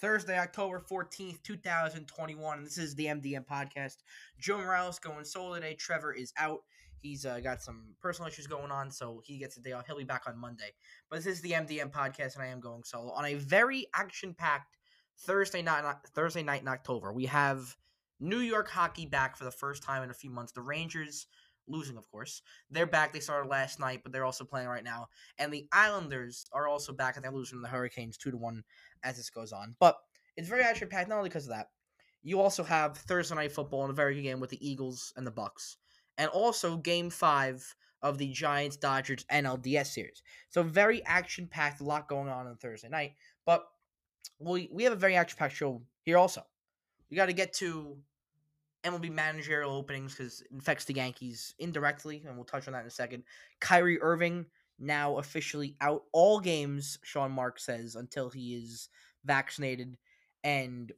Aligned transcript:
Thursday, 0.00 0.38
October 0.38 0.82
14th, 0.90 1.42
2021. 1.42 2.64
This 2.64 2.78
is 2.78 2.94
the 2.94 3.06
MDM 3.06 3.46
podcast. 3.46 3.96
Joe 4.40 4.58
Morales 4.58 4.98
going 4.98 5.24
solo 5.24 5.54
today. 5.54 5.74
Trevor 5.74 6.12
is 6.12 6.32
out. 6.36 6.60
He's 7.00 7.24
uh, 7.24 7.38
got 7.40 7.62
some 7.62 7.94
personal 8.00 8.28
issues 8.28 8.46
going 8.46 8.70
on, 8.70 8.90
so 8.90 9.20
he 9.24 9.38
gets 9.38 9.56
a 9.56 9.60
day 9.60 9.72
off. 9.72 9.86
He'll 9.86 9.98
be 9.98 10.04
back 10.04 10.22
on 10.26 10.38
Monday. 10.38 10.72
But 11.10 11.16
this 11.16 11.26
is 11.26 11.40
the 11.42 11.52
MDM 11.52 11.92
podcast, 11.92 12.34
and 12.34 12.42
I 12.42 12.48
am 12.48 12.60
going 12.60 12.82
solo 12.82 13.12
on 13.12 13.24
a 13.24 13.34
very 13.34 13.86
action-packed 13.94 14.76
Thursday 15.20 15.62
night. 15.62 15.84
Thursday 16.14 16.42
night 16.42 16.62
in 16.62 16.68
October, 16.68 17.12
we 17.12 17.26
have 17.26 17.76
New 18.18 18.38
York 18.38 18.70
hockey 18.70 19.06
back 19.06 19.36
for 19.36 19.44
the 19.44 19.50
first 19.50 19.82
time 19.82 20.02
in 20.02 20.10
a 20.10 20.14
few 20.14 20.30
months. 20.30 20.52
The 20.52 20.62
Rangers 20.62 21.26
losing, 21.66 21.96
of 21.96 22.10
course. 22.10 22.42
They're 22.70 22.86
back. 22.86 23.12
They 23.12 23.20
started 23.20 23.48
last 23.48 23.80
night, 23.80 24.00
but 24.02 24.12
they're 24.12 24.24
also 24.24 24.44
playing 24.44 24.68
right 24.68 24.84
now. 24.84 25.08
And 25.38 25.52
the 25.52 25.66
Islanders 25.72 26.46
are 26.52 26.68
also 26.68 26.92
back, 26.92 27.16
and 27.16 27.24
they're 27.24 27.32
losing 27.32 27.62
the 27.62 27.68
Hurricanes 27.68 28.16
two 28.16 28.30
to 28.30 28.36
one 28.36 28.64
as 29.02 29.16
this 29.16 29.30
goes 29.30 29.52
on. 29.52 29.74
But 29.80 29.96
it's 30.36 30.48
very 30.48 30.62
action 30.62 30.88
packed, 30.88 31.08
not 31.08 31.18
only 31.18 31.28
because 31.28 31.44
of 31.44 31.50
that. 31.50 31.68
You 32.22 32.40
also 32.40 32.64
have 32.64 32.96
Thursday 32.96 33.34
night 33.34 33.52
football 33.52 33.82
and 33.82 33.90
a 33.90 33.94
very 33.94 34.14
good 34.14 34.22
game 34.22 34.40
with 34.40 34.50
the 34.50 34.66
Eagles 34.66 35.12
and 35.16 35.26
the 35.26 35.32
Bucs, 35.32 35.76
and 36.16 36.30
also 36.30 36.76
Game 36.76 37.10
Five 37.10 37.74
of 38.02 38.18
the 38.18 38.28
Giants 38.28 38.76
Dodgers 38.76 39.24
NLDS 39.30 39.86
series. 39.86 40.22
So 40.50 40.62
very 40.62 41.04
action 41.04 41.46
packed, 41.46 41.80
a 41.80 41.84
lot 41.84 42.08
going 42.08 42.28
on 42.28 42.46
on 42.46 42.56
Thursday 42.56 42.88
night. 42.88 43.12
But 43.44 43.66
we 44.38 44.68
we 44.72 44.84
have 44.84 44.92
a 44.92 44.96
very 44.96 45.16
action 45.16 45.36
packed 45.38 45.56
show 45.56 45.82
here 46.02 46.18
also. 46.18 46.42
We 47.10 47.16
got 47.16 47.26
to 47.26 47.32
get 47.32 47.52
to 47.54 47.98
MLB 48.84 49.10
managerial 49.10 49.72
openings 49.72 50.14
because 50.14 50.42
it 50.42 50.58
affects 50.58 50.84
the 50.84 50.94
Yankees 50.94 51.54
indirectly, 51.58 52.22
and 52.26 52.36
we'll 52.36 52.44
touch 52.44 52.66
on 52.66 52.72
that 52.74 52.82
in 52.82 52.86
a 52.86 52.90
second. 52.90 53.24
Kyrie 53.60 54.00
Irving 54.00 54.46
now 54.78 55.18
officially 55.18 55.76
out 55.80 56.02
all 56.12 56.40
games, 56.40 56.98
Sean 57.02 57.32
Marks 57.32 57.64
says, 57.64 57.96
until 57.96 58.30
he 58.30 58.54
is 58.54 58.88
vaccinated. 59.24 59.96
And 60.42 60.92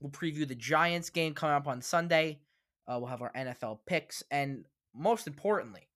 we'll 0.00 0.10
preview 0.10 0.46
the 0.46 0.54
Giants 0.54 1.10
game 1.10 1.34
coming 1.34 1.54
up 1.54 1.68
on 1.68 1.82
Sunday. 1.82 2.40
Uh, 2.88 2.96
we'll 2.98 3.08
have 3.08 3.22
our 3.22 3.32
NFL 3.36 3.80
picks. 3.86 4.22
And 4.30 4.64
most 4.94 5.26
importantly, 5.26 5.88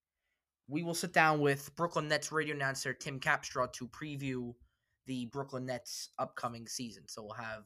we 0.68 0.82
will 0.82 0.94
sit 0.94 1.12
down 1.12 1.40
with 1.40 1.74
Brooklyn 1.76 2.08
Nets 2.08 2.30
radio 2.30 2.54
announcer 2.54 2.92
Tim 2.92 3.18
Capstraw 3.18 3.72
to 3.72 3.88
preview 3.88 4.54
the 5.06 5.26
Brooklyn 5.26 5.66
Nets 5.66 6.10
upcoming 6.18 6.68
season. 6.68 7.04
So 7.08 7.22
we'll 7.22 7.32
have 7.32 7.64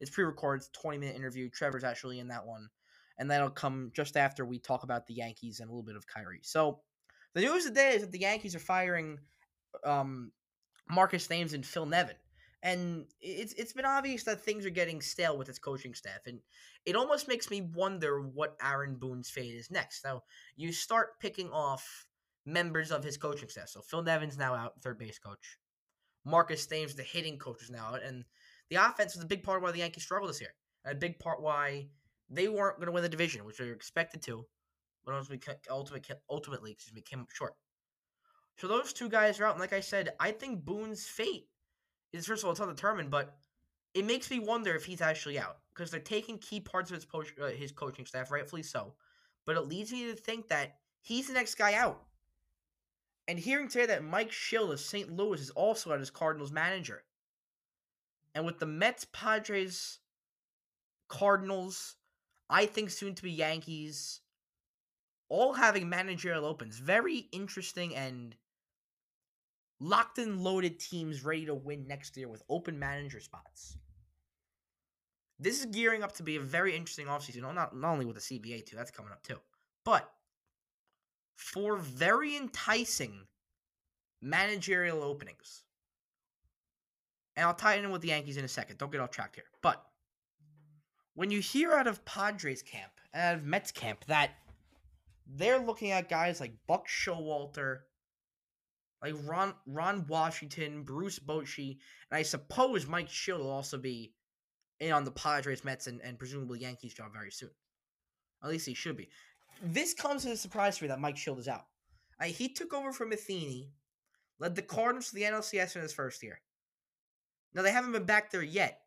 it's 0.00 0.10
pre-recorded, 0.10 0.68
20 0.72 0.98
minute 0.98 1.16
interview. 1.16 1.48
Trevor's 1.48 1.84
actually 1.84 2.18
in 2.18 2.28
that 2.28 2.46
one 2.46 2.68
and 3.18 3.30
that'll 3.30 3.50
come 3.50 3.90
just 3.94 4.16
after 4.16 4.44
we 4.44 4.58
talk 4.58 4.82
about 4.82 5.06
the 5.06 5.14
Yankees 5.14 5.60
and 5.60 5.68
a 5.68 5.72
little 5.72 5.84
bit 5.84 5.96
of 5.96 6.06
Kyrie. 6.06 6.40
So 6.42 6.80
the 7.34 7.42
news 7.42 7.64
today 7.64 7.94
is 7.94 8.02
that 8.02 8.12
the 8.12 8.20
Yankees 8.20 8.54
are 8.54 8.60
firing 8.60 9.18
um, 9.84 10.32
Marcus 10.88 11.26
Thames 11.26 11.52
and 11.52 11.64
Phil 11.64 11.86
Nevin. 11.86 12.16
And 12.62 13.04
it's 13.20 13.52
it's 13.54 13.74
been 13.74 13.84
obvious 13.84 14.24
that 14.24 14.40
things 14.40 14.64
are 14.64 14.70
getting 14.70 15.02
stale 15.02 15.36
with 15.36 15.50
its 15.50 15.58
coaching 15.58 15.92
staff, 15.92 16.20
and 16.26 16.40
it 16.86 16.96
almost 16.96 17.28
makes 17.28 17.50
me 17.50 17.60
wonder 17.60 18.22
what 18.22 18.56
Aaron 18.62 18.96
Boone's 18.96 19.28
fate 19.28 19.54
is 19.54 19.70
next. 19.70 20.02
Now 20.02 20.22
you 20.56 20.72
start 20.72 21.20
picking 21.20 21.50
off 21.50 22.06
members 22.46 22.90
of 22.90 23.04
his 23.04 23.18
coaching 23.18 23.50
staff. 23.50 23.68
So 23.68 23.82
Phil 23.82 24.02
Nevin's 24.02 24.38
now 24.38 24.54
out, 24.54 24.80
third 24.80 24.98
base 24.98 25.18
coach. 25.18 25.58
Marcus 26.24 26.66
Thames, 26.66 26.94
the 26.94 27.02
hitting 27.02 27.38
coach, 27.38 27.62
is 27.62 27.70
now 27.70 27.88
out, 27.92 28.02
and 28.02 28.24
the 28.70 28.76
offense 28.76 29.14
was 29.14 29.24
a 29.24 29.28
big 29.28 29.42
part 29.42 29.58
of 29.58 29.62
why 29.62 29.72
the 29.72 29.80
Yankees 29.80 30.04
struggled 30.04 30.30
this 30.30 30.40
year. 30.40 30.54
A 30.86 30.94
big 30.94 31.18
part 31.18 31.42
why 31.42 31.88
they 32.30 32.48
weren't 32.48 32.76
going 32.76 32.86
to 32.86 32.92
win 32.92 33.02
the 33.02 33.08
division, 33.08 33.44
which 33.44 33.58
they 33.58 33.66
were 33.66 33.72
expected 33.72 34.22
to, 34.22 34.46
but 35.04 35.14
ultimately, 35.14 35.54
ultimately, 35.70 36.16
ultimately, 36.30 36.72
excuse 36.72 36.94
me, 36.94 37.02
came 37.02 37.20
up 37.20 37.30
short. 37.30 37.54
So 38.56 38.68
those 38.68 38.92
two 38.92 39.08
guys 39.08 39.40
are 39.40 39.46
out, 39.46 39.52
and 39.52 39.60
like 39.60 39.72
I 39.72 39.80
said, 39.80 40.10
I 40.20 40.30
think 40.30 40.64
Boone's 40.64 41.06
fate 41.06 41.48
is 42.12 42.26
first 42.26 42.42
of 42.42 42.46
all 42.46 42.52
it's 42.52 42.60
undetermined, 42.60 43.10
but 43.10 43.36
it 43.94 44.04
makes 44.04 44.30
me 44.30 44.38
wonder 44.38 44.74
if 44.74 44.84
he's 44.84 45.00
actually 45.00 45.38
out 45.38 45.58
because 45.74 45.90
they're 45.90 46.00
taking 46.00 46.38
key 46.38 46.60
parts 46.60 46.90
of 46.90 46.96
his 46.96 47.04
po- 47.04 47.24
uh, 47.42 47.48
his 47.48 47.72
coaching 47.72 48.06
staff, 48.06 48.30
rightfully 48.30 48.62
so. 48.62 48.94
But 49.44 49.56
it 49.56 49.68
leads 49.68 49.92
me 49.92 50.06
to 50.06 50.14
think 50.14 50.48
that 50.48 50.76
he's 51.00 51.26
the 51.26 51.34
next 51.34 51.56
guy 51.56 51.74
out. 51.74 52.02
And 53.26 53.38
hearing 53.38 53.68
today 53.68 53.86
that 53.86 54.04
Mike 54.04 54.30
Shildt 54.30 54.72
of 54.72 54.80
St. 54.80 55.10
Louis 55.10 55.40
is 55.40 55.50
also 55.50 55.92
out 55.92 56.00
as 56.00 56.10
Cardinals 56.10 56.52
manager. 56.52 57.04
And 58.34 58.44
with 58.44 58.58
the 58.58 58.66
Mets, 58.66 59.06
Padres, 59.12 59.98
Cardinals, 61.08 61.96
I 62.48 62.66
think 62.66 62.90
soon 62.90 63.14
to 63.14 63.22
be 63.22 63.30
Yankees, 63.30 64.20
all 65.28 65.54
having 65.54 65.88
managerial 65.88 66.44
opens. 66.44 66.78
Very 66.78 67.28
interesting 67.32 67.94
and 67.94 68.36
locked 69.80 70.18
and 70.18 70.40
loaded 70.40 70.78
teams 70.78 71.24
ready 71.24 71.46
to 71.46 71.54
win 71.54 71.86
next 71.86 72.16
year 72.16 72.28
with 72.28 72.42
open 72.48 72.78
manager 72.78 73.20
spots. 73.20 73.76
This 75.38 75.58
is 75.58 75.66
gearing 75.66 76.02
up 76.02 76.12
to 76.12 76.22
be 76.22 76.36
a 76.36 76.40
very 76.40 76.76
interesting 76.76 77.06
offseason, 77.06 77.42
not, 77.42 77.76
not 77.76 77.92
only 77.92 78.06
with 78.06 78.14
the 78.16 78.20
CBA, 78.20 78.64
too, 78.66 78.76
that's 78.76 78.90
coming 78.90 79.10
up 79.10 79.22
too, 79.22 79.38
but 79.84 80.08
for 81.36 81.76
very 81.76 82.36
enticing 82.36 83.26
managerial 84.22 85.02
openings. 85.02 85.64
And 87.36 87.44
I'll 87.44 87.54
tie 87.54 87.74
it 87.74 87.84
in 87.84 87.90
with 87.90 88.02
the 88.02 88.08
Yankees 88.08 88.36
in 88.36 88.44
a 88.44 88.48
second. 88.48 88.78
Don't 88.78 88.92
get 88.92 89.00
off 89.00 89.10
track 89.10 89.34
here. 89.34 89.44
But 89.60 89.84
when 91.14 91.30
you 91.30 91.40
hear 91.40 91.72
out 91.72 91.86
of 91.86 92.04
Padres 92.04 92.62
camp 92.62 92.92
and 93.12 93.22
out 93.22 93.34
of 93.36 93.44
Mets 93.44 93.72
camp 93.72 94.04
that 94.06 94.32
they're 95.26 95.58
looking 95.58 95.90
at 95.90 96.08
guys 96.08 96.40
like 96.40 96.52
Buck 96.66 96.86
Showalter, 96.88 97.80
like 99.02 99.14
Ron 99.24 99.54
Ron 99.66 100.06
Washington, 100.08 100.82
Bruce 100.82 101.18
Bochy, 101.18 101.78
and 102.10 102.18
I 102.18 102.22
suppose 102.22 102.86
Mike 102.86 103.08
Shildt 103.08 103.38
will 103.38 103.50
also 103.50 103.78
be 103.78 104.14
in 104.80 104.92
on 104.92 105.04
the 105.04 105.10
Padres, 105.10 105.64
Mets, 105.64 105.86
and, 105.86 106.00
and 106.02 106.18
presumably 106.18 106.60
Yankees 106.60 106.94
job 106.94 107.12
very 107.12 107.30
soon. 107.30 107.50
At 108.42 108.50
least 108.50 108.66
he 108.66 108.74
should 108.74 108.96
be. 108.96 109.08
This 109.62 109.94
comes 109.94 110.26
as 110.26 110.32
a 110.32 110.36
surprise 110.36 110.76
for 110.76 110.84
me 110.84 110.88
that 110.88 111.00
Mike 111.00 111.16
Shildt 111.16 111.38
is 111.38 111.48
out. 111.48 111.66
He 112.24 112.48
took 112.48 112.72
over 112.72 112.92
from 112.92 113.10
Matheny, 113.10 113.70
led 114.38 114.54
the 114.54 114.62
Cardinals 114.62 115.08
to 115.08 115.14
the 115.14 115.22
NLCS 115.22 115.76
in 115.76 115.82
his 115.82 115.92
first 115.92 116.22
year. 116.22 116.40
Now 117.54 117.62
they 117.62 117.70
haven't 117.70 117.92
been 117.92 118.04
back 118.04 118.30
there 118.30 118.42
yet, 118.42 118.80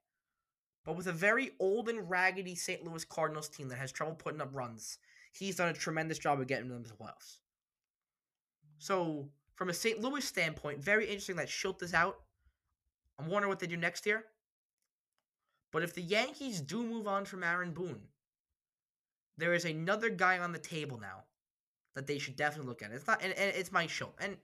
but 0.87 0.95
with 0.95 1.07
a 1.07 1.11
very 1.11 1.51
old 1.59 1.89
and 1.89 2.09
raggedy 2.09 2.55
St. 2.55 2.81
Louis 2.81 3.03
Cardinals 3.03 3.49
team 3.49 3.67
that 3.67 3.77
has 3.77 3.91
trouble 3.91 4.15
putting 4.15 4.39
up 4.39 4.55
runs, 4.55 4.99
he's 5.33 5.57
done 5.57 5.67
a 5.67 5.73
tremendous 5.73 6.17
job 6.17 6.39
of 6.39 6.47
getting 6.47 6.69
them 6.69 6.81
to 6.81 6.89
the 6.89 6.95
playoffs. 6.95 7.39
So, 8.77 9.27
from 9.55 9.67
a 9.67 9.73
St. 9.73 9.99
Louis 9.99 10.23
standpoint, 10.23 10.81
very 10.81 11.03
interesting 11.03 11.35
that 11.35 11.49
Shildt 11.49 11.83
is 11.83 11.93
out. 11.93 12.19
I'm 13.19 13.27
wondering 13.27 13.49
what 13.49 13.59
they 13.59 13.67
do 13.67 13.75
next 13.75 14.05
year. 14.05 14.23
But 15.73 15.83
if 15.83 15.93
the 15.93 16.01
Yankees 16.01 16.61
do 16.61 16.81
move 16.81 17.05
on 17.05 17.25
from 17.25 17.43
Aaron 17.43 17.73
Boone, 17.73 18.03
there 19.37 19.53
is 19.53 19.65
another 19.65 20.09
guy 20.09 20.39
on 20.39 20.53
the 20.53 20.57
table 20.57 20.97
now 21.01 21.25
that 21.95 22.07
they 22.07 22.17
should 22.17 22.37
definitely 22.37 22.69
look 22.69 22.81
at. 22.81 22.91
It's 22.91 23.05
not, 23.05 23.21
and, 23.21 23.33
and 23.33 23.53
it's 23.53 23.73
Mike 23.73 23.89
Shildt. 23.89 24.13
And 24.21 24.37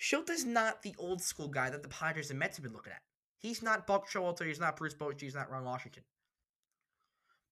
Shildt 0.00 0.30
is 0.30 0.44
not 0.44 0.82
the 0.82 0.94
old 0.96 1.20
school 1.20 1.48
guy 1.48 1.70
that 1.70 1.82
the 1.82 1.88
Padres 1.88 2.30
and 2.30 2.38
Mets 2.38 2.56
have 2.56 2.62
been 2.62 2.72
looking 2.72 2.92
at. 2.92 3.02
He's 3.40 3.62
not 3.62 3.86
Buck 3.86 4.08
Showalter. 4.08 4.46
He's 4.46 4.60
not 4.60 4.76
Bruce 4.76 4.94
Bochy. 4.94 5.22
He's 5.22 5.34
not 5.34 5.50
Ron 5.50 5.64
Washington. 5.64 6.02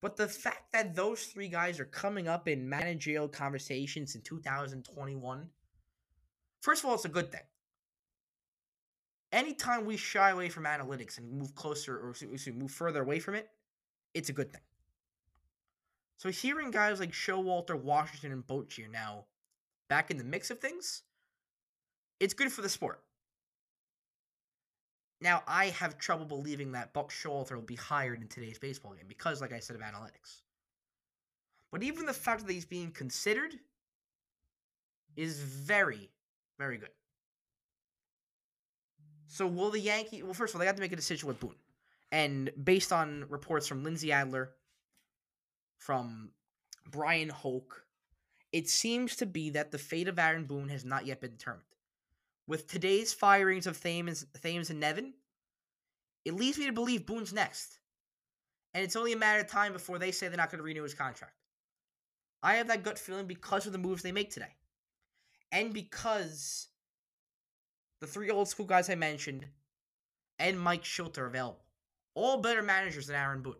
But 0.00 0.16
the 0.16 0.28
fact 0.28 0.72
that 0.72 0.94
those 0.94 1.24
three 1.24 1.48
guys 1.48 1.80
are 1.80 1.86
coming 1.86 2.28
up 2.28 2.46
in 2.46 2.68
managerial 2.68 3.26
conversations 3.26 4.14
in 4.14 4.20
2021, 4.20 5.48
first 6.60 6.84
of 6.84 6.88
all, 6.88 6.94
it's 6.94 7.04
a 7.04 7.08
good 7.08 7.32
thing. 7.32 7.40
Anytime 9.32 9.86
we 9.86 9.96
shy 9.96 10.30
away 10.30 10.50
from 10.50 10.64
analytics 10.64 11.18
and 11.18 11.32
move 11.32 11.54
closer 11.54 11.96
or 11.96 12.14
move 12.54 12.70
further 12.70 13.02
away 13.02 13.18
from 13.18 13.34
it, 13.34 13.48
it's 14.14 14.28
a 14.28 14.32
good 14.32 14.52
thing. 14.52 14.62
So 16.18 16.30
hearing 16.30 16.70
guys 16.70 17.00
like 17.00 17.12
Showalter, 17.12 17.80
Washington, 17.80 18.32
and 18.32 18.46
Bochy 18.46 18.86
are 18.86 18.90
now 18.90 19.24
back 19.88 20.10
in 20.10 20.18
the 20.18 20.24
mix 20.24 20.50
of 20.50 20.58
things, 20.58 21.02
it's 22.20 22.34
good 22.34 22.52
for 22.52 22.62
the 22.62 22.68
sport. 22.68 23.02
Now, 25.20 25.42
I 25.48 25.66
have 25.66 25.98
trouble 25.98 26.26
believing 26.26 26.72
that 26.72 26.92
Buck 26.92 27.10
Showalter 27.10 27.54
will 27.56 27.62
be 27.62 27.74
hired 27.74 28.20
in 28.20 28.28
today's 28.28 28.58
baseball 28.58 28.92
game 28.92 29.06
because, 29.08 29.40
like 29.40 29.52
I 29.52 29.58
said, 29.58 29.74
of 29.74 29.82
analytics. 29.82 30.42
But 31.72 31.82
even 31.82 32.06
the 32.06 32.12
fact 32.12 32.46
that 32.46 32.52
he's 32.52 32.64
being 32.64 32.92
considered 32.92 33.54
is 35.16 35.40
very, 35.40 36.08
very 36.58 36.78
good. 36.78 36.90
So 39.26 39.46
will 39.46 39.70
the 39.70 39.80
Yankee? 39.80 40.22
Well, 40.22 40.34
first 40.34 40.54
of 40.54 40.56
all, 40.56 40.60
they 40.60 40.66
have 40.66 40.76
to 40.76 40.80
make 40.82 40.92
a 40.92 40.96
decision 40.96 41.28
with 41.28 41.40
Boone, 41.40 41.56
and 42.10 42.50
based 42.62 42.92
on 42.92 43.26
reports 43.28 43.66
from 43.66 43.84
Lindsey 43.84 44.12
Adler, 44.12 44.54
from 45.76 46.30
Bryan 46.90 47.28
Hoch, 47.28 47.84
it 48.52 48.68
seems 48.68 49.16
to 49.16 49.26
be 49.26 49.50
that 49.50 49.70
the 49.70 49.78
fate 49.78 50.08
of 50.08 50.18
Aaron 50.18 50.46
Boone 50.46 50.70
has 50.70 50.84
not 50.84 51.04
yet 51.04 51.20
been 51.20 51.32
determined. 51.32 51.64
With 52.48 52.66
today's 52.66 53.12
firings 53.12 53.66
of 53.66 53.78
Thames, 53.80 54.24
Thames 54.42 54.70
and 54.70 54.80
Nevin, 54.80 55.12
it 56.24 56.34
leads 56.34 56.58
me 56.58 56.66
to 56.66 56.72
believe 56.72 57.06
Boone's 57.06 57.32
next. 57.32 57.78
And 58.72 58.82
it's 58.82 58.96
only 58.96 59.12
a 59.12 59.18
matter 59.18 59.40
of 59.40 59.48
time 59.48 59.74
before 59.74 59.98
they 59.98 60.10
say 60.10 60.28
they're 60.28 60.38
not 60.38 60.50
going 60.50 60.58
to 60.58 60.64
renew 60.64 60.82
his 60.82 60.94
contract. 60.94 61.34
I 62.42 62.54
have 62.54 62.68
that 62.68 62.82
gut 62.82 62.98
feeling 62.98 63.26
because 63.26 63.66
of 63.66 63.72
the 63.72 63.78
moves 63.78 64.02
they 64.02 64.12
make 64.12 64.30
today. 64.30 64.54
And 65.52 65.74
because 65.74 66.68
the 68.00 68.06
three 68.06 68.30
old 68.30 68.48
school 68.48 68.66
guys 68.66 68.88
I 68.88 68.94
mentioned 68.94 69.46
and 70.38 70.58
Mike 70.58 70.84
Shildt 70.84 71.18
are 71.18 71.26
available. 71.26 71.64
all 72.14 72.40
better 72.40 72.62
managers 72.62 73.06
than 73.06 73.16
Aaron 73.16 73.42
Boone. 73.42 73.54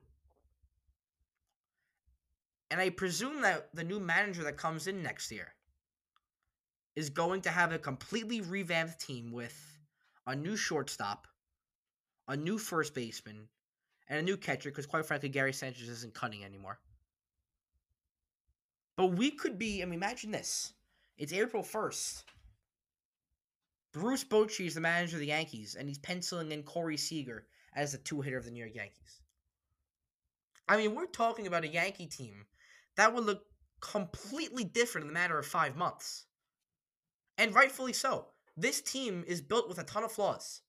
And 2.70 2.80
I 2.80 2.90
presume 2.90 3.42
that 3.42 3.68
the 3.74 3.84
new 3.84 4.00
manager 4.00 4.44
that 4.44 4.56
comes 4.56 4.86
in 4.86 5.02
next 5.02 5.30
year 5.30 5.52
is 6.98 7.10
going 7.10 7.40
to 7.40 7.48
have 7.48 7.70
a 7.70 7.78
completely 7.78 8.40
revamped 8.40 8.98
team 8.98 9.30
with 9.30 9.78
a 10.26 10.34
new 10.34 10.56
shortstop, 10.56 11.28
a 12.26 12.36
new 12.36 12.58
first 12.58 12.92
baseman, 12.92 13.46
and 14.08 14.18
a 14.18 14.22
new 14.22 14.36
catcher 14.36 14.68
because, 14.68 14.84
quite 14.84 15.06
frankly, 15.06 15.28
Gary 15.28 15.52
Sanchez 15.52 15.88
isn't 15.88 16.12
cutting 16.12 16.42
anymore. 16.42 16.80
But 18.96 19.12
we 19.12 19.30
could 19.30 19.60
be, 19.60 19.80
I 19.80 19.84
mean, 19.84 19.94
imagine 19.94 20.32
this. 20.32 20.72
It's 21.16 21.32
April 21.32 21.62
1st. 21.62 22.24
Bruce 23.92 24.24
Bochy 24.24 24.66
is 24.66 24.74
the 24.74 24.80
manager 24.80 25.18
of 25.18 25.20
the 25.20 25.26
Yankees, 25.26 25.76
and 25.78 25.88
he's 25.88 25.98
penciling 25.98 26.50
in 26.50 26.64
Corey 26.64 26.96
Seager 26.96 27.46
as 27.76 27.92
the 27.92 27.98
two 27.98 28.22
hitter 28.22 28.38
of 28.38 28.44
the 28.44 28.50
New 28.50 28.58
York 28.58 28.74
Yankees. 28.74 29.20
I 30.66 30.76
mean, 30.76 30.96
we're 30.96 31.06
talking 31.06 31.46
about 31.46 31.62
a 31.62 31.68
Yankee 31.68 32.08
team 32.08 32.44
that 32.96 33.14
would 33.14 33.24
look 33.24 33.44
completely 33.80 34.64
different 34.64 35.04
in 35.04 35.08
the 35.14 35.20
matter 35.20 35.38
of 35.38 35.46
five 35.46 35.76
months. 35.76 36.24
And 37.38 37.54
rightfully 37.54 37.92
so. 37.92 38.26
This 38.56 38.82
team 38.82 39.24
is 39.26 39.40
built 39.40 39.68
with 39.68 39.78
a 39.78 39.84
ton 39.84 40.04
of 40.04 40.12
flaws. 40.12 40.62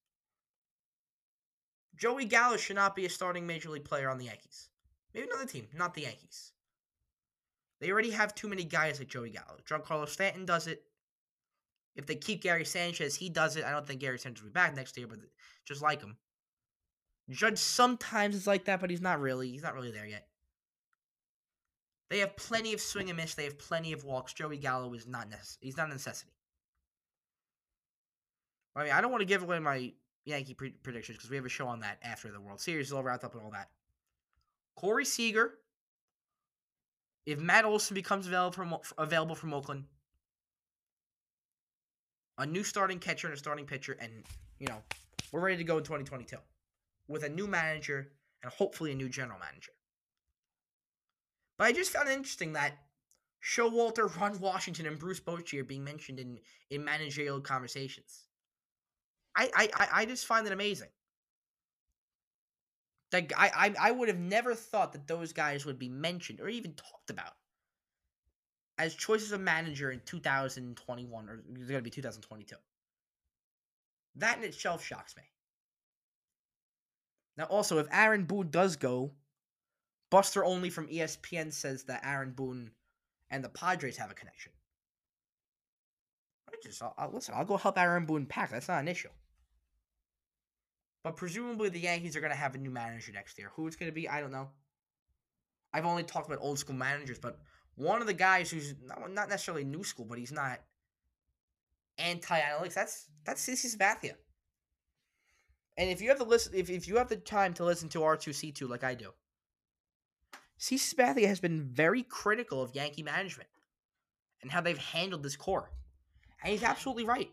Joey 1.97 2.25
Gallo 2.25 2.55
should 2.55 2.75
not 2.75 2.95
be 2.95 3.05
a 3.05 3.09
starting 3.09 3.45
major 3.45 3.69
league 3.69 3.83
player 3.83 4.09
on 4.09 4.19
the 4.19 4.25
Yankees. 4.25 4.69
Maybe 5.13 5.27
another 5.27 5.47
team, 5.47 5.67
not 5.73 5.95
the 5.95 6.03
Yankees. 6.03 6.53
They 7.81 7.91
already 7.91 8.11
have 8.11 8.35
too 8.35 8.47
many 8.47 8.63
guys 8.63 8.99
like 8.99 9.09
Joey 9.09 9.31
Gallo. 9.31 9.57
Giancarlo 9.67 10.07
Stanton 10.07 10.45
does 10.45 10.67
it. 10.67 10.83
If 11.95 12.05
they 12.05 12.15
keep 12.15 12.43
Gary 12.43 12.63
Sanchez, 12.63 13.15
he 13.15 13.29
does 13.29 13.57
it. 13.57 13.65
I 13.65 13.71
don't 13.71 13.85
think 13.85 13.99
Gary 13.99 14.19
Sanchez 14.19 14.43
will 14.43 14.49
be 14.49 14.53
back 14.53 14.75
next 14.75 14.97
year, 14.97 15.07
but 15.07 15.19
just 15.65 15.81
like 15.81 16.01
him. 16.01 16.17
Judge 17.29 17.57
sometimes 17.57 18.35
is 18.35 18.47
like 18.47 18.65
that, 18.65 18.79
but 18.79 18.89
he's 18.89 19.01
not 19.01 19.19
really. 19.19 19.49
He's 19.49 19.63
not 19.63 19.75
really 19.75 19.91
there 19.91 20.05
yet. 20.05 20.27
They 22.09 22.19
have 22.19 22.35
plenty 22.37 22.73
of 22.73 22.81
swing 22.81 23.09
and 23.09 23.17
miss. 23.17 23.35
They 23.35 23.43
have 23.43 23.59
plenty 23.59 23.93
of 23.93 24.03
walks. 24.03 24.33
Joey 24.33 24.57
Gallo 24.57 24.93
is 24.93 25.05
not 25.05 25.29
necess- 25.29 25.57
he's 25.61 25.77
not 25.77 25.89
a 25.89 25.93
necessity. 25.93 26.31
I 28.75 28.83
mean, 28.83 28.93
I 28.93 29.01
don't 29.01 29.11
want 29.11 29.21
to 29.21 29.25
give 29.25 29.43
away 29.43 29.59
my 29.59 29.91
Yankee 30.25 30.53
pre- 30.53 30.71
predictions 30.71 31.17
because 31.17 31.29
we 31.29 31.35
have 31.35 31.45
a 31.45 31.49
show 31.49 31.67
on 31.67 31.79
that 31.81 31.99
after 32.03 32.31
the 32.31 32.39
World 32.39 32.61
Series 32.61 32.87
is 32.87 32.93
all 32.93 33.03
wrapped 33.03 33.23
up 33.23 33.33
and 33.33 33.43
all 33.43 33.51
that. 33.51 33.69
Corey 34.75 35.05
Seager, 35.05 35.55
if 37.25 37.39
Matt 37.39 37.65
Olson 37.65 37.95
becomes 37.95 38.27
available 38.27 38.53
from 38.53 38.75
available 38.97 39.35
from 39.35 39.53
Oakland, 39.53 39.85
a 42.37 42.45
new 42.45 42.63
starting 42.63 42.99
catcher 42.99 43.27
and 43.27 43.35
a 43.35 43.37
starting 43.39 43.65
pitcher, 43.65 43.97
and 43.99 44.11
you 44.59 44.67
know 44.67 44.81
we're 45.31 45.41
ready 45.41 45.57
to 45.57 45.63
go 45.63 45.77
in 45.77 45.83
2022 45.83 46.37
with 47.07 47.23
a 47.23 47.29
new 47.29 47.47
manager 47.47 48.11
and 48.41 48.51
hopefully 48.53 48.91
a 48.91 48.95
new 48.95 49.09
general 49.09 49.39
manager. 49.39 49.71
But 51.57 51.65
I 51.65 51.73
just 51.73 51.91
found 51.91 52.07
it 52.07 52.13
interesting 52.13 52.53
that 52.53 52.77
Showalter, 53.43 54.15
Ron 54.17 54.39
Washington, 54.39 54.85
and 54.85 54.97
Bruce 54.97 55.19
Bochy 55.19 55.59
are 55.59 55.65
being 55.65 55.83
mentioned 55.83 56.19
in 56.19 56.39
in 56.69 56.83
managerial 56.83 57.41
conversations. 57.41 58.28
I, 59.39 59.69
I, 59.73 59.87
I 59.93 60.05
just 60.05 60.25
find 60.25 60.45
it 60.45 60.53
amazing. 60.53 60.89
Like 63.11 63.33
I, 63.35 63.51
I, 63.55 63.89
I 63.89 63.91
would 63.91 64.07
have 64.07 64.19
never 64.19 64.53
thought 64.53 64.93
that 64.93 65.07
those 65.07 65.33
guys 65.33 65.65
would 65.65 65.79
be 65.79 65.89
mentioned 65.89 66.41
or 66.41 66.49
even 66.49 66.73
talked 66.73 67.09
about 67.09 67.33
as 68.77 68.95
choices 68.95 69.31
of 69.31 69.41
manager 69.41 69.91
in 69.91 70.01
2021 70.05 71.29
or 71.29 71.43
it's 71.55 71.69
gonna 71.69 71.81
be 71.81 71.89
2022. 71.89 72.55
That 74.15 74.37
in 74.37 74.43
itself 74.43 74.83
shocks 74.83 75.15
me. 75.17 75.23
Now, 77.37 77.45
also, 77.45 77.77
if 77.77 77.87
Aaron 77.91 78.25
Boone 78.25 78.49
does 78.49 78.75
go, 78.75 79.11
Buster 80.09 80.43
Olney 80.43 80.69
from 80.69 80.87
ESPN 80.87 81.53
says 81.53 81.83
that 81.83 82.05
Aaron 82.05 82.31
Boone 82.31 82.71
and 83.29 83.43
the 83.43 83.49
Padres 83.49 83.95
have 83.97 84.11
a 84.11 84.15
connection. 84.15 84.51
I 86.49 86.55
just, 86.61 86.81
I'll, 86.83 86.93
I'll, 86.97 87.11
listen, 87.13 87.35
I'll 87.37 87.45
go 87.45 87.57
help 87.57 87.77
Aaron 87.77 88.05
Boone 88.05 88.25
pack. 88.25 88.51
That's 88.51 88.67
not 88.67 88.79
an 88.81 88.87
issue. 88.87 89.09
But 91.03 91.15
presumably 91.15 91.69
the 91.69 91.79
Yankees 91.79 92.15
are 92.15 92.21
going 92.21 92.31
to 92.31 92.37
have 92.37 92.55
a 92.55 92.57
new 92.57 92.71
manager 92.71 93.11
next 93.13 93.37
year. 93.37 93.51
Who 93.55 93.67
it's 93.67 93.75
going 93.75 93.91
to 93.91 93.95
be, 93.95 94.09
I 94.09 94.19
don't 94.19 94.31
know. 94.31 94.49
I've 95.73 95.85
only 95.85 96.03
talked 96.03 96.27
about 96.27 96.43
old 96.43 96.59
school 96.59 96.75
managers, 96.75 97.19
but 97.19 97.39
one 97.75 98.01
of 98.01 98.07
the 98.07 98.13
guys 98.13 98.49
who's 98.51 98.75
not, 98.83 99.11
not 99.11 99.29
necessarily 99.29 99.63
new 99.63 99.83
school, 99.83 100.05
but 100.05 100.17
he's 100.17 100.31
not 100.31 100.59
anti-analytics. 101.97 102.73
That's 102.73 103.07
that's 103.23 103.47
CC 103.47 103.75
Sabathia. 103.75 104.13
And 105.77 105.89
if 105.89 106.01
you 106.01 106.09
have 106.09 106.17
the 106.17 106.25
list, 106.25 106.53
if, 106.53 106.69
if 106.69 106.87
you 106.87 106.97
have 106.97 107.07
the 107.07 107.15
time 107.15 107.53
to 107.53 107.63
listen 107.63 107.87
to 107.89 107.99
R2C2 107.99 108.67
like 108.67 108.83
I 108.83 108.95
do, 108.95 109.11
CC 110.59 110.93
Sabathia 110.93 111.27
has 111.27 111.39
been 111.39 111.69
very 111.71 112.03
critical 112.03 112.61
of 112.61 112.75
Yankee 112.75 113.03
management 113.03 113.49
and 114.41 114.51
how 114.51 114.59
they've 114.59 114.77
handled 114.77 115.23
this 115.23 115.37
core, 115.37 115.71
and 116.43 116.51
he's 116.51 116.63
absolutely 116.63 117.05
right. 117.05 117.29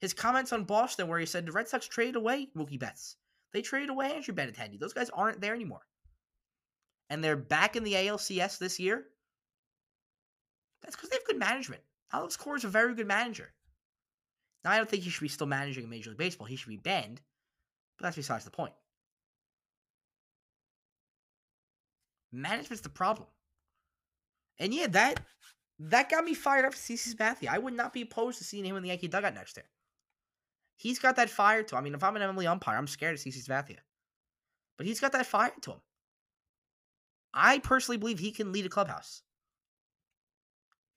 His 0.00 0.12
comments 0.12 0.52
on 0.52 0.64
Boston, 0.64 1.08
where 1.08 1.18
he 1.18 1.26
said 1.26 1.46
the 1.46 1.52
Red 1.52 1.68
Sox 1.68 1.86
traded 1.86 2.16
away 2.16 2.48
Mookie 2.56 2.78
Betts. 2.78 3.16
They 3.52 3.62
traded 3.62 3.90
away 3.90 4.12
Andrew 4.12 4.34
Benintendi. 4.34 4.78
Those 4.78 4.92
guys 4.92 5.10
aren't 5.10 5.40
there 5.40 5.54
anymore. 5.54 5.86
And 7.08 7.22
they're 7.22 7.36
back 7.36 7.76
in 7.76 7.84
the 7.84 7.94
ALCS 7.94 8.58
this 8.58 8.78
year. 8.78 9.06
That's 10.82 10.96
because 10.96 11.10
they 11.10 11.16
have 11.16 11.24
good 11.24 11.38
management. 11.38 11.82
Alex 12.12 12.36
Cora 12.36 12.58
is 12.58 12.64
a 12.64 12.68
very 12.68 12.94
good 12.94 13.06
manager. 13.06 13.52
Now, 14.64 14.72
I 14.72 14.76
don't 14.76 14.88
think 14.88 15.04
he 15.04 15.10
should 15.10 15.22
be 15.22 15.28
still 15.28 15.46
managing 15.46 15.84
in 15.84 15.90
Major 15.90 16.10
League 16.10 16.18
Baseball. 16.18 16.46
He 16.46 16.56
should 16.56 16.68
be 16.68 16.76
banned. 16.76 17.20
But 17.96 18.04
that's 18.04 18.16
besides 18.16 18.44
the 18.44 18.50
point. 18.50 18.72
Management's 22.32 22.82
the 22.82 22.88
problem. 22.88 23.28
And 24.58 24.74
yeah, 24.74 24.88
that 24.88 25.20
that 25.78 26.10
got 26.10 26.24
me 26.24 26.34
fired 26.34 26.64
up 26.64 26.74
for 26.74 26.78
CC 26.78 27.14
Sabathia. 27.14 27.48
I 27.48 27.58
would 27.58 27.74
not 27.74 27.92
be 27.92 28.02
opposed 28.02 28.38
to 28.38 28.44
seeing 28.44 28.64
him 28.64 28.76
in 28.76 28.82
the 28.82 28.88
Yankee 28.88 29.08
dugout 29.08 29.34
next 29.34 29.56
year. 29.56 29.66
He's 30.76 30.98
got 30.98 31.16
that 31.16 31.30
fire 31.30 31.62
to 31.62 31.74
him. 31.74 31.78
I 31.78 31.82
mean, 31.82 31.94
if 31.94 32.04
I'm 32.04 32.16
an 32.16 32.22
MLB 32.22 32.46
umpire, 32.46 32.76
I'm 32.76 32.86
scared 32.86 33.14
of 33.14 33.20
CC 33.20 33.44
Sabathia. 33.44 33.78
But 34.76 34.86
he's 34.86 35.00
got 35.00 35.12
that 35.12 35.26
fire 35.26 35.52
to 35.62 35.72
him. 35.72 35.80
I 37.32 37.58
personally 37.58 37.98
believe 37.98 38.18
he 38.18 38.32
can 38.32 38.52
lead 38.52 38.66
a 38.66 38.70
clubhouse. 38.70 39.22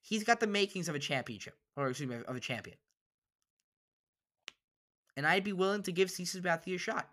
He's 0.02 0.24
got 0.24 0.40
the 0.40 0.48
makings 0.48 0.90
of 0.90 0.96
a 0.96 1.00
championship, 1.00 1.56
or 1.76 1.90
excuse 1.90 2.10
me, 2.10 2.18
of 2.28 2.36
a 2.36 2.40
champion. 2.40 2.78
And 5.16 5.28
I'd 5.28 5.44
be 5.44 5.54
willing 5.54 5.84
to 5.84 5.92
give 5.92 6.10
CC 6.10 6.42
Sabathia 6.42 6.76
a 6.76 6.78
shot. 6.78 7.10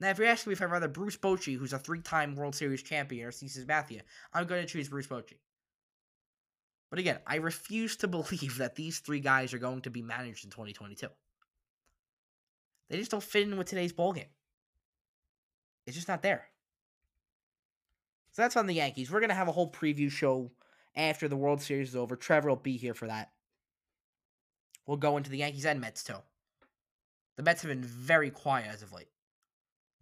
Now, 0.00 0.10
if 0.10 0.18
you're 0.18 0.26
asking 0.26 0.50
me 0.50 0.54
if 0.54 0.62
I'd 0.62 0.70
rather 0.70 0.88
Bruce 0.88 1.16
Bochy, 1.16 1.56
who's 1.56 1.72
a 1.72 1.78
three-time 1.78 2.34
World 2.34 2.56
Series 2.56 2.82
champion, 2.82 3.26
or 3.26 3.30
CC 3.30 3.64
Sabathia, 3.64 4.00
I'm 4.34 4.46
going 4.46 4.60
to 4.60 4.66
choose 4.66 4.88
Bruce 4.88 5.06
Bochy. 5.06 5.38
But 6.92 6.98
again, 6.98 7.20
I 7.26 7.36
refuse 7.36 7.96
to 7.96 8.06
believe 8.08 8.58
that 8.58 8.76
these 8.76 8.98
three 8.98 9.20
guys 9.20 9.54
are 9.54 9.58
going 9.58 9.80
to 9.80 9.90
be 9.90 10.02
managed 10.02 10.44
in 10.44 10.50
2022. 10.50 11.08
They 12.90 12.98
just 12.98 13.10
don't 13.10 13.22
fit 13.22 13.48
in 13.48 13.56
with 13.56 13.66
today's 13.66 13.94
ball 13.94 14.12
game. 14.12 14.26
It's 15.86 15.96
just 15.96 16.06
not 16.06 16.20
there. 16.20 16.44
So 18.32 18.42
that's 18.42 18.58
on 18.58 18.66
the 18.66 18.74
Yankees. 18.74 19.10
We're 19.10 19.22
gonna 19.22 19.32
have 19.32 19.48
a 19.48 19.52
whole 19.52 19.70
preview 19.70 20.10
show 20.10 20.50
after 20.94 21.28
the 21.28 21.36
World 21.36 21.62
Series 21.62 21.88
is 21.88 21.96
over. 21.96 22.14
Trevor 22.14 22.50
will 22.50 22.56
be 22.56 22.76
here 22.76 22.92
for 22.92 23.06
that. 23.06 23.30
We'll 24.86 24.98
go 24.98 25.16
into 25.16 25.30
the 25.30 25.38
Yankees 25.38 25.64
and 25.64 25.80
Mets 25.80 26.04
too. 26.04 26.16
The 27.36 27.42
Mets 27.42 27.62
have 27.62 27.70
been 27.70 27.82
very 27.82 28.30
quiet 28.30 28.68
as 28.70 28.82
of 28.82 28.92
late. 28.92 29.08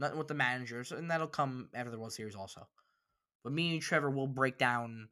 Nothing 0.01 0.19
with 0.19 0.29
the 0.29 0.35
managers, 0.35 0.91
and 0.91 1.09
that'll 1.09 1.29
come 1.29 1.69
after 1.73 1.93
the 1.93 1.99
World 1.99 2.13
Series 2.13 2.35
also. 2.35 2.67
But 3.45 3.53
me 3.53 3.75
and 3.75 3.81
Trevor 3.81 4.11
will 4.11 4.27
break 4.27 4.59
down 4.59 5.09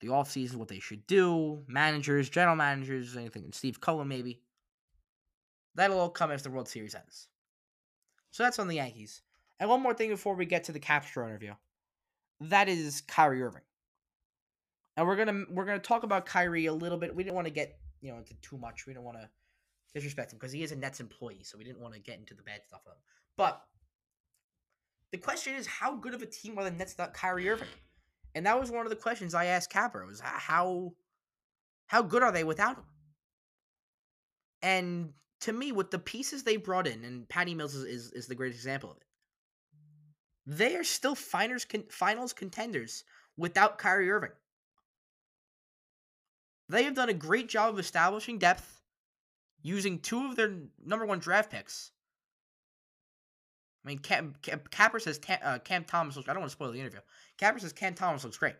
the 0.00 0.08
offseason, 0.08 0.56
what 0.56 0.68
they 0.68 0.80
should 0.80 1.06
do, 1.06 1.62
managers, 1.66 2.28
general 2.28 2.56
managers, 2.56 3.16
anything, 3.16 3.44
and 3.44 3.54
Steve 3.54 3.80
Cohen 3.80 4.08
maybe. 4.08 4.40
That'll 5.74 5.98
all 5.98 6.10
come 6.10 6.30
after 6.30 6.44
the 6.44 6.54
World 6.54 6.68
Series 6.68 6.94
ends. 6.94 7.28
So 8.30 8.42
that's 8.42 8.58
on 8.58 8.68
the 8.68 8.76
Yankees. 8.76 9.22
And 9.58 9.70
one 9.70 9.82
more 9.82 9.94
thing 9.94 10.10
before 10.10 10.34
we 10.34 10.46
get 10.46 10.64
to 10.64 10.72
the 10.72 10.80
Capstraw 10.80 11.26
interview. 11.26 11.54
That 12.40 12.68
is 12.68 13.00
Kyrie 13.02 13.42
Irving. 13.42 13.62
And 14.96 15.06
we're 15.06 15.16
gonna 15.16 15.44
we're 15.50 15.64
gonna 15.64 15.78
talk 15.78 16.02
about 16.02 16.26
Kyrie 16.26 16.66
a 16.66 16.72
little 16.72 16.98
bit. 16.98 17.14
We 17.14 17.24
didn't 17.24 17.34
want 17.34 17.46
to 17.46 17.52
get 17.52 17.78
you 18.00 18.12
know 18.12 18.18
into 18.18 18.34
too 18.34 18.58
much. 18.58 18.86
We 18.86 18.94
don't 18.94 19.04
want 19.04 19.18
to 19.18 19.28
disrespect 19.94 20.32
him 20.32 20.38
because 20.38 20.52
he 20.52 20.62
is 20.62 20.72
a 20.72 20.76
Nets 20.76 21.00
employee, 21.00 21.42
so 21.42 21.56
we 21.58 21.64
didn't 21.64 21.80
want 21.80 21.94
to 21.94 22.00
get 22.00 22.18
into 22.18 22.34
the 22.34 22.42
bad 22.42 22.60
stuff 22.66 22.80
with 22.84 22.94
him. 22.94 23.00
But 23.36 23.62
the 25.10 25.18
question 25.18 25.54
is, 25.54 25.66
how 25.66 25.96
good 25.96 26.14
of 26.14 26.22
a 26.22 26.26
team 26.26 26.58
are 26.58 26.64
the 26.64 26.70
Nets 26.70 26.94
without 26.94 27.14
Kyrie 27.14 27.48
Irving? 27.48 27.68
And 28.34 28.46
that 28.46 28.58
was 28.58 28.70
one 28.70 28.84
of 28.86 28.90
the 28.90 28.96
questions 28.96 29.34
I 29.34 29.46
asked 29.46 29.70
Capper 29.70 30.04
was 30.06 30.20
how 30.20 30.94
how 31.86 32.02
good 32.02 32.22
are 32.22 32.32
they 32.32 32.44
without 32.44 32.76
him? 32.76 32.84
And 34.62 35.12
to 35.40 35.52
me, 35.52 35.72
with 35.72 35.90
the 35.90 35.98
pieces 35.98 36.42
they 36.42 36.56
brought 36.56 36.86
in, 36.86 37.04
and 37.04 37.28
Patty 37.28 37.54
Mills 37.54 37.74
is, 37.74 37.84
is, 37.84 38.12
is 38.12 38.26
the 38.26 38.34
great 38.34 38.54
example 38.54 38.90
of 38.90 38.96
it, 38.96 39.02
they 40.46 40.74
are 40.76 40.84
still 40.84 41.14
finals, 41.14 41.64
con- 41.64 41.84
finals 41.90 42.32
contenders 42.32 43.04
without 43.36 43.78
Kyrie 43.78 44.10
Irving. 44.10 44.30
They 46.68 46.84
have 46.84 46.94
done 46.94 47.10
a 47.10 47.14
great 47.14 47.48
job 47.48 47.74
of 47.74 47.78
establishing 47.78 48.38
depth 48.38 48.80
using 49.62 49.98
two 49.98 50.26
of 50.26 50.36
their 50.36 50.54
number 50.84 51.04
one 51.04 51.18
draft 51.18 51.50
picks 51.50 51.90
I 53.84 53.88
mean, 53.88 53.98
Cam, 53.98 54.34
Cam, 54.40 54.62
Capper 54.70 54.98
says 54.98 55.20
uh, 55.42 55.58
Cam 55.58 55.84
Thomas 55.84 56.16
looks. 56.16 56.28
I 56.28 56.32
don't 56.32 56.40
want 56.40 56.50
to 56.50 56.56
spoil 56.56 56.72
the 56.72 56.80
interview. 56.80 57.00
Capper 57.36 57.58
says 57.58 57.72
Cam 57.72 57.94
Thomas 57.94 58.24
looks 58.24 58.38
great. 58.38 58.56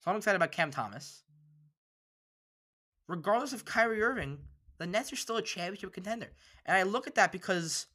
So 0.00 0.10
I'm 0.10 0.16
excited 0.16 0.36
about 0.36 0.52
Cam 0.52 0.70
Thomas. 0.70 1.24
Regardless 3.08 3.52
of 3.52 3.64
Kyrie 3.64 4.02
Irving, 4.02 4.38
the 4.78 4.86
Nets 4.86 5.12
are 5.12 5.16
still 5.16 5.36
a 5.36 5.42
championship 5.42 5.92
contender. 5.92 6.30
And 6.64 6.76
I 6.76 6.84
look 6.84 7.08
at 7.08 7.16
that 7.16 7.32
because 7.32 7.86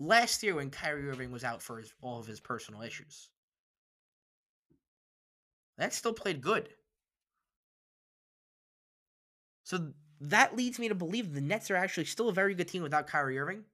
last 0.00 0.42
year 0.42 0.56
when 0.56 0.70
Kyrie 0.70 1.08
Irving 1.08 1.30
was 1.30 1.44
out 1.44 1.62
for 1.62 1.78
his, 1.78 1.92
all 2.02 2.18
of 2.18 2.26
his 2.26 2.40
personal 2.40 2.82
issues, 2.82 3.30
that 5.78 5.94
still 5.94 6.12
played 6.12 6.40
good. 6.40 6.68
So 9.62 9.92
that 10.20 10.56
leads 10.56 10.78
me 10.78 10.88
to 10.88 10.94
believe 10.94 11.32
the 11.32 11.40
Nets 11.40 11.70
are 11.70 11.76
actually 11.76 12.06
still 12.06 12.28
a 12.28 12.34
very 12.34 12.54
good 12.54 12.68
team 12.68 12.82
without 12.82 13.06
Kyrie 13.06 13.38
Irving. 13.38 13.64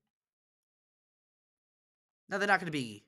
Now 2.32 2.38
they're 2.38 2.48
not 2.48 2.60
going 2.60 2.72
to 2.72 2.72
be, 2.72 3.04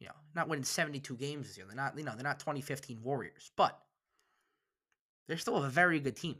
you 0.00 0.06
know, 0.06 0.14
not 0.34 0.48
winning 0.48 0.64
72 0.64 1.14
games 1.16 1.48
this 1.48 1.58
year. 1.58 1.66
They're 1.66 1.76
not, 1.76 1.98
you 1.98 2.02
know, 2.02 2.14
they're 2.14 2.24
not 2.24 2.40
2015 2.40 3.02
Warriors, 3.02 3.50
but 3.56 3.78
they're 5.28 5.36
still 5.36 5.62
a 5.62 5.68
very 5.68 6.00
good 6.00 6.16
team. 6.16 6.36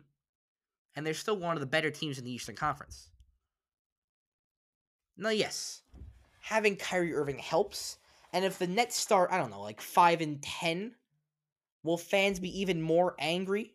And 0.96 1.06
they're 1.06 1.12
still 1.12 1.36
one 1.36 1.54
of 1.54 1.60
the 1.60 1.66
better 1.66 1.90
teams 1.90 2.18
in 2.18 2.24
the 2.24 2.32
Eastern 2.32 2.56
Conference. 2.56 3.10
Now, 5.18 5.28
yes, 5.28 5.82
having 6.40 6.76
Kyrie 6.76 7.14
Irving 7.14 7.38
helps. 7.38 7.98
And 8.32 8.42
if 8.42 8.58
the 8.58 8.68
Nets 8.68 8.96
start, 8.96 9.30
I 9.30 9.36
don't 9.36 9.50
know, 9.50 9.60
like 9.60 9.82
5 9.82 10.22
and 10.22 10.40
10, 10.40 10.94
will 11.82 11.98
fans 11.98 12.40
be 12.40 12.60
even 12.60 12.80
more 12.80 13.14
angry 13.18 13.74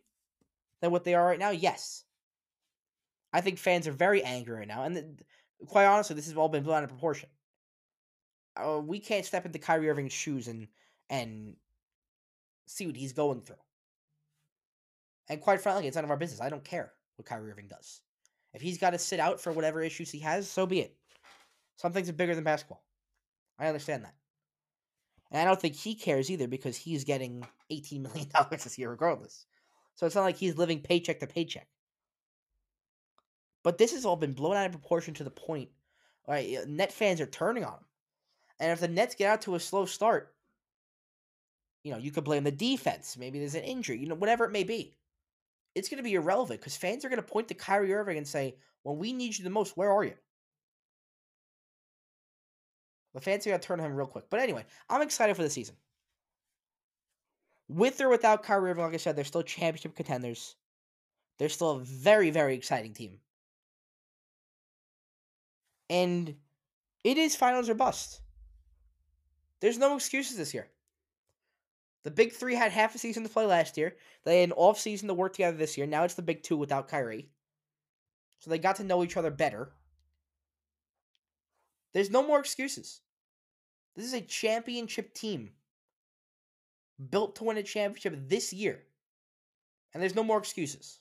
than 0.80 0.90
what 0.90 1.04
they 1.04 1.14
are 1.14 1.24
right 1.24 1.38
now? 1.38 1.50
Yes. 1.50 2.02
I 3.32 3.42
think 3.42 3.58
fans 3.58 3.86
are 3.86 3.92
very 3.92 4.24
angry 4.24 4.58
right 4.58 4.68
now. 4.68 4.82
And 4.82 4.96
the, 4.96 5.16
quite 5.66 5.86
honestly, 5.86 6.16
this 6.16 6.26
has 6.26 6.36
all 6.36 6.48
been 6.48 6.64
blown 6.64 6.78
out 6.78 6.82
of 6.82 6.90
proportion. 6.90 7.28
Uh, 8.62 8.80
we 8.80 8.98
can't 8.98 9.24
step 9.24 9.46
into 9.46 9.58
Kyrie 9.58 9.90
Irving's 9.90 10.12
shoes 10.12 10.48
and 10.48 10.68
and 11.08 11.56
see 12.66 12.86
what 12.86 12.96
he's 12.96 13.12
going 13.12 13.40
through. 13.40 13.56
And 15.28 15.40
quite 15.40 15.60
frankly, 15.60 15.86
it's 15.86 15.96
none 15.96 16.04
of 16.04 16.10
our 16.10 16.16
business. 16.16 16.40
I 16.40 16.48
don't 16.48 16.64
care 16.64 16.92
what 17.16 17.26
Kyrie 17.26 17.50
Irving 17.50 17.68
does. 17.68 18.00
If 18.52 18.62
he's 18.62 18.78
got 18.78 18.90
to 18.90 18.98
sit 18.98 19.20
out 19.20 19.40
for 19.40 19.52
whatever 19.52 19.82
issues 19.82 20.10
he 20.10 20.18
has, 20.20 20.48
so 20.48 20.66
be 20.66 20.80
it. 20.80 20.96
Some 21.76 21.92
things 21.92 22.08
are 22.08 22.14
bigger 22.14 22.34
than 22.34 22.44
basketball. 22.44 22.84
I 23.58 23.66
understand 23.66 24.04
that. 24.04 24.14
And 25.30 25.40
I 25.40 25.44
don't 25.44 25.60
think 25.60 25.76
he 25.76 25.94
cares 25.94 26.30
either 26.30 26.48
because 26.48 26.76
he's 26.76 27.04
getting 27.04 27.46
$18 27.70 28.00
million 28.02 28.28
this 28.50 28.78
year 28.78 28.90
regardless. 28.90 29.46
So 29.94 30.06
it's 30.06 30.14
not 30.14 30.22
like 30.22 30.36
he's 30.36 30.56
living 30.56 30.80
paycheck 30.80 31.20
to 31.20 31.26
paycheck. 31.26 31.68
But 33.62 33.78
this 33.78 33.92
has 33.92 34.04
all 34.04 34.16
been 34.16 34.32
blown 34.32 34.56
out 34.56 34.66
of 34.66 34.72
proportion 34.72 35.14
to 35.14 35.24
the 35.24 35.30
point. 35.30 35.68
Right, 36.28 36.56
net 36.66 36.92
fans 36.92 37.20
are 37.20 37.26
turning 37.26 37.64
on 37.64 37.72
him. 37.72 37.84
And 38.60 38.70
if 38.70 38.80
the 38.80 38.88
Nets 38.88 39.14
get 39.14 39.30
out 39.30 39.42
to 39.42 39.54
a 39.54 39.60
slow 39.60 39.86
start, 39.86 40.34
you 41.82 41.90
know, 41.90 41.98
you 41.98 42.10
could 42.10 42.24
blame 42.24 42.44
the 42.44 42.52
defense. 42.52 43.16
Maybe 43.16 43.38
there's 43.38 43.54
an 43.54 43.64
injury, 43.64 43.98
you 43.98 44.06
know, 44.06 44.14
whatever 44.14 44.44
it 44.44 44.52
may 44.52 44.64
be. 44.64 44.94
It's 45.74 45.88
going 45.88 45.96
to 45.96 46.04
be 46.04 46.14
irrelevant 46.14 46.60
because 46.60 46.76
fans 46.76 47.04
are 47.04 47.08
going 47.08 47.22
to 47.22 47.26
point 47.26 47.48
to 47.48 47.54
Kyrie 47.54 47.94
Irving 47.94 48.18
and 48.18 48.28
say, 48.28 48.56
when 48.82 48.98
we 48.98 49.14
need 49.14 49.38
you 49.38 49.44
the 49.44 49.50
most, 49.50 49.76
where 49.76 49.90
are 49.90 50.04
you? 50.04 50.14
The 53.14 53.20
fans 53.20 53.46
are 53.46 53.50
going 53.50 53.60
to 53.60 53.66
turn 53.66 53.80
on 53.80 53.86
him 53.86 53.96
real 53.96 54.06
quick. 54.06 54.24
But 54.28 54.40
anyway, 54.40 54.66
I'm 54.90 55.02
excited 55.02 55.34
for 55.36 55.42
the 55.42 55.50
season. 55.50 55.76
With 57.68 58.00
or 58.00 58.08
without 58.08 58.42
Kyrie 58.42 58.70
Irving, 58.70 58.84
like 58.84 58.94
I 58.94 58.98
said, 58.98 59.16
they're 59.16 59.24
still 59.24 59.42
championship 59.42 59.96
contenders. 59.96 60.56
They're 61.38 61.48
still 61.48 61.70
a 61.70 61.80
very, 61.80 62.30
very 62.30 62.54
exciting 62.54 62.92
team. 62.92 63.18
And 65.88 66.34
it 67.04 67.16
is 67.16 67.34
finals 67.34 67.70
or 67.70 67.74
bust. 67.74 68.20
There's 69.60 69.78
no 69.78 69.94
excuses 69.94 70.36
this 70.36 70.54
year. 70.54 70.68
The 72.02 72.10
big 72.10 72.32
three 72.32 72.54
had 72.54 72.72
half 72.72 72.94
a 72.94 72.98
season 72.98 73.22
to 73.24 73.28
play 73.28 73.44
last 73.44 73.76
year. 73.76 73.96
They 74.24 74.40
had 74.40 74.50
an 74.50 74.54
off 74.56 74.78
season 74.78 75.08
to 75.08 75.14
work 75.14 75.34
together 75.34 75.56
this 75.56 75.76
year. 75.76 75.86
Now 75.86 76.04
it's 76.04 76.14
the 76.14 76.22
big 76.22 76.42
two 76.42 76.56
without 76.56 76.88
Kyrie. 76.88 77.28
So 78.38 78.48
they 78.48 78.58
got 78.58 78.76
to 78.76 78.84
know 78.84 79.04
each 79.04 79.18
other 79.18 79.30
better. 79.30 79.70
There's 81.92 82.10
no 82.10 82.26
more 82.26 82.40
excuses. 82.40 83.00
This 83.96 84.06
is 84.06 84.14
a 84.14 84.20
championship 84.22 85.12
team 85.12 85.50
built 87.10 87.36
to 87.36 87.44
win 87.44 87.58
a 87.58 87.62
championship 87.62 88.28
this 88.28 88.52
year. 88.52 88.80
And 89.92 90.02
there's 90.02 90.14
no 90.14 90.24
more 90.24 90.38
excuses. 90.38 91.00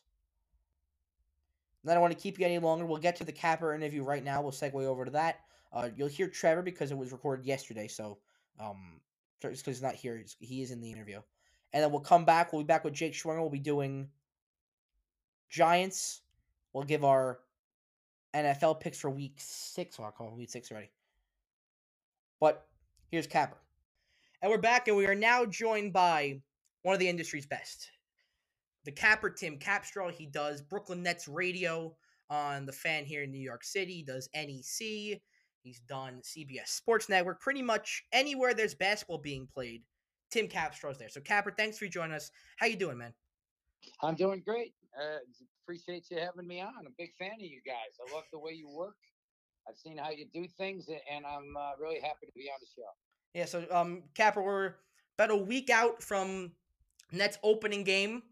And 1.84 1.92
I 1.92 1.94
don't 1.94 2.02
want 2.02 2.14
to 2.14 2.22
keep 2.22 2.40
you 2.40 2.46
any 2.46 2.60
longer. 2.60 2.86
We'll 2.86 2.98
get 2.98 3.16
to 3.18 3.24
the 3.24 3.32
Capper 3.32 3.74
interview 3.74 4.04
right 4.04 4.24
now. 4.24 4.42
We'll 4.42 4.52
segue 4.52 4.74
over 4.84 5.06
to 5.06 5.12
that. 5.12 5.42
Uh, 5.72 5.90
you'll 5.96 6.08
hear 6.10 6.28
Trevor 6.28 6.64
because 6.64 6.92
it 6.92 6.98
was 6.98 7.12
recorded 7.12 7.46
yesterday, 7.46 7.88
so 7.88 8.18
um, 8.60 9.00
just 9.42 9.64
because 9.64 9.78
he's 9.78 9.84
not 9.84 9.96
here, 9.96 10.24
he 10.40 10.62
is 10.62 10.72
in 10.72 10.82
the 10.82 10.92
interview. 10.92 11.22
And 11.74 11.84
then 11.84 11.92
we'll 11.92 12.02
come 12.02 12.26
back. 12.26 12.52
We'll 12.52 12.64
be 12.64 12.68
back 12.68 12.84
with 12.84 12.94
Jake 12.94 13.14
Schwinger. 13.14 13.40
We'll 13.40 13.50
be 13.50 13.60
doing 13.60 14.10
Giants. 15.50 16.22
We'll 16.74 16.84
give 16.84 17.04
our 17.04 17.40
NFL 18.34 18.80
picks 18.80 19.00
for 19.00 19.10
week 19.10 19.36
six. 19.38 19.98
Well, 19.98 20.08
I'll 20.08 20.12
call 20.12 20.36
week 20.36 20.50
six 20.50 20.72
already. 20.72 20.92
But 22.40 22.66
here's 23.12 23.28
Capper. 23.28 23.58
And 24.42 24.50
we're 24.50 24.58
back, 24.58 24.88
and 24.88 24.96
we 24.96 25.06
are 25.06 25.16
now 25.16 25.46
joined 25.46 25.92
by 25.94 26.42
one 26.84 26.94
of 26.94 27.00
the 27.00 27.10
industry's 27.10 27.46
best. 27.46 27.90
The 28.86 28.92
Capper, 28.92 29.30
Tim 29.30 29.60
Capstraw. 29.60 30.12
He 30.12 30.26
does 30.26 30.62
Brooklyn 30.62 31.04
Nets 31.04 31.28
radio 31.28 31.94
on 32.30 32.66
the 32.66 32.72
fan 32.72 33.06
here 33.06 33.24
in 33.24 33.32
New 33.32 33.40
York 33.40 33.64
City. 33.64 34.04
Does 34.04 34.30
NEC. 34.34 35.20
He's 35.64 35.80
done 35.80 36.22
CBS 36.24 36.68
Sports 36.68 37.10
Network. 37.10 37.42
Pretty 37.42 37.62
much 37.62 38.04
anywhere 38.12 38.54
there's 38.54 38.76
basketball 38.76 39.18
being 39.18 39.48
played, 39.54 39.84
Tim 40.32 40.48
Capstraw's 40.48 40.98
there. 40.98 41.10
So 41.10 41.22
Capper, 41.22 41.52
thanks 41.52 41.78
for 41.78 41.88
joining 41.88 42.16
us. 42.16 42.32
How 42.58 42.66
you 42.66 42.76
doing, 42.76 42.98
man? 42.98 43.14
I'm 44.02 44.16
doing 44.16 44.42
great. 44.46 44.74
Uh, 44.98 45.20
appreciate 45.64 46.06
you 46.10 46.18
having 46.18 46.48
me 46.48 46.62
on. 46.62 46.74
I'm 46.80 46.88
a 46.88 46.96
big 46.98 47.12
fan 47.18 47.34
of 47.34 47.42
you 47.42 47.62
guys. 47.66 47.98
I 48.00 48.14
love 48.14 48.24
the 48.32 48.40
way 48.40 48.54
you 48.54 48.70
work. 48.70 48.96
I've 49.68 49.78
seen 49.78 49.98
how 49.98 50.10
you 50.10 50.26
do 50.34 50.48
things, 50.58 50.88
and 50.90 51.26
I'm 51.26 51.56
uh, 51.56 51.72
really 51.80 52.00
happy 52.00 52.26
to 52.26 52.32
be 52.34 52.50
on 52.50 52.60
the 52.60 52.68
show. 52.76 52.88
Yeah. 53.34 53.46
So, 53.46 53.66
um, 53.72 54.04
Capper, 54.16 54.42
we're 54.42 54.76
about 55.18 55.32
a 55.32 55.38
week 55.38 55.70
out 55.70 56.02
from 56.02 56.52
Nets 57.12 57.38
opening 57.44 57.84
game, 57.84 58.24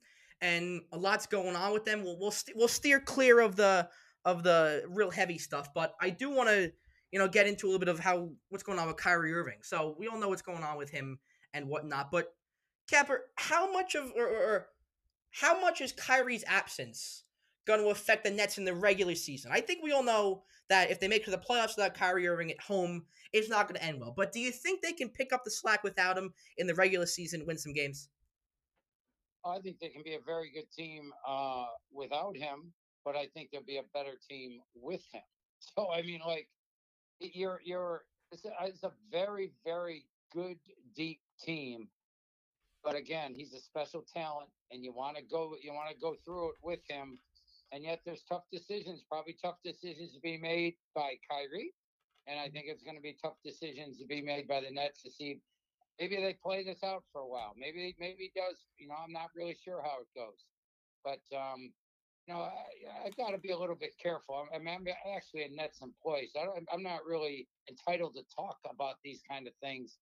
and 0.41 0.81
a 0.91 0.98
lot's 0.98 1.27
going 1.27 1.55
on 1.55 1.74
with 1.74 1.86
them. 1.86 2.03
We'll 2.03 2.17
we'll, 2.17 2.31
st- 2.31 2.57
we'll 2.57 2.67
steer 2.67 3.00
clear 3.00 3.39
of 3.39 3.55
the 3.55 3.88
of 4.25 4.43
the 4.43 4.84
real 4.89 5.12
heavy 5.12 5.38
stuff, 5.38 5.74
but 5.74 5.96
I 6.01 6.10
do 6.10 6.29
want 6.29 6.50
to 6.50 6.72
you 7.12 7.20
know, 7.20 7.28
get 7.28 7.48
into 7.48 7.66
a 7.66 7.68
little 7.68 7.80
bit 7.80 7.88
of 7.88 8.00
how 8.00 8.30
what's 8.50 8.64
going 8.64 8.80
on 8.80 8.88
with 8.88 8.98
Kyrie 8.98 9.34
Irving. 9.34 9.60
So 9.62 9.96
we 9.98 10.08
all 10.08 10.20
know 10.20 10.30
what's 10.30 10.42
going 10.42 10.64
on 10.64 10.78
with 10.78 10.90
him 10.90 11.20
and 11.54 11.68
whatnot. 11.68 12.12
But 12.12 12.34
Capper, 12.90 13.26
how 13.36 13.72
much 13.72 13.96
of 13.96 14.12
or, 14.16 14.28
or 14.28 14.68
how 15.32 15.60
much 15.60 15.82
is 15.82 15.92
Kyrie's 15.92 16.44
absence 16.48 17.24
going 17.66 17.82
to 17.82 17.90
affect 17.90 18.24
the 18.24 18.32
Nets 18.32 18.58
in 18.58 18.66
the 18.66 18.74
regular 18.74 19.16
season? 19.16 19.52
I 19.54 19.62
think 19.62 19.84
we 19.84 19.92
all 19.92 20.04
know 20.04 20.44
that 20.70 20.92
if 20.92 21.00
they 21.00 21.08
make 21.08 21.26
to 21.26 21.32
the 21.32 21.38
playoffs 21.38 21.76
without 21.76 21.94
Kyrie 21.94 22.28
Irving 22.28 22.52
at 22.52 22.60
home, 22.60 23.06
it's 23.34 23.50
not 23.50 23.68
going 23.68 23.80
to 23.80 23.86
end 23.86 24.00
well. 24.00 24.14
But 24.16 24.32
do 24.32 24.40
you 24.40 24.52
think 24.52 24.82
they 24.82 24.94
can 24.94 25.10
pick 25.10 25.34
up 25.34 25.44
the 25.44 25.52
slack 25.52 25.84
without 25.84 26.18
him 26.18 26.34
in 26.58 26.68
the 26.68 26.76
regular 26.76 27.06
season, 27.06 27.46
win 27.46 27.58
some 27.58 27.74
games? 27.74 28.10
I 29.46 29.60
think 29.60 29.80
they 29.80 29.90
can 29.90 30.04
be 30.04 30.16
a 30.16 30.20
very 30.26 30.52
good 30.52 30.70
team 30.76 31.12
uh, 31.28 31.66
without 31.92 32.36
him, 32.36 32.74
but 33.06 33.16
I 33.16 33.28
think 33.28 33.50
they'll 33.52 33.64
be 33.64 33.78
a 33.78 33.84
better 33.94 34.16
team 34.30 34.60
with 34.76 35.04
him. 35.12 35.22
So 35.76 35.92
I 35.92 36.04
mean, 36.04 36.20
like 36.24 36.48
you're 37.19 37.62
you're 37.63 38.03
it's 38.31 38.45
a, 38.45 38.51
it's 38.63 38.83
a 38.83 38.91
very 39.12 39.51
very 39.65 40.05
good 40.33 40.57
deep 40.95 41.19
team 41.39 41.88
but 42.83 42.95
again 42.95 43.33
he's 43.36 43.53
a 43.53 43.59
special 43.59 44.03
talent 44.13 44.50
and 44.71 44.83
you 44.83 44.93
want 44.93 45.17
to 45.17 45.24
go 45.24 45.55
you 45.62 45.74
want 45.74 45.89
to 45.89 45.95
go 46.00 46.15
through 46.25 46.50
it 46.50 46.55
with 46.63 46.79
him 46.88 47.17
and 47.71 47.83
yet 47.83 48.00
there's 48.05 48.24
tough 48.24 48.43
decisions 48.51 49.03
probably 49.09 49.36
tough 49.41 49.57
decisions 49.63 50.13
to 50.13 50.19
be 50.21 50.38
made 50.38 50.75
by 50.95 51.15
Kyrie 51.29 51.74
and 52.27 52.39
I 52.39 52.50
think 52.50 52.65
it's 52.67 52.83
going 52.83 52.97
to 52.97 53.01
be 53.01 53.17
tough 53.21 53.38
decisions 53.43 53.97
to 54.00 54.05
be 54.05 54.21
made 54.21 54.47
by 54.47 54.62
the 54.62 54.71
Nets 54.71 55.01
to 55.03 55.12
see 55.12 55.41
maybe 56.00 56.17
they 56.17 56.38
play 56.43 56.63
this 56.63 56.83
out 56.83 57.03
for 57.12 57.21
a 57.21 57.27
while 57.27 57.53
maybe 57.57 57.95
maybe 58.00 58.17
he 58.19 58.31
does 58.36 58.57
you 58.77 58.88
know 58.88 58.95
I'm 59.03 59.13
not 59.13 59.29
really 59.36 59.57
sure 59.63 59.81
how 59.81 60.00
it 60.01 60.07
goes 60.15 60.45
but 61.03 61.21
um 61.36 61.71
know, 62.34 62.41
I, 62.41 63.05
have 63.05 63.15
got 63.15 63.31
to 63.31 63.38
be 63.38 63.51
a 63.51 63.57
little 63.57 63.75
bit 63.75 63.93
careful. 64.01 64.48
I 64.53 64.57
mean, 64.57 64.67
I'm 64.67 64.88
actually 65.15 65.43
a 65.43 65.50
Nets 65.50 65.79
employee, 65.81 66.29
so 66.34 66.39
I 66.39 66.75
am 66.75 66.84
not 66.84 67.05
really 67.05 67.48
entitled 67.69 68.15
to 68.15 68.24
talk 68.36 68.57
about 68.69 68.96
these 69.03 69.22
kind 69.29 69.48
of 69.48 69.53
things 69.62 69.98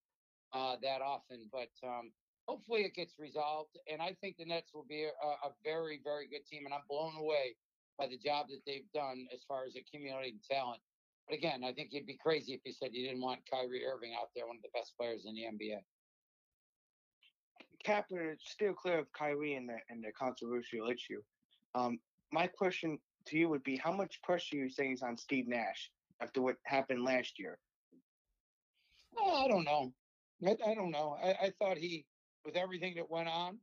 uh, 0.53 0.75
that 0.82 1.01
often. 1.01 1.50
But 1.51 1.70
um, 1.86 2.12
hopefully, 2.48 2.82
it 2.82 2.96
gets 2.96 3.13
resolved, 3.20 3.77
and 3.91 4.01
I 4.01 4.15
think 4.22 4.38
the 4.38 4.46
Nets 4.46 4.72
will 4.74 4.86
be 4.88 5.03
a, 5.03 5.48
a, 5.48 5.51
very, 5.63 6.01
very 6.03 6.27
good 6.27 6.46
team. 6.50 6.63
And 6.65 6.74
I'm 6.74 6.88
blown 6.89 7.15
away 7.20 7.55
by 7.98 8.08
the 8.08 8.17
job 8.17 8.48
that 8.50 8.62
they've 8.65 8.89
done 8.94 9.27
as 9.34 9.41
far 9.48 9.65
as 9.65 9.75
accumulating 9.75 10.39
talent. 10.50 10.82
But 11.27 11.38
again, 11.38 11.63
I 11.63 11.74
think 11.74 11.89
you'd 11.91 12.05
be 12.05 12.17
crazy 12.22 12.53
if 12.53 12.62
you 12.65 12.74
said 12.74 12.89
you 12.94 13.08
didn't 13.08 13.22
want 13.22 13.39
Kyrie 13.50 13.86
Irving 13.86 14.13
out 14.20 14.29
there, 14.36 14.48
one 14.48 14.58
of 14.58 14.62
the 14.62 14.77
best 14.77 14.94
players 15.00 15.25
in 15.25 15.34
the 15.34 15.41
NBA. 15.41 15.79
Capper, 17.84 18.36
still 18.39 18.74
clear 18.74 19.00
of 19.00 19.12
Kyrie 19.13 19.55
and 19.55 19.70
the 19.70 19.77
and 19.89 20.03
the 20.03 20.12
controversial 20.17 20.89
issue. 20.89 21.22
Um, 21.75 22.00
my 22.32 22.48
question 22.48 22.98
to 23.27 23.38
you 23.38 23.50
would 23.50 23.63
be 23.63 23.77
how 23.77 23.91
much 23.91 24.22
pressure 24.22 24.55
you 24.55 24.70
saying 24.70 24.94
is 24.94 25.01
on 25.01 25.17
Steve 25.17 25.48
Nash 25.48 25.91
after 26.22 26.41
what 26.41 26.55
happened 26.65 27.03
last 27.03 27.39
year? 27.39 27.58
Oh, 29.17 29.46
I 29.46 29.48
don't 29.48 29.63
know. 29.63 29.94
I, 30.46 30.72
I 30.72 30.75
don't 30.75 30.91
know. 30.91 31.17
I, 31.24 31.46
I 31.46 31.53
thought 31.60 31.77
he, 31.77 32.05
with 32.46 32.55
everything 32.55 32.96
that 32.96 33.10
went 33.10 33.29
on 33.29 33.58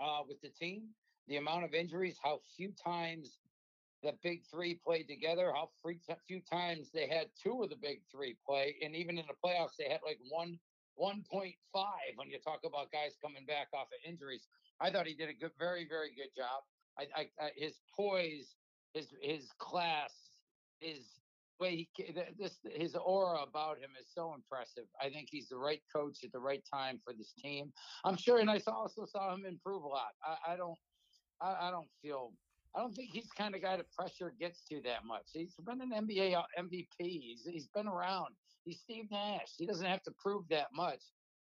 uh, 0.00 0.20
with 0.26 0.40
the 0.40 0.48
team, 0.48 0.84
the 1.28 1.36
amount 1.36 1.64
of 1.64 1.74
injuries, 1.74 2.18
how 2.22 2.40
few 2.56 2.72
times 2.72 3.38
the 4.02 4.12
big 4.22 4.42
three 4.50 4.74
played 4.74 5.08
together, 5.08 5.52
how 5.54 5.70
few 6.26 6.40
times 6.40 6.90
they 6.92 7.06
had 7.06 7.26
two 7.42 7.62
of 7.62 7.70
the 7.70 7.76
big 7.76 8.00
three 8.10 8.36
play, 8.46 8.76
and 8.82 8.94
even 8.94 9.18
in 9.18 9.24
the 9.26 9.34
playoffs 9.48 9.76
they 9.78 9.88
had 9.88 10.00
like 10.04 10.18
one 10.30 10.58
1.5 10.98 11.52
when 12.16 12.30
you 12.30 12.38
talk 12.38 12.60
about 12.64 12.90
guys 12.90 13.16
coming 13.20 13.44
back 13.44 13.68
off 13.74 13.88
of 13.92 14.00
injuries. 14.08 14.48
I 14.80 14.90
thought 14.90 15.06
he 15.06 15.14
did 15.14 15.28
a 15.28 15.34
good, 15.34 15.52
very, 15.58 15.86
very 15.86 16.10
good 16.16 16.32
job. 16.36 16.64
I, 16.98 17.04
I, 17.14 17.26
I 17.40 17.50
his 17.56 17.74
poise, 17.94 18.54
his 18.94 19.08
his 19.22 19.48
class, 19.58 20.12
his 20.80 21.06
way 21.60 21.88
he 21.94 22.14
this 22.38 22.58
his 22.74 22.94
aura 22.94 23.42
about 23.42 23.78
him 23.78 23.90
is 24.00 24.08
so 24.12 24.34
impressive. 24.34 24.84
I 25.00 25.08
think 25.08 25.28
he's 25.30 25.48
the 25.48 25.56
right 25.56 25.82
coach 25.94 26.18
at 26.24 26.32
the 26.32 26.38
right 26.38 26.62
time 26.72 27.00
for 27.04 27.12
this 27.12 27.32
team. 27.42 27.72
I'm 28.04 28.16
sure, 28.16 28.38
and 28.38 28.50
I 28.50 28.60
also 28.66 29.06
saw 29.06 29.34
him 29.34 29.44
improve 29.46 29.82
a 29.82 29.88
lot. 29.88 30.12
I, 30.24 30.52
I 30.52 30.56
don't, 30.56 30.78
I, 31.40 31.68
I, 31.68 31.70
don't 31.70 31.88
feel. 32.02 32.32
I 32.74 32.80
don't 32.80 32.94
think 32.94 33.10
he's 33.12 33.28
kind 33.36 33.54
of 33.54 33.62
guy 33.62 33.76
that 33.76 33.90
pressure 33.92 34.34
gets 34.38 34.62
to 34.70 34.80
that 34.84 35.04
much. 35.06 35.24
He's 35.32 35.54
been 35.64 35.80
an 35.80 35.92
NBA 35.92 36.36
uh, 36.36 36.42
MVP. 36.58 36.86
He's, 36.98 37.46
he's 37.46 37.68
been 37.74 37.88
around. 37.88 38.34
He's 38.64 38.80
Steve 38.80 39.06
Nash. 39.10 39.54
He 39.56 39.66
doesn't 39.66 39.86
have 39.86 40.02
to 40.02 40.12
prove 40.22 40.44
that 40.50 40.68
much. 40.74 41.00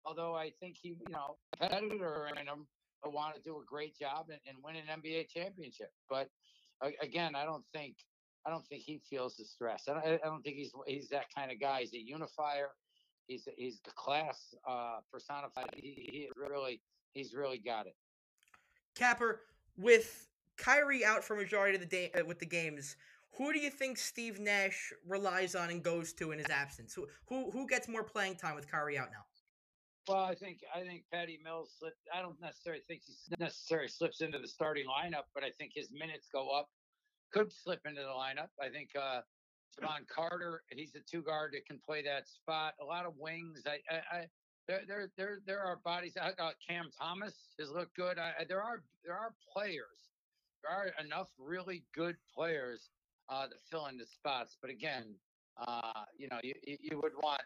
Although 0.06 0.36
I 0.36 0.52
think 0.62 0.78
he, 0.82 0.90
you 0.90 1.12
know, 1.12 1.36
competitor 1.60 2.30
in 2.32 2.48
him 2.48 2.66
want 3.06 3.36
to 3.36 3.42
do 3.42 3.58
a 3.58 3.66
great 3.66 3.98
job 3.98 4.28
and, 4.30 4.40
and 4.48 4.58
win 4.64 4.76
an 4.76 5.02
NBA 5.02 5.30
championship. 5.30 5.92
But 6.10 6.30
again, 7.02 7.36
I 7.36 7.46
don't 7.46 7.64
think 7.74 7.96
I 8.46 8.50
don't 8.50 8.66
think 8.68 8.84
he 8.84 9.02
feels 9.10 9.36
the 9.36 9.46
stress. 9.46 9.84
I 9.90 9.94
don't, 9.94 10.06
I 10.06 10.26
don't 10.26 10.42
think 10.42 10.56
he's 10.56 10.72
he's 10.88 11.10
that 11.10 11.26
kind 11.36 11.52
of 11.52 11.60
guy. 11.60 11.82
He's 11.82 11.94
a 11.94 12.00
unifier. 12.00 12.70
He's 13.28 13.48
he's 13.58 13.82
the 13.84 13.92
class 13.92 14.56
uh, 14.68 15.00
personified. 15.12 15.70
He, 15.76 16.10
he 16.12 16.30
really 16.36 16.82
he's 17.14 17.34
really 17.34 17.58
got 17.58 17.88
it. 17.88 17.96
Capper 18.96 19.42
with 19.78 20.28
Kyrie 20.58 21.06
out 21.06 21.24
for 21.24 21.36
majority 21.36 21.76
of 21.76 21.82
the 21.82 21.88
day 21.88 22.12
uh, 22.18 22.26
with 22.26 22.40
the 22.40 22.46
games. 22.46 22.96
Who 23.38 23.54
do 23.54 23.60
you 23.60 23.70
think 23.70 23.98
Steve 23.98 24.40
Nash 24.40 24.92
relies 25.06 25.54
on 25.54 25.70
and 25.70 25.84
goes 25.84 26.14
to 26.14 26.32
in 26.32 26.40
his 26.40 26.50
absence? 26.50 26.94
Who 26.94 27.06
who 27.28 27.52
who 27.52 27.68
gets 27.68 27.88
more 27.88 28.04
playing 28.04 28.38
time 28.38 28.56
with 28.56 28.72
Kyrie 28.72 28.98
out 28.98 29.10
now? 29.12 29.26
Well, 30.08 30.24
I 30.24 30.36
think 30.36 30.60
I 30.74 30.82
think 30.82 31.04
Patty 31.12 31.40
Mills 31.44 31.76
slipped. 31.80 31.98
I 32.14 32.22
don't 32.22 32.40
necessarily 32.40 32.82
think 32.88 33.02
he 33.06 33.14
necessarily 33.40 33.90
slips 33.90 34.22
into 34.22 34.40
the 34.40 34.48
starting 34.48 34.86
lineup, 34.86 35.26
but 35.36 35.44
I 35.44 35.52
think 35.58 35.74
his 35.76 35.92
minutes 35.92 36.30
go 36.32 36.50
up 36.50 36.70
could 37.34 37.52
slip 37.52 37.82
into 37.86 38.02
the 38.02 38.08
lineup. 38.08 38.50
I 38.62 38.70
think 38.70 38.90
uh, 38.96 39.22
Jevon 39.76 40.08
Carter, 40.08 40.64
he's 40.70 40.96
a 40.96 41.00
two 41.00 41.22
guard 41.22 41.52
that 41.54 41.66
can 41.66 41.80
play 41.86 42.02
that 42.04 42.28
spot. 42.28 42.76
A 42.82 42.86
lot 42.86 43.06
of 43.06 43.14
wings. 43.18 43.64
I, 43.68 43.80
I, 43.94 44.18
I 44.18 44.26
there, 44.68 44.82
there, 44.88 45.10
there, 45.18 45.40
there 45.46 45.60
are 45.60 45.80
bodies. 45.84 46.14
Got 46.16 46.56
Cam 46.68 46.90
Thomas 46.98 47.36
has 47.60 47.70
looked 47.70 47.96
good. 47.96 48.18
I, 48.18 48.46
there 48.48 48.62
are, 48.62 48.84
there 49.04 49.16
are 49.16 49.34
players. 49.54 50.12
There 50.64 50.72
are 50.72 50.92
enough 51.04 51.30
really 51.38 51.84
good 51.94 52.16
players 52.34 52.90
uh, 53.30 53.48
to 53.48 53.56
fill 53.70 53.88
in 53.88 53.98
the 53.98 54.06
spots. 54.06 54.58
But 54.62 54.72
again, 54.72 55.16
uh, 55.66 56.04
you 56.18 56.28
know, 56.30 56.40
you, 56.44 56.54
you 56.64 57.00
would 57.02 57.14
want 57.22 57.42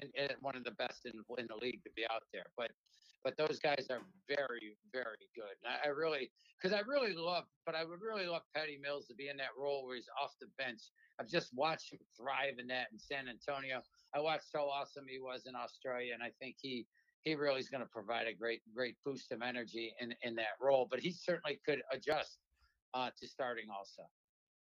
and, 0.00 0.10
and 0.18 0.32
one 0.40 0.56
of 0.56 0.64
the 0.64 0.72
best 0.72 1.06
in 1.06 1.12
in 1.38 1.46
the 1.48 1.56
league 1.56 1.82
to 1.84 1.90
be 1.94 2.04
out 2.10 2.22
there. 2.32 2.46
But 2.56 2.70
but 3.24 3.38
those 3.38 3.58
guys 3.58 3.86
are 3.90 4.02
very, 4.28 4.76
very 4.92 5.26
good. 5.34 5.56
And 5.64 5.72
I, 5.72 5.88
I 5.88 5.90
really, 5.90 6.30
because 6.60 6.76
I 6.76 6.82
really 6.86 7.14
love, 7.16 7.44
but 7.64 7.74
I 7.74 7.82
would 7.82 8.02
really 8.02 8.26
love 8.26 8.42
Patty 8.54 8.78
Mills 8.80 9.06
to 9.06 9.14
be 9.14 9.28
in 9.28 9.36
that 9.38 9.56
role 9.58 9.86
where 9.86 9.96
he's 9.96 10.10
off 10.22 10.34
the 10.40 10.46
bench. 10.58 10.80
I've 11.18 11.28
just 11.28 11.48
watched 11.54 11.92
him 11.92 12.00
thrive 12.14 12.58
in 12.58 12.66
that 12.68 12.88
in 12.92 12.98
San 12.98 13.26
Antonio. 13.28 13.80
I 14.14 14.20
watched 14.20 14.48
how 14.54 14.68
awesome 14.68 15.06
he 15.08 15.18
was 15.18 15.46
in 15.46 15.56
Australia, 15.56 16.12
and 16.12 16.22
I 16.22 16.30
think 16.38 16.56
he 16.60 16.86
he 17.22 17.34
really 17.34 17.60
is 17.60 17.70
going 17.70 17.80
to 17.80 17.88
provide 17.88 18.26
a 18.26 18.34
great 18.34 18.60
great 18.74 18.96
boost 19.04 19.32
of 19.32 19.40
energy 19.40 19.94
in 20.00 20.14
in 20.22 20.34
that 20.36 20.60
role. 20.60 20.86
But 20.88 21.00
he 21.00 21.10
certainly 21.10 21.58
could 21.64 21.80
adjust 21.90 22.38
uh, 22.92 23.10
to 23.18 23.26
starting 23.26 23.66
also. 23.74 24.02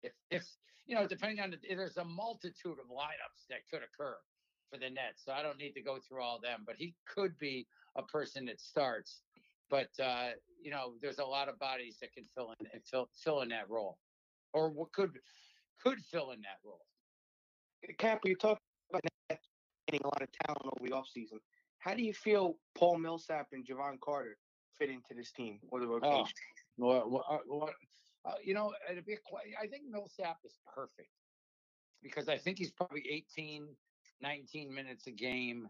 If 0.04 0.12
if 0.30 0.44
you 0.86 0.96
know, 0.96 1.08
depending 1.08 1.40
on 1.40 1.52
the, 1.52 1.58
there's 1.74 1.98
a 1.98 2.04
multitude 2.04 2.78
of 2.84 2.90
lineups 2.92 3.48
that 3.50 3.60
could 3.72 3.82
occur 3.82 4.18
for 4.72 4.78
the 4.78 4.90
Nets, 4.90 5.24
so 5.26 5.32
I 5.32 5.42
don't 5.42 5.58
need 5.58 5.74
to 5.74 5.82
go 5.82 5.98
through 6.00 6.22
all 6.22 6.40
them. 6.42 6.64
But 6.66 6.76
he 6.78 6.96
could 7.06 7.38
be 7.38 7.68
a 7.96 8.04
person 8.04 8.46
that 8.46 8.60
starts. 8.60 9.22
But 9.70 9.90
uh, 10.02 10.30
you 10.62 10.72
know, 10.72 10.94
there's 11.02 11.20
a 11.20 11.26
lot 11.26 11.50
of 11.50 11.60
bodies 11.60 11.98
that 12.02 12.14
can 12.14 12.24
fill 12.36 12.54
in 12.60 12.68
and 12.74 12.82
fill 12.84 13.10
fill 13.24 13.42
in 13.42 13.50
that 13.50 13.70
role, 13.70 13.98
or 14.54 14.70
what 14.70 14.92
could 14.94 15.12
could 15.84 16.00
fill 16.12 16.32
in 16.32 16.42
that 16.42 16.60
role. 16.66 16.86
Cap, 17.98 18.22
you 18.26 18.36
talk 18.36 18.60
about 18.90 19.02
getting 19.88 20.02
a 20.04 20.08
lot 20.08 20.22
of 20.22 20.30
talent 20.46 20.66
over 20.66 20.88
the 20.88 20.96
offseason. 20.96 21.40
How 21.80 21.96
do 21.96 22.04
you 22.04 22.14
feel 22.14 22.58
Paul 22.76 23.00
Millsap 23.00 23.48
and 23.54 23.66
Jevon 23.66 24.00
Carter 24.00 24.38
fit 24.78 24.90
into 24.90 25.16
this 25.16 25.32
team 25.32 25.58
or 25.70 25.80
the 25.80 25.88
oh, 25.88 26.00
rotation? 26.00 26.34
Oh, 26.80 27.10
well, 27.10 27.44
well, 27.48 27.70
uh, 28.24 28.34
you 28.44 28.54
know, 28.54 28.72
it'd 28.90 29.06
be 29.06 29.18
I 29.60 29.68
think 29.68 29.84
Millsap 29.90 30.38
is 30.46 30.60
perfect 30.76 31.10
because 32.04 32.30
I 32.30 32.38
think 32.38 32.60
he's 32.60 32.72
probably 32.72 33.04
18, 33.10 33.68
19 34.22 34.74
minutes 34.74 35.08
a 35.08 35.12
game. 35.12 35.70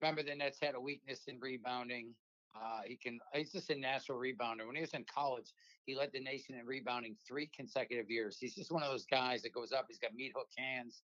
Remember, 0.00 0.22
the 0.22 0.34
Nets 0.34 0.58
had 0.60 0.74
a 0.74 0.80
weakness 0.80 1.26
in 1.26 1.40
rebounding. 1.40 2.14
Uh, 2.54 2.82
he 2.86 2.96
can. 2.96 3.18
He's 3.34 3.52
just 3.52 3.70
a 3.70 3.76
natural 3.76 4.18
rebounder. 4.18 4.66
When 4.66 4.74
he 4.74 4.80
was 4.80 4.94
in 4.94 5.04
college, 5.04 5.52
he 5.86 5.94
led 5.94 6.12
the 6.12 6.20
nation 6.20 6.54
in 6.54 6.66
rebounding 6.66 7.16
three 7.26 7.48
consecutive 7.48 8.10
years. 8.10 8.38
He's 8.38 8.54
just 8.54 8.70
one 8.72 8.82
of 8.82 8.90
those 8.90 9.06
guys 9.06 9.42
that 9.42 9.52
goes 9.52 9.72
up. 9.72 9.86
He's 9.88 9.98
got 9.98 10.14
meat 10.14 10.32
hook 10.34 10.48
hands. 10.56 11.02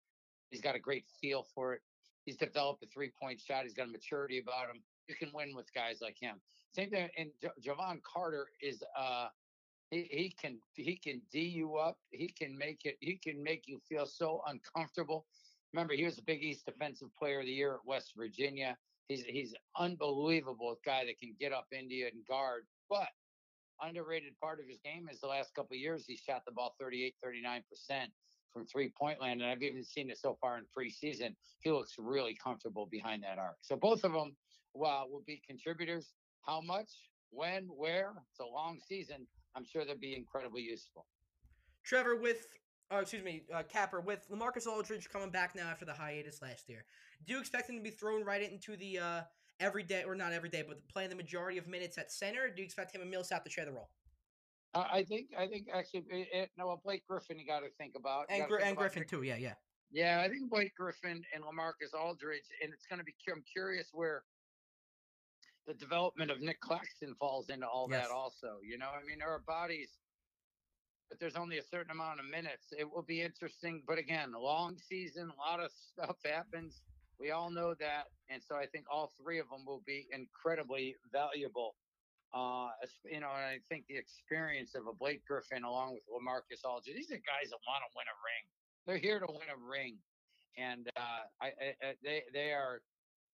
He's 0.49 0.61
got 0.61 0.75
a 0.75 0.79
great 0.79 1.05
feel 1.21 1.43
for 1.43 1.73
it. 1.73 1.81
He's 2.25 2.37
developed 2.37 2.83
a 2.83 2.87
three 2.87 3.11
point 3.11 3.41
shot. 3.41 3.63
He's 3.63 3.73
got 3.73 3.87
a 3.87 3.91
maturity 3.91 4.39
about 4.39 4.69
him. 4.69 4.83
You 5.07 5.15
can 5.15 5.31
win 5.33 5.55
with 5.55 5.73
guys 5.73 5.99
like 6.01 6.17
him. 6.19 6.41
Same 6.73 6.89
thing. 6.89 7.09
And 7.17 7.31
J- 7.41 7.49
Jevon 7.61 8.01
Carter 8.03 8.47
is. 8.61 8.83
Uh, 8.97 9.29
he, 9.91 10.03
he 10.09 10.29
can 10.31 10.59
he 10.75 10.95
can 10.97 11.21
d 11.31 11.41
you 11.41 11.75
up. 11.75 11.99
He 12.09 12.29
can 12.29 12.57
make 12.57 12.85
it. 12.85 12.97
He 12.99 13.17
can 13.17 13.43
make 13.43 13.67
you 13.67 13.79
feel 13.87 14.05
so 14.05 14.41
uncomfortable. 14.47 15.27
Remember, 15.73 15.93
he 15.93 16.05
was 16.05 16.17
a 16.17 16.23
Big 16.23 16.43
East 16.43 16.65
Defensive 16.65 17.09
Player 17.17 17.39
of 17.39 17.45
the 17.45 17.51
Year 17.51 17.73
at 17.75 17.85
West 17.85 18.13
Virginia. 18.15 18.77
He's 19.07 19.23
he's 19.23 19.53
unbelievable 19.77 20.77
guy 20.85 21.05
that 21.05 21.19
can 21.19 21.35
get 21.39 21.51
up 21.51 21.67
India 21.71 22.07
and 22.13 22.25
guard. 22.27 22.65
But 22.89 23.09
underrated 23.81 24.39
part 24.39 24.59
of 24.59 24.67
his 24.67 24.79
game 24.83 25.09
is 25.11 25.19
the 25.19 25.27
last 25.27 25.53
couple 25.55 25.75
years 25.75 26.05
he 26.07 26.15
shot 26.15 26.43
the 26.45 26.51
ball 26.51 26.75
38, 26.79 27.15
39 27.23 27.63
percent 27.69 28.11
from 28.53 28.65
three 28.65 28.89
point 28.97 29.19
land, 29.19 29.41
and 29.41 29.49
I've 29.49 29.63
even 29.63 29.83
seen 29.83 30.11
it 30.11 30.19
so 30.19 30.37
far 30.39 30.59
in 30.59 30.65
preseason. 30.65 31.35
He 31.61 31.71
looks 31.71 31.95
really 31.97 32.37
comfortable 32.41 32.87
behind 32.89 33.23
that 33.23 33.39
arc. 33.39 33.57
So 33.61 33.75
both 33.75 34.03
of 34.03 34.13
them, 34.13 34.35
well, 34.75 35.07
will 35.09 35.23
be 35.25 35.41
contributors. 35.45 36.13
How 36.45 36.61
much, 36.61 36.91
when, 37.31 37.63
where? 37.65 38.13
It's 38.29 38.39
a 38.39 38.45
long 38.45 38.79
season. 38.87 39.25
I'm 39.55 39.65
sure 39.65 39.85
they'll 39.85 39.97
be 39.97 40.15
incredibly 40.15 40.61
useful. 40.61 41.07
Trevor, 41.83 42.15
with 42.15 42.45
uh, 42.93 42.99
excuse 42.99 43.23
me, 43.23 43.43
uh, 43.53 43.63
Capper, 43.63 44.01
with 44.01 44.27
Lamarcus 44.29 44.67
Aldridge 44.67 45.09
coming 45.09 45.29
back 45.29 45.55
now 45.55 45.67
after 45.69 45.85
the 45.85 45.93
hiatus 45.93 46.41
last 46.41 46.69
year, 46.69 46.85
do 47.25 47.33
you 47.33 47.39
expect 47.39 47.69
him 47.69 47.77
to 47.77 47.81
be 47.81 47.89
thrown 47.89 48.23
right 48.23 48.41
into 48.41 48.75
the 48.75 48.99
uh, 48.99 49.21
every 49.59 49.83
day, 49.83 50.03
or 50.03 50.15
not 50.15 50.33
every 50.33 50.49
day, 50.49 50.63
but 50.67 50.87
playing 50.87 51.09
the 51.09 51.15
majority 51.15 51.57
of 51.57 51.67
minutes 51.67 51.97
at 51.97 52.11
center? 52.11 52.49
do 52.49 52.61
you 52.61 52.65
expect 52.65 52.93
him 52.93 53.01
and 53.01 53.09
Millsap 53.09 53.43
to 53.43 53.49
share 53.49 53.65
the 53.65 53.71
role? 53.71 53.89
Uh, 54.73 54.85
I 54.91 55.03
think, 55.03 55.27
I 55.37 55.47
think 55.47 55.67
actually, 55.73 56.03
it, 56.09 56.27
it, 56.33 56.49
no, 56.57 56.79
Blake 56.83 57.03
Griffin, 57.07 57.37
you 57.37 57.45
got 57.45 57.59
to 57.59 57.69
think 57.77 57.93
about, 57.95 58.25
and, 58.29 58.47
Gr- 58.47 58.55
think 58.55 58.67
and 58.67 58.77
about 58.77 58.81
Griffin 58.81 59.07
too, 59.07 59.23
yeah, 59.23 59.37
yeah, 59.37 59.53
yeah. 59.91 60.21
I 60.25 60.29
think 60.29 60.49
Blake 60.49 60.73
Griffin 60.75 61.23
and 61.33 61.43
Lamarcus 61.43 61.97
Aldridge, 61.97 62.49
and 62.61 62.73
it's 62.73 62.85
going 62.87 62.99
to 62.99 63.05
be. 63.05 63.13
I'm 63.31 63.43
curious 63.51 63.89
where 63.93 64.23
the 65.67 65.73
development 65.75 66.31
of 66.31 66.41
Nic 66.41 66.59
Claxton 66.59 67.15
falls 67.19 67.49
into 67.49 67.67
all 67.67 67.87
yes. 67.89 68.03
that 68.07 68.13
also. 68.13 68.57
You 68.67 68.77
know, 68.77 68.87
I 68.87 69.05
mean, 69.05 69.19
there 69.19 69.29
are 69.29 69.43
bodies 69.47 69.91
but 71.09 71.19
there's 71.19 71.35
only 71.35 71.57
a 71.57 71.63
certain 71.63 71.91
amount 71.91 72.19
of 72.19 72.25
minutes. 72.25 72.73
It 72.77 72.89
will 72.89 73.03
be 73.03 73.21
interesting. 73.21 73.83
But 73.87 73.97
again, 73.97 74.31
long 74.37 74.77
season, 74.77 75.29
a 75.29 75.39
lot 75.39 75.59
of 75.59 75.71
stuff 75.71 76.17
happens. 76.25 76.81
We 77.19 77.31
all 77.31 77.49
know 77.49 77.73
that. 77.79 78.05
And 78.29 78.41
so 78.41 78.55
I 78.55 78.65
think 78.65 78.85
all 78.91 79.11
three 79.21 79.39
of 79.39 79.49
them 79.49 79.65
will 79.65 79.83
be 79.85 80.07
incredibly 80.11 80.95
valuable. 81.11 81.75
Uh, 82.33 82.69
you 83.05 83.19
know, 83.19 83.29
and 83.29 83.45
I 83.45 83.59
think 83.69 83.85
the 83.87 83.97
experience 83.97 84.73
of 84.73 84.87
a 84.87 84.93
Blake 84.93 85.21
Griffin 85.25 85.63
along 85.63 85.93
with 85.93 86.03
Lamarcus 86.09 86.65
Aldridge, 86.65 86.95
these 86.95 87.11
are 87.11 87.21
guys 87.21 87.51
that 87.51 87.61
want 87.67 87.83
to 87.85 87.91
win 87.95 88.09
a 88.09 88.17
ring. 88.25 88.43
They're 88.87 88.97
here 88.97 89.19
to 89.19 89.27
win 89.29 89.53
a 89.53 89.69
ring. 89.69 89.97
And 90.57 90.89
uh, 90.97 91.29
I, 91.41 91.47
I, 91.47 91.93
they, 92.03 92.23
they 92.33 92.51
are 92.51 92.81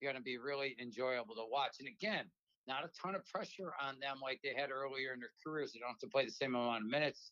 going 0.03 0.15
to 0.15 0.21
be 0.21 0.37
really 0.37 0.75
enjoyable 0.81 1.35
to 1.35 1.45
watch. 1.49 1.77
And 1.79 1.87
again, 1.87 2.25
not 2.67 2.83
a 2.83 2.89
ton 3.01 3.15
of 3.15 3.25
pressure 3.25 3.73
on 3.81 3.99
them 3.99 4.17
like 4.21 4.39
they 4.43 4.53
had 4.55 4.69
earlier 4.69 5.13
in 5.13 5.19
their 5.19 5.31
careers. 5.43 5.71
They 5.73 5.79
don't 5.79 5.89
have 5.89 5.99
to 5.99 6.07
play 6.07 6.25
the 6.25 6.31
same 6.31 6.55
amount 6.55 6.83
of 6.83 6.89
minutes. 6.89 7.31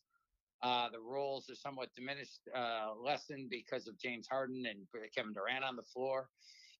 Uh, 0.62 0.88
the 0.90 1.00
roles 1.00 1.48
are 1.48 1.54
somewhat 1.54 1.88
diminished, 1.94 2.40
uh, 2.56 2.88
lessened 3.00 3.48
because 3.48 3.86
of 3.86 3.98
James 3.98 4.26
Harden 4.28 4.64
and 4.66 4.80
Kevin 5.14 5.32
Durant 5.32 5.64
on 5.64 5.76
the 5.76 5.82
floor. 5.82 6.28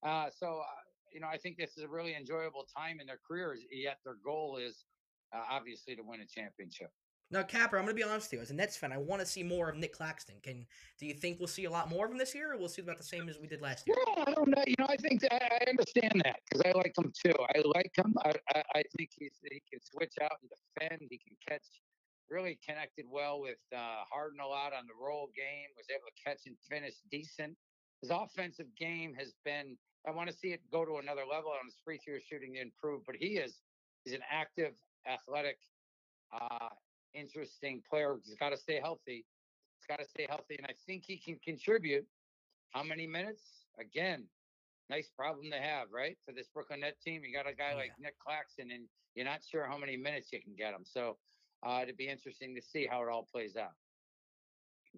Uh, 0.03 0.27
so, 0.37 0.59
uh, 0.59 0.81
you 1.13 1.19
know, 1.19 1.27
I 1.27 1.37
think 1.37 1.57
this 1.57 1.77
is 1.77 1.83
a 1.83 1.87
really 1.87 2.15
enjoyable 2.15 2.65
time 2.75 2.99
in 2.99 3.07
their 3.07 3.19
careers. 3.25 3.61
Yet 3.71 3.97
their 4.03 4.17
goal 4.23 4.57
is 4.57 4.85
uh, 5.33 5.43
obviously 5.49 5.95
to 5.95 6.03
win 6.03 6.21
a 6.21 6.25
championship. 6.25 6.89
Now, 7.31 7.43
Capper, 7.43 7.77
I'm 7.77 7.85
going 7.85 7.95
to 7.95 8.03
be 8.03 8.09
honest 8.09 8.31
with 8.31 8.39
you. 8.39 8.41
As 8.41 8.49
a 8.49 8.55
Nets 8.55 8.75
fan, 8.75 8.91
I 8.91 8.97
want 8.97 9.21
to 9.21 9.25
see 9.25 9.43
more 9.43 9.69
of 9.69 9.77
Nic 9.77 9.93
Claxton. 9.93 10.37
Can 10.41 10.65
do 10.99 11.05
you 11.05 11.13
think 11.13 11.37
we'll 11.37 11.47
see 11.47 11.65
a 11.65 11.69
lot 11.69 11.87
more 11.87 12.05
of 12.05 12.11
him 12.11 12.17
this 12.17 12.33
year, 12.33 12.53
or 12.53 12.57
we'll 12.57 12.69
see 12.69 12.81
about 12.81 12.97
the 12.97 13.03
same 13.03 13.29
as 13.29 13.37
we 13.39 13.45
did 13.45 13.61
last 13.61 13.85
year? 13.85 13.95
Yeah, 14.17 14.23
I 14.27 14.31
don't 14.31 14.49
know. 14.49 14.63
You 14.65 14.73
know, 14.79 14.87
I 14.89 14.97
think 14.97 15.21
that, 15.21 15.33
I 15.33 15.69
understand 15.69 16.23
that 16.25 16.39
because 16.49 16.63
I 16.65 16.75
like 16.75 16.93
him 16.97 17.13
too. 17.23 17.33
I 17.55 17.61
like 17.75 17.91
him. 17.95 18.15
I, 18.25 18.33
I, 18.55 18.63
I 18.75 18.83
think 18.97 19.11
he's 19.15 19.33
he 19.43 19.61
can 19.71 19.79
switch 19.79 20.15
out 20.23 20.37
and 20.41 20.49
defend. 20.49 21.07
He 21.11 21.19
can 21.19 21.37
catch. 21.47 21.61
Really 22.29 22.59
connected 22.63 23.05
well 23.09 23.41
with 23.41 23.57
uh, 23.75 24.03
Harden 24.11 24.39
a 24.39 24.47
lot 24.47 24.73
on 24.73 24.85
the 24.85 24.93
roll 24.93 25.29
game. 25.35 25.67
Was 25.75 25.87
able 25.89 26.05
to 26.07 26.23
catch 26.23 26.45
and 26.45 26.55
finish 26.69 26.93
decent. 27.09 27.57
His 28.01 28.11
offensive 28.11 28.67
game 28.77 29.13
has 29.15 29.33
been. 29.43 29.77
I 30.07 30.11
want 30.11 30.29
to 30.29 30.35
see 30.35 30.53
it 30.53 30.61
go 30.71 30.85
to 30.85 30.97
another 30.97 31.25
level 31.25 31.51
on 31.51 31.65
his 31.65 31.75
free 31.83 31.97
throw 31.97 32.19
shooting 32.19 32.53
to 32.53 32.61
improve. 32.61 33.01
But 33.05 33.15
he 33.15 33.37
is. 33.37 33.61
He's 34.05 34.13
an 34.13 34.21
active, 34.29 34.73
athletic, 35.07 35.57
uh, 36.31 36.69
interesting 37.13 37.81
player. 37.89 38.17
He's 38.23 38.35
got 38.35 38.49
to 38.51 38.57
stay 38.57 38.79
healthy. 38.79 39.25
He's 39.77 39.87
got 39.87 39.99
to 39.99 40.05
stay 40.07 40.25
healthy, 40.29 40.55
and 40.57 40.67
I 40.67 40.73
think 40.85 41.03
he 41.05 41.17
can 41.17 41.39
contribute. 41.39 42.05
How 42.69 42.83
many 42.83 43.07
minutes? 43.07 43.65
Again, 43.79 44.29
nice 44.89 45.09
problem 45.09 45.49
to 45.51 45.57
have, 45.57 45.87
right? 45.91 46.17
For 46.25 46.33
this 46.33 46.47
Brooklyn 46.53 46.81
Net 46.81 46.99
team, 47.01 47.23
you 47.23 47.33
got 47.33 47.49
a 47.49 47.55
guy 47.55 47.71
Oh, 47.73 47.77
like 47.77 47.93
yeah. 47.97 48.07
Nic 48.07 48.19
Claxton, 48.19 48.71
and 48.71 48.87
you're 49.15 49.25
not 49.25 49.43
sure 49.43 49.65
how 49.65 49.77
many 49.77 49.97
minutes 49.97 50.31
you 50.31 50.41
can 50.41 50.53
get 50.55 50.73
him. 50.73 50.85
So 50.85 51.17
uh, 51.65 51.79
it'd 51.83 51.97
be 51.97 52.07
interesting 52.07 52.55
to 52.55 52.61
see 52.61 52.87
how 52.89 53.01
it 53.01 53.09
all 53.09 53.27
plays 53.31 53.55
out. 53.55 53.73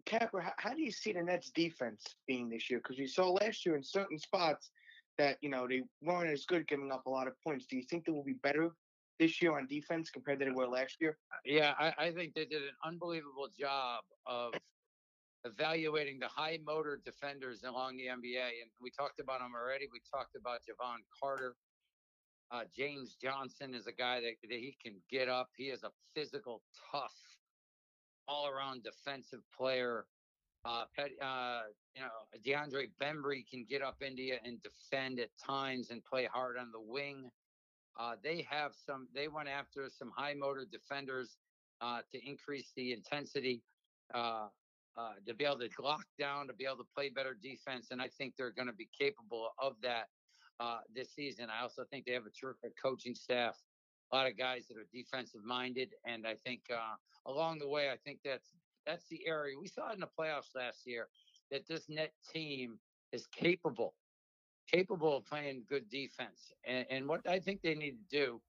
Capper, 0.05 0.39
how, 0.39 0.53
how 0.57 0.73
do 0.73 0.81
you 0.81 0.91
see 0.91 1.11
the 1.11 1.21
Nets 1.21 1.51
defense 1.51 2.03
being 2.27 2.49
this 2.49 2.69
year? 2.69 2.79
Because 2.79 2.97
we 2.97 3.07
saw 3.07 3.29
last 3.29 3.65
year 3.65 3.75
in 3.75 3.83
certain 3.83 4.17
spots 4.17 4.71
that 5.17 5.37
you 5.41 5.49
know 5.49 5.67
they 5.67 5.83
weren't 6.01 6.31
as 6.31 6.45
good, 6.45 6.67
giving 6.67 6.91
up 6.91 7.05
a 7.05 7.09
lot 7.09 7.27
of 7.27 7.33
points. 7.43 7.65
Do 7.65 7.75
you 7.75 7.83
think 7.83 8.05
they 8.05 8.11
will 8.11 8.23
be 8.23 8.37
better 8.41 8.71
this 9.19 9.41
year 9.41 9.57
on 9.57 9.67
defense 9.67 10.09
compared 10.09 10.39
to 10.39 10.45
they 10.45 10.51
were 10.51 10.67
last 10.67 10.97
year? 10.99 11.17
Yeah, 11.45 11.73
I, 11.77 11.93
I 11.97 12.11
think 12.11 12.33
they 12.33 12.45
did 12.45 12.63
an 12.63 12.75
unbelievable 12.85 13.49
job 13.57 14.01
of 14.25 14.53
evaluating 15.43 16.19
the 16.19 16.27
high 16.27 16.59
motor 16.65 17.01
defenders 17.03 17.63
along 17.63 17.97
the 17.97 18.05
NBA. 18.05 18.61
And 18.61 18.71
we 18.79 18.91
talked 18.91 19.19
about 19.19 19.39
them 19.39 19.53
already. 19.55 19.87
We 19.91 20.01
talked 20.09 20.35
about 20.35 20.59
Jevon 20.61 20.97
Carter. 21.21 21.55
Uh, 22.51 22.63
James 22.75 23.15
Johnson 23.21 23.73
is 23.73 23.87
a 23.87 23.93
guy 23.93 24.19
that, 24.19 24.33
that 24.49 24.59
he 24.59 24.75
can 24.83 24.95
get 25.09 25.29
up. 25.29 25.49
He 25.55 25.65
is 25.65 25.83
a 25.83 25.91
physical, 26.13 26.61
tough, 26.91 27.15
all 28.27 28.47
around 28.47 28.83
defensive 28.83 29.39
player. 29.57 30.05
Uh, 30.65 30.83
Pet, 30.95 31.11
uh, 31.21 31.61
you 31.95 32.01
know, 32.01 32.09
DeAndre 32.45 32.89
Bembry 33.01 33.43
can 33.49 33.65
get 33.69 33.81
up 33.81 34.01
India 34.01 34.35
and 34.43 34.59
defend 34.61 35.19
at 35.19 35.29
times 35.43 35.89
and 35.91 36.03
play 36.03 36.25
hard 36.31 36.57
on 36.57 36.71
the 36.71 36.79
wing. 36.79 37.31
Uh, 37.99 38.15
they 38.23 38.45
have 38.49 38.73
some. 38.85 39.07
They 39.13 39.27
went 39.27 39.49
after 39.49 39.89
some 39.89 40.11
high 40.15 40.33
motor 40.33 40.65
defenders 40.69 41.37
uh, 41.81 42.01
to 42.11 42.27
increase 42.27 42.71
the 42.75 42.93
intensity, 42.93 43.63
uh, 44.13 44.47
uh, 44.97 45.13
to 45.25 45.33
be 45.33 45.45
able 45.45 45.59
to 45.59 45.69
lock 45.81 46.05
down, 46.19 46.47
to 46.47 46.53
be 46.53 46.65
able 46.65 46.77
to 46.77 46.87
play 46.95 47.09
better 47.09 47.35
defense, 47.41 47.87
and 47.91 48.01
I 48.01 48.07
think 48.07 48.35
they're 48.37 48.51
going 48.51 48.67
to 48.67 48.73
be 48.73 48.89
capable 48.97 49.49
of 49.57 49.75
that 49.81 50.07
uh, 50.61 50.79
this 50.93 51.13
season. 51.13 51.47
I 51.49 51.63
also 51.63 51.83
think 51.89 52.05
they 52.05 52.13
have 52.13 52.25
a 52.25 52.29
terrific 52.29 52.73
coaching 52.81 53.15
staff, 53.15 53.57
a 54.11 54.15
lot 54.15 54.27
of 54.27 54.37
guys 54.37 54.67
that 54.67 54.77
are 54.77 54.87
defensive 54.93 55.43
minded, 55.43 55.89
and 56.05 56.27
I 56.27 56.35
think 56.45 56.61
uh, 56.71 56.95
along 57.25 57.59
the 57.59 57.67
way, 57.67 57.89
I 57.89 57.97
think 58.05 58.19
that's 58.23 58.49
that's 58.85 59.05
the 59.09 59.21
area 59.27 59.55
we 59.59 59.67
saw 59.67 59.91
in 59.93 59.99
the 59.99 60.07
playoffs 60.19 60.55
last 60.55 60.87
year 60.87 61.07
that 61.51 61.67
this 61.67 61.89
net 61.89 62.13
team 62.33 62.79
is 63.11 63.27
capable 63.27 63.93
capable 64.71 65.17
of 65.17 65.25
playing 65.25 65.63
good 65.69 65.89
defense. 65.89 66.53
And, 66.65 66.85
and 66.89 67.07
what 67.07 67.27
I 67.27 67.39
think 67.39 67.61
they 67.61 67.75
need 67.75 67.97
to 68.09 68.17
do 68.17 68.41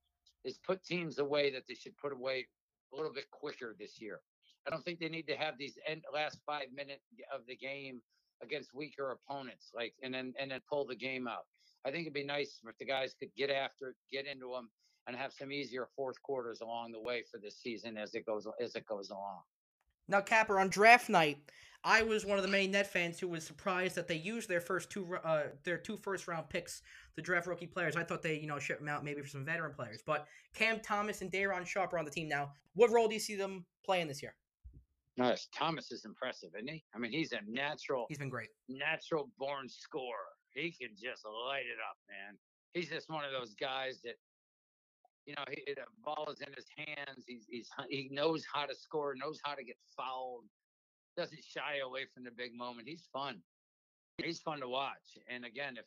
is 0.44 0.58
put 0.58 0.84
teams 0.84 1.18
away 1.18 1.50
that 1.52 1.64
they 1.68 1.74
should 1.74 1.96
put 1.96 2.12
away 2.12 2.46
a 2.92 2.96
little 2.96 3.12
bit 3.12 3.30
quicker 3.30 3.74
this 3.78 4.00
year. 4.00 4.20
I 4.66 4.70
don't 4.70 4.84
think 4.84 5.00
they 5.00 5.08
need 5.08 5.26
to 5.28 5.36
have 5.36 5.58
these 5.58 5.76
end, 5.86 6.02
last 6.12 6.38
five 6.46 6.66
minutes 6.74 7.06
of 7.34 7.40
the 7.48 7.56
game 7.56 8.00
against 8.42 8.74
weaker 8.74 9.10
opponents, 9.10 9.70
like 9.74 9.94
and 10.02 10.14
then 10.14 10.34
and 10.38 10.50
then 10.50 10.60
pull 10.68 10.86
the 10.86 10.94
game 10.94 11.26
out. 11.26 11.46
I 11.84 11.90
think 11.90 12.02
it'd 12.02 12.14
be 12.14 12.24
nice 12.24 12.60
if 12.66 12.78
the 12.78 12.84
guys 12.84 13.14
could 13.18 13.34
get 13.36 13.50
after 13.50 13.90
it, 13.90 13.96
get 14.10 14.26
into 14.26 14.52
them, 14.54 14.70
and 15.06 15.16
have 15.16 15.32
some 15.32 15.50
easier 15.50 15.88
fourth 15.96 16.20
quarters 16.22 16.60
along 16.60 16.92
the 16.92 17.00
way 17.00 17.22
for 17.30 17.38
this 17.38 17.58
season 17.60 17.96
as 17.96 18.14
it 18.14 18.24
goes 18.24 18.46
as 18.60 18.74
it 18.76 18.86
goes 18.86 19.10
along. 19.10 19.40
Now, 20.08 20.20
Capper, 20.20 20.58
on 20.58 20.68
draft 20.68 21.08
night, 21.08 21.38
I 21.84 22.02
was 22.02 22.24
one 22.24 22.38
of 22.38 22.44
the 22.44 22.50
many 22.50 22.68
Net 22.68 22.86
fans 22.86 23.18
who 23.18 23.28
was 23.28 23.44
surprised 23.44 23.96
that 23.96 24.06
they 24.06 24.16
used 24.16 24.48
their 24.48 24.60
first 24.60 24.90
two 24.90 25.16
uh, 25.24 25.44
their 25.64 25.78
two 25.78 25.96
first 25.96 26.28
round 26.28 26.48
picks 26.48 26.82
to 27.16 27.22
draft 27.22 27.46
rookie 27.46 27.66
players. 27.66 27.96
I 27.96 28.04
thought 28.04 28.22
they 28.22 28.38
you 28.38 28.46
know 28.46 28.58
ship 28.58 28.78
them 28.78 28.88
out 28.88 29.04
maybe 29.04 29.20
for 29.20 29.28
some 29.28 29.44
veteran 29.44 29.72
players, 29.74 30.02
but 30.06 30.26
Cam 30.54 30.80
Thomas 30.80 31.20
and 31.22 31.30
Day'Ron 31.30 31.64
Sharpe 31.64 31.92
are 31.94 31.98
on 31.98 32.04
the 32.04 32.10
team 32.10 32.28
now. 32.28 32.52
What 32.74 32.90
role 32.90 33.08
do 33.08 33.14
you 33.14 33.20
see 33.20 33.36
them 33.36 33.64
playing 33.84 34.06
this 34.08 34.22
year? 34.22 34.34
Nice. 35.16 35.48
Thomas 35.54 35.92
is 35.92 36.04
impressive, 36.04 36.50
isn't 36.56 36.68
he? 36.70 36.84
I 36.94 36.98
mean, 36.98 37.12
he's 37.12 37.32
a 37.32 37.40
natural 37.46 38.06
He's 38.08 38.18
been 38.18 38.30
great. 38.30 38.48
natural 38.68 39.28
born 39.38 39.68
scorer. 39.68 40.14
He 40.54 40.70
can 40.70 40.90
just 40.94 41.24
light 41.24 41.66
it 41.66 41.80
up, 41.80 41.96
man. 42.08 42.36
He's 42.74 42.88
just 42.88 43.08
one 43.08 43.24
of 43.24 43.32
those 43.32 43.54
guys 43.54 44.00
that, 44.04 44.16
you 45.26 45.34
know, 45.36 45.44
he, 45.50 45.62
the 45.74 45.82
ball 46.04 46.28
is 46.30 46.40
in 46.40 46.52
his 46.54 46.66
hands. 46.76 47.24
He's, 47.26 47.46
he's 47.48 47.70
he 47.88 48.08
knows 48.10 48.44
how 48.52 48.66
to 48.66 48.74
score, 48.74 49.14
knows 49.14 49.40
how 49.44 49.54
to 49.54 49.64
get 49.64 49.76
fouled, 49.96 50.44
doesn't 51.16 51.44
shy 51.44 51.78
away 51.84 52.06
from 52.12 52.24
the 52.24 52.30
big 52.30 52.54
moment. 52.54 52.88
He's 52.88 53.08
fun. 53.12 53.42
He's 54.18 54.40
fun 54.40 54.60
to 54.60 54.68
watch. 54.68 55.18
And 55.28 55.44
again, 55.44 55.76
if 55.78 55.86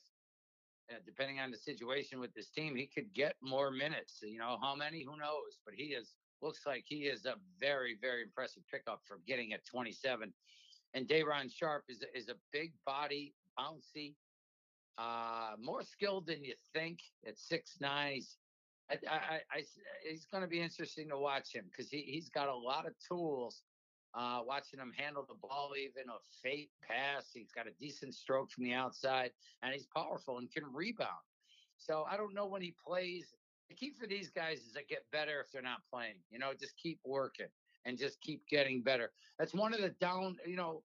uh, 0.92 1.00
depending 1.06 1.40
on 1.40 1.50
the 1.50 1.58
situation 1.58 2.20
with 2.20 2.34
this 2.36 2.50
team, 2.50 2.76
he 2.76 2.86
could 2.86 3.12
get 3.14 3.36
more 3.42 3.72
minutes. 3.72 4.20
You 4.22 4.38
know 4.38 4.58
how 4.62 4.76
many? 4.76 5.04
Who 5.04 5.18
knows? 5.18 5.58
But 5.66 5.74
he 5.76 5.96
is 5.96 6.14
looks 6.42 6.62
like 6.66 6.84
he 6.86 7.06
is 7.06 7.26
a 7.26 7.36
very 7.60 7.98
very 8.02 8.22
impressive 8.24 8.64
pickup 8.72 9.02
for 9.08 9.20
getting 9.28 9.54
at 9.54 9.66
27. 9.66 10.32
And 10.94 11.08
Day'Ron 11.08 11.50
Sharpe 11.50 11.86
is 11.90 12.04
is 12.14 12.30
a 12.30 12.36
big 12.52 12.74
body, 12.86 13.34
bouncy, 13.58 14.16
uh, 14.98 15.52
more 15.62 15.84
skilled 15.84 16.28
than 16.28 16.44
you 16.44 16.54
think. 16.74 17.00
At 17.28 17.38
six 17.38 17.78
nine, 17.80 18.22
I, 18.90 18.98
I, 19.10 19.42
I, 19.52 19.64
he's 20.08 20.26
going 20.26 20.44
to 20.44 20.50
be 20.50 20.62
interesting 20.62 21.10
to 21.10 21.18
watch 21.18 21.54
him 21.54 21.66
because 21.70 21.90
he 21.90 22.02
he's 22.02 22.30
got 22.30 22.48
a 22.48 22.56
lot 22.56 22.88
of 22.88 22.94
tools. 23.08 23.64
Uh, 24.18 24.40
watching 24.46 24.80
him 24.80 24.94
handle 24.96 25.26
the 25.28 25.36
ball, 25.36 25.72
even 25.78 26.10
a 26.10 26.18
fake 26.42 26.72
pass, 26.82 27.32
he's 27.34 27.52
got 27.52 27.68
a 27.68 27.72
decent 27.82 28.16
stroke 28.16 28.50
from 28.50 28.64
the 28.64 28.72
outside, 28.72 29.32
and 29.62 29.74
he's 29.74 29.88
powerful 29.94 30.38
and 30.38 30.50
can 30.50 30.64
rebound. 30.74 31.10
So 31.78 32.06
I 32.10 32.16
don't 32.16 32.34
know 32.34 32.46
when 32.46 32.62
he 32.62 32.74
plays. 32.86 33.34
The 33.68 33.76
key 33.76 33.92
for 34.00 34.08
these 34.08 34.30
guys 34.30 34.60
is 34.60 34.72
to 34.74 34.84
get 34.88 35.04
better 35.12 35.42
if 35.42 35.52
they're 35.52 35.62
not 35.62 35.80
playing. 35.92 36.16
You 36.30 36.40
know, 36.40 36.54
just 36.58 36.78
keep 36.78 37.00
working 37.04 37.48
and 37.84 37.98
just 37.98 38.22
keep 38.22 38.48
getting 38.48 38.82
better. 38.82 39.12
That's 39.38 39.54
one 39.54 39.74
of 39.74 39.82
the 39.82 39.90
down. 39.90 40.38
You 40.46 40.56
know, 40.56 40.84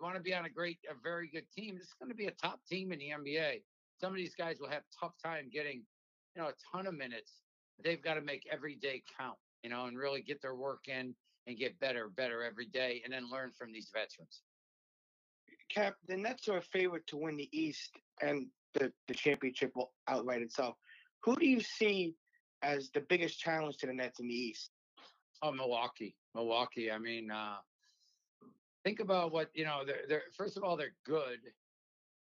want 0.00 0.16
to 0.16 0.20
be 0.20 0.34
on 0.34 0.44
a 0.44 0.50
great, 0.50 0.78
a 0.90 0.94
very 1.02 1.28
good 1.28 1.44
team. 1.56 1.76
This 1.76 1.86
is 1.86 1.94
going 1.98 2.10
to 2.10 2.16
be 2.16 2.26
a 2.26 2.32
top 2.32 2.60
team 2.68 2.92
in 2.92 2.98
the 2.98 3.10
NBA. 3.10 3.62
Some 4.00 4.12
of 4.12 4.16
these 4.16 4.34
guys 4.34 4.56
will 4.60 4.70
have 4.70 4.82
tough 4.98 5.12
time 5.22 5.50
getting, 5.52 5.82
you 6.34 6.42
know, 6.42 6.48
a 6.48 6.54
ton 6.72 6.86
of 6.86 6.94
minutes. 6.94 7.32
They've 7.82 8.02
got 8.02 8.14
to 8.14 8.20
make 8.20 8.46
every 8.50 8.76
day 8.76 9.02
count. 9.18 9.36
You 9.62 9.68
know, 9.68 9.84
and 9.84 9.98
really 9.98 10.22
get 10.22 10.40
their 10.40 10.54
work 10.54 10.88
in 10.88 11.14
and 11.46 11.58
get 11.58 11.78
better, 11.80 12.08
better 12.08 12.42
every 12.42 12.64
day, 12.66 13.02
and 13.04 13.12
then 13.12 13.30
learn 13.30 13.52
from 13.58 13.72
these 13.72 13.90
veterans. 13.92 14.40
Cap, 15.70 15.96
the 16.08 16.16
Nets 16.16 16.48
are 16.48 16.58
a 16.58 16.62
favorite 16.62 17.06
to 17.08 17.16
win 17.16 17.36
the 17.36 17.48
East 17.52 17.90
and 18.22 18.46
the, 18.74 18.92
the 19.06 19.14
championship 19.14 19.72
will 19.76 19.92
outright 20.08 20.42
itself. 20.42 20.76
Who 21.24 21.36
do 21.36 21.46
you 21.46 21.60
see 21.60 22.14
as 22.62 22.90
the 22.94 23.02
biggest 23.08 23.38
challenge 23.38 23.76
to 23.78 23.86
the 23.86 23.92
Nets 23.92 24.20
in 24.20 24.28
the 24.28 24.34
East? 24.34 24.70
Oh, 25.42 25.52
Milwaukee, 25.52 26.16
Milwaukee. 26.34 26.90
I 26.90 26.98
mean, 26.98 27.30
uh, 27.30 27.56
think 28.84 29.00
about 29.00 29.32
what 29.32 29.50
you 29.54 29.64
know. 29.64 29.82
They're, 29.86 30.02
they're 30.08 30.22
first 30.36 30.56
of 30.56 30.64
all, 30.64 30.76
they're 30.76 30.94
good. 31.04 31.38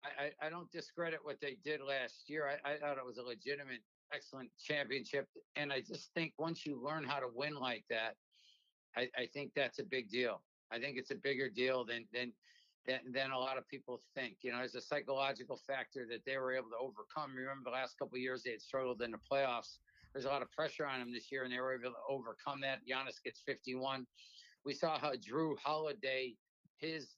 I, 0.04 0.26
I, 0.26 0.48
I 0.48 0.50
don't 0.50 0.72
discredit 0.72 1.20
what 1.24 1.40
they 1.40 1.58
did 1.64 1.82
last 1.82 2.30
year. 2.30 2.48
I, 2.48 2.72
I 2.74 2.78
thought 2.78 2.98
it 2.98 3.06
was 3.06 3.18
a 3.18 3.24
legitimate, 3.24 3.82
excellent 4.14 4.50
championship, 4.60 5.28
and 5.56 5.72
I 5.72 5.82
just 5.82 6.14
think 6.14 6.34
once 6.38 6.66
you 6.66 6.82
learn 6.82 7.04
how 7.04 7.20
to 7.20 7.28
win 7.34 7.56
like 7.56 7.86
that, 7.90 8.16
I, 8.96 9.10
I 9.18 9.28
think 9.34 9.52
that's 9.56 9.80
a 9.80 9.84
big 9.84 10.10
deal. 10.10 10.42
I 10.72 10.80
think 10.80 10.98
it's 10.98 11.12
a 11.12 11.16
bigger 11.16 11.50
deal 11.50 11.86
than 11.86 12.06
than 12.14 12.34
than, 12.88 13.00
than 13.12 13.32
a 13.32 13.38
lot 13.38 13.58
of 13.58 13.68
people 13.68 14.02
think. 14.16 14.38
You 14.42 14.52
know, 14.52 14.58
there's 14.58 14.76
a 14.76 14.82
psychological 14.82 15.56
factor 15.56 16.08
that 16.10 16.26
they 16.26 16.38
were 16.38 16.54
able 16.54 16.70
to 16.70 16.78
overcome. 16.80 17.36
Remember, 17.36 17.70
the 17.70 17.76
last 17.76 17.98
couple 17.98 18.18
years 18.18 18.44
they 18.44 18.52
had 18.52 18.62
struggled 18.62 19.02
in 19.02 19.12
the 19.12 19.20
playoffs. 19.32 19.78
There's 20.14 20.26
a 20.26 20.30
lot 20.30 20.42
of 20.42 20.52
pressure 20.52 20.86
on 20.86 21.00
them 21.00 21.14
this 21.14 21.32
year, 21.32 21.44
and 21.44 21.54
they 21.54 21.60
were 21.60 21.74
able 21.74 21.92
to 21.92 21.98
overcome 22.10 22.60
that. 22.62 22.80
Giannis 22.86 23.24
gets 23.24 23.40
51. 23.46 24.06
We 24.66 24.74
saw 24.74 25.00
how 25.00 25.14
Jrue 25.14 25.58
Holiday, 25.64 26.36
his 26.78 27.16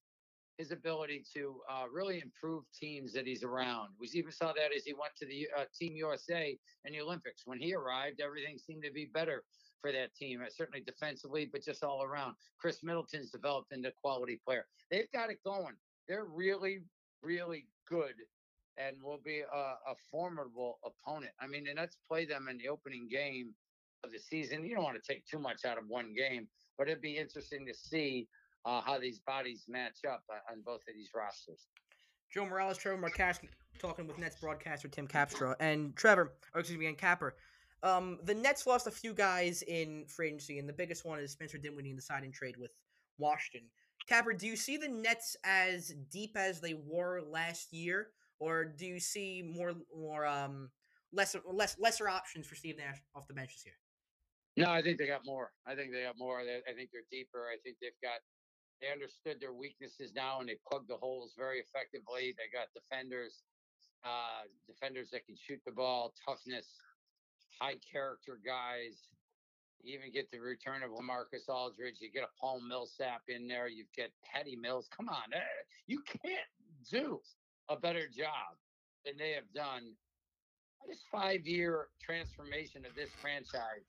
his 0.57 0.71
ability 0.71 1.23
to 1.33 1.61
uh, 1.69 1.85
really 1.91 2.21
improve 2.21 2.63
teams 2.79 3.11
that 3.13 3.25
he's 3.25 3.43
around. 3.43 3.89
We 3.99 4.07
even 4.13 4.31
saw 4.31 4.53
that 4.53 4.69
as 4.75 4.83
he 4.85 4.93
went 4.93 5.15
to 5.17 5.25
the 5.25 5.47
uh, 5.57 5.65
Team 5.77 5.95
USA 5.95 6.57
in 6.85 6.93
the 6.93 7.01
Olympics. 7.01 7.41
When 7.45 7.59
he 7.59 7.73
arrived, 7.73 8.21
everything 8.21 8.57
seemed 8.59 8.83
to 8.83 8.91
be 8.91 9.09
better 9.11 9.43
for 9.81 9.91
that 9.91 10.13
team, 10.13 10.41
uh, 10.41 10.49
certainly 10.55 10.81
defensively, 10.85 11.49
but 11.51 11.63
just 11.63 11.83
all 11.83 12.03
around. 12.03 12.35
Khris 12.59 12.83
Middleton's 12.83 13.31
developed 13.31 13.73
into 13.73 13.89
a 13.89 13.93
quality 13.93 14.39
player. 14.45 14.65
They've 14.91 15.11
got 15.11 15.31
it 15.31 15.39
going. 15.43 15.73
They're 16.07 16.25
really, 16.25 16.83
really 17.23 17.65
good 17.89 18.13
and 18.77 19.01
will 19.03 19.19
be 19.23 19.41
a, 19.41 19.57
a 19.57 19.95
formidable 20.09 20.79
opponent. 20.85 21.31
I 21.39 21.47
mean, 21.47 21.67
and 21.67 21.77
let's 21.77 21.97
play 22.07 22.25
them 22.25 22.47
in 22.49 22.57
the 22.57 22.69
opening 22.69 23.07
game 23.09 23.53
of 24.03 24.11
the 24.11 24.19
season. 24.19 24.65
You 24.65 24.75
don't 24.75 24.83
want 24.83 25.01
to 25.01 25.13
take 25.13 25.25
too 25.25 25.39
much 25.39 25.65
out 25.65 25.77
of 25.77 25.85
one 25.87 26.13
game, 26.13 26.47
but 26.77 26.87
it'd 26.87 27.01
be 27.01 27.17
interesting 27.17 27.65
to 27.65 27.73
see 27.73 28.27
uh, 28.65 28.81
how 28.81 28.99
these 28.99 29.19
bodies 29.19 29.65
match 29.67 29.99
up 30.07 30.23
on 30.51 30.61
both 30.65 30.81
of 30.87 30.93
these 30.95 31.09
rosters. 31.15 31.67
Joe 32.33 32.45
Morales, 32.45 32.77
Trevor 32.77 33.01
Markowski, 33.01 33.49
talking 33.79 34.07
with 34.07 34.17
Nets 34.17 34.37
broadcaster 34.41 34.87
Tim 34.87 35.07
Capstraw, 35.07 35.55
and 35.59 35.95
Trevor, 35.95 36.33
or 36.53 36.61
excuse 36.61 36.79
me, 36.79 36.87
and 36.87 36.97
Capper. 36.97 37.35
Um, 37.83 38.17
the 38.23 38.33
Nets 38.33 38.65
lost 38.65 38.87
a 38.87 38.91
few 38.91 39.13
guys 39.13 39.61
in 39.63 40.05
free 40.07 40.27
agency, 40.27 40.57
and 40.57 40.67
the 40.67 40.73
biggest 40.73 41.05
one 41.05 41.19
is 41.19 41.31
Spencer 41.31 41.57
Dinwiddie 41.57 41.89
in 41.89 41.95
the 41.95 42.01
signing 42.01 42.31
trade 42.31 42.55
with 42.57 42.71
Washington. 43.17 43.69
Capper, 44.07 44.33
do 44.33 44.47
you 44.47 44.55
see 44.55 44.77
the 44.77 44.87
Nets 44.87 45.35
as 45.43 45.93
deep 46.09 46.35
as 46.35 46.59
they 46.59 46.73
were 46.73 47.21
last 47.21 47.71
year, 47.71 48.07
or 48.39 48.65
do 48.65 48.85
you 48.85 48.99
see 48.99 49.43
more 49.43 49.73
more 49.95 50.25
um 50.25 50.69
less 51.11 51.35
lesser 51.77 52.09
options 52.09 52.47
for 52.47 52.55
Steve 52.55 52.77
Nash 52.77 52.97
off 53.15 53.27
the 53.27 53.33
bench 53.33 53.53
this 53.53 53.65
year? 53.65 53.75
No, 54.55 54.69
I 54.69 54.81
think 54.81 54.99
they 54.99 55.07
got 55.07 55.25
more. 55.25 55.51
I 55.65 55.75
think 55.75 55.91
they 55.91 56.03
got 56.03 56.17
more. 56.17 56.39
I 56.39 56.73
think 56.73 56.91
they're 56.91 57.01
deeper. 57.09 57.49
I 57.51 57.57
think 57.63 57.77
they've 57.81 57.99
got 58.01 58.21
they 58.81 58.91
understood 58.91 59.39
their 59.39 59.53
weaknesses 59.53 60.11
now 60.13 60.41
and 60.41 60.49
they 60.49 60.57
plugged 60.67 60.89
the 60.89 60.97
holes 60.97 61.33
very 61.37 61.59
effectively. 61.59 62.35
They 62.37 62.51
got 62.51 62.67
defenders, 62.73 63.43
uh, 64.03 64.43
defenders 64.67 65.09
that 65.11 65.25
can 65.25 65.37
shoot 65.37 65.61
the 65.65 65.71
ball, 65.71 66.13
toughness, 66.25 66.67
high 67.59 67.77
character 67.89 68.39
guys. 68.45 69.07
You 69.81 69.97
even 69.97 70.11
get 70.11 70.29
the 70.31 70.39
return 70.39 70.83
of 70.83 70.91
Lamarcus 70.91 71.49
Aldridge. 71.49 71.97
You 72.01 72.11
get 72.11 72.23
a 72.23 72.29
Paul 72.39 72.61
Millsap 72.61 73.23
in 73.29 73.47
there. 73.47 73.67
You 73.67 73.85
get 73.95 74.11
Patty 74.23 74.55
Mills. 74.55 74.89
Come 74.95 75.09
on, 75.09 75.33
eh, 75.33 75.39
you 75.87 76.01
can't 76.01 76.47
do 76.89 77.21
a 77.69 77.77
better 77.77 78.07
job 78.09 78.57
than 79.05 79.17
they 79.17 79.31
have 79.31 79.51
done. 79.53 79.95
This 80.87 81.03
five-year 81.11 81.87
transformation 82.01 82.85
of 82.85 82.93
this 82.95 83.09
franchise 83.21 83.87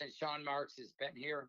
since 0.00 0.16
Sean 0.16 0.44
Marks 0.44 0.76
has 0.78 0.92
been 0.98 1.14
here 1.14 1.48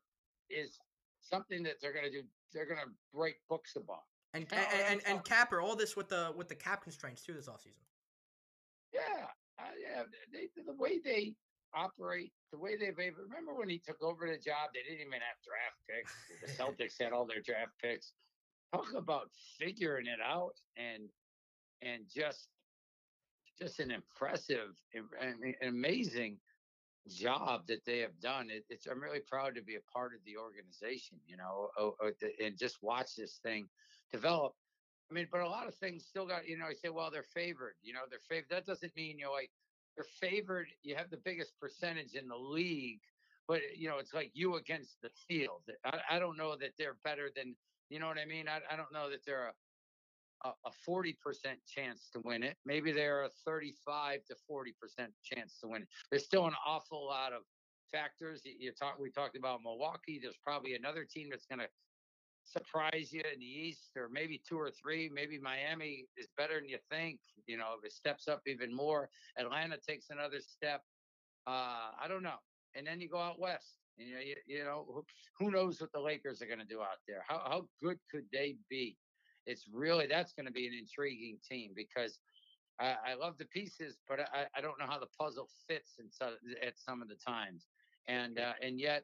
is 0.49 0.79
something 1.21 1.63
that 1.63 1.75
they're 1.81 1.93
going 1.93 2.05
to 2.05 2.11
do. 2.11 2.23
They're 2.53 2.65
going 2.65 2.79
to 2.79 2.91
break 3.13 3.35
books 3.49 3.75
about. 3.75 4.03
And 4.33 4.45
and, 4.51 4.81
and, 4.89 5.01
and 5.05 5.23
Capper, 5.23 5.61
all 5.61 5.75
this 5.75 5.95
with 5.95 6.09
the 6.09 6.31
with 6.35 6.47
the 6.47 6.55
cap 6.55 6.83
constraints 6.83 7.21
too 7.21 7.33
this 7.33 7.47
offseason. 7.47 7.83
Yeah, 8.93 9.27
uh, 9.59 9.63
yeah. 9.81 10.03
They, 10.31 10.47
the 10.65 10.73
way 10.73 10.99
they 11.03 11.33
operate, 11.73 12.31
the 12.51 12.57
way 12.57 12.77
they've 12.77 12.95
remember 12.97 13.53
when 13.53 13.67
he 13.67 13.77
took 13.77 14.01
over 14.01 14.27
the 14.27 14.37
job, 14.37 14.71
they 14.73 14.81
didn't 14.87 15.05
even 15.05 15.19
have 15.19 15.39
draft 15.43 15.79
picks. 15.87 16.13
The 16.41 16.63
Celtics 16.63 17.01
had 17.01 17.11
all 17.11 17.25
their 17.25 17.41
draft 17.41 17.71
picks. 17.81 18.13
Talk 18.73 18.93
about 18.95 19.29
figuring 19.59 20.05
it 20.07 20.19
out 20.25 20.53
and 20.77 21.09
and 21.81 22.03
just 22.13 22.47
just 23.59 23.81
an 23.81 23.91
impressive 23.91 24.79
and 24.93 25.55
amazing 25.61 26.37
job 27.07 27.67
that 27.67 27.85
they 27.85 27.99
have 27.99 28.19
done. 28.19 28.49
It, 28.49 28.65
it's 28.69 28.85
I'm 28.87 29.01
really 29.01 29.19
proud 29.19 29.55
to 29.55 29.61
be 29.61 29.75
a 29.75 29.81
part 29.81 30.13
of 30.13 30.23
the 30.25 30.37
organization, 30.37 31.19
you 31.25 31.37
know, 31.37 31.69
and 32.43 32.57
just 32.57 32.81
watch 32.81 33.15
this 33.15 33.39
thing 33.43 33.69
develop. 34.11 34.53
I 35.09 35.13
mean, 35.13 35.27
but 35.31 35.41
a 35.41 35.49
lot 35.49 35.67
of 35.67 35.75
things 35.75 36.05
still 36.05 36.25
got, 36.25 36.47
you 36.47 36.57
know, 36.57 36.65
I 36.65 36.73
say, 36.73 36.89
well, 36.89 37.11
they're 37.11 37.23
favored, 37.23 37.75
you 37.81 37.93
know, 37.93 38.01
they're 38.09 38.19
favored. 38.19 38.49
That 38.49 38.65
doesn't 38.65 38.95
mean, 38.95 39.19
you 39.19 39.25
know, 39.25 39.33
like 39.33 39.51
they're 39.95 40.05
favored. 40.05 40.67
You 40.83 40.95
have 40.95 41.09
the 41.09 41.17
biggest 41.17 41.59
percentage 41.59 42.13
in 42.13 42.27
the 42.29 42.37
league, 42.37 43.01
but, 43.47 43.61
you 43.75 43.89
know, 43.89 43.97
it's 43.97 44.13
like 44.13 44.31
you 44.33 44.55
against 44.55 45.01
the 45.01 45.09
field. 45.27 45.63
I, 45.83 45.99
I 46.11 46.19
don't 46.19 46.37
know 46.37 46.55
that 46.55 46.77
they're 46.77 46.97
better 47.03 47.29
than, 47.35 47.55
you 47.89 47.99
know 47.99 48.07
what 48.07 48.19
I 48.19 48.25
mean? 48.25 48.47
I, 48.47 48.61
I 48.71 48.77
don't 48.77 48.93
know 48.93 49.09
that 49.09 49.25
they're 49.25 49.47
a, 49.47 49.53
a 50.45 50.71
40% 50.88 51.15
chance 51.67 52.10
to 52.13 52.19
win 52.23 52.43
it. 52.43 52.58
Maybe 52.65 52.91
they're 52.91 53.23
a 53.23 53.30
35 53.45 54.21
to 54.25 54.36
40% 54.49 55.08
chance 55.23 55.60
to 55.62 55.67
win 55.67 55.84
it. 55.84 55.88
There's 56.10 56.25
still 56.25 56.47
an 56.47 56.56
awful 56.65 57.06
lot 57.06 57.34
of 57.34 57.41
factors. 57.91 58.41
You 58.43 58.71
talk, 58.71 58.97
we 58.99 59.12
talked 59.12 59.38
about 59.38 59.62
Milwaukee. 59.63 60.19
There's 60.21 60.39
probably 60.43 60.75
another 60.75 61.06
team 61.06 61.27
that's 61.30 61.45
going 61.45 61.60
to 61.60 61.67
surprise 62.43 63.10
you 63.12 63.21
in 63.32 63.39
the 63.39 63.45
East, 63.45 63.91
or 63.95 64.10
maybe 64.12 64.41
two 64.47 64.58
or 64.58 64.71
three. 64.71 65.10
Maybe 65.13 65.39
Miami 65.39 66.08
is 66.17 66.27
better 66.38 66.60
than 66.60 66.69
you 66.69 66.80
think. 66.89 67.19
You 67.47 67.58
know, 67.58 67.75
if 67.77 67.86
it 67.86 67.93
steps 67.93 68.27
up 68.27 68.41
even 68.47 68.73
more, 68.73 69.10
Atlanta 69.38 69.77
takes 69.77 70.10
another 70.10 70.39
step. 70.39 70.82
Uh, 71.47 71.91
I 72.01 72.08
don't 72.08 72.23
know. 72.23 72.39
And 72.75 72.86
then 72.88 73.01
you 73.01 73.10
go 73.10 73.19
out 73.19 73.39
west. 73.39 73.77
You 73.97 74.15
know, 74.15 74.21
you, 74.21 74.36
you 74.47 74.63
know 74.63 74.86
who, 74.88 75.04
who 75.38 75.51
knows 75.51 75.82
what 75.82 75.91
the 75.91 75.99
Lakers 75.99 76.41
are 76.41 76.47
going 76.47 76.60
to 76.60 76.65
do 76.65 76.82
out 76.82 76.99
there? 77.08 77.23
How 77.27 77.41
how 77.45 77.67
good 77.84 77.99
could 78.10 78.25
they 78.32 78.56
be? 78.69 78.97
It's 79.45 79.65
really 79.71 80.08
that's 80.08 80.34
going 80.34 80.45
to 80.45 80.51
be 80.51 80.67
an 80.67 80.73
intriguing 80.73 81.38
team 81.47 81.71
because 81.75 82.19
I, 82.80 82.95
I 83.12 83.13
love 83.15 83.38
the 83.38 83.45
pieces, 83.45 83.97
but 84.08 84.19
I, 84.19 84.45
I, 84.56 84.62
don't 84.62 84.80
know 84.80 84.88
how 84.88 84.99
the 84.99 85.10
puzzle 85.19 85.47
fits 85.67 85.93
in 85.99 86.10
so, 86.10 86.34
at 86.65 86.80
some 86.80 87.01
of 87.01 87.10
the 87.10 87.15
times. 87.15 87.67
And 88.08 88.39
uh, 88.39 88.54
and 88.62 88.80
yet, 88.80 89.04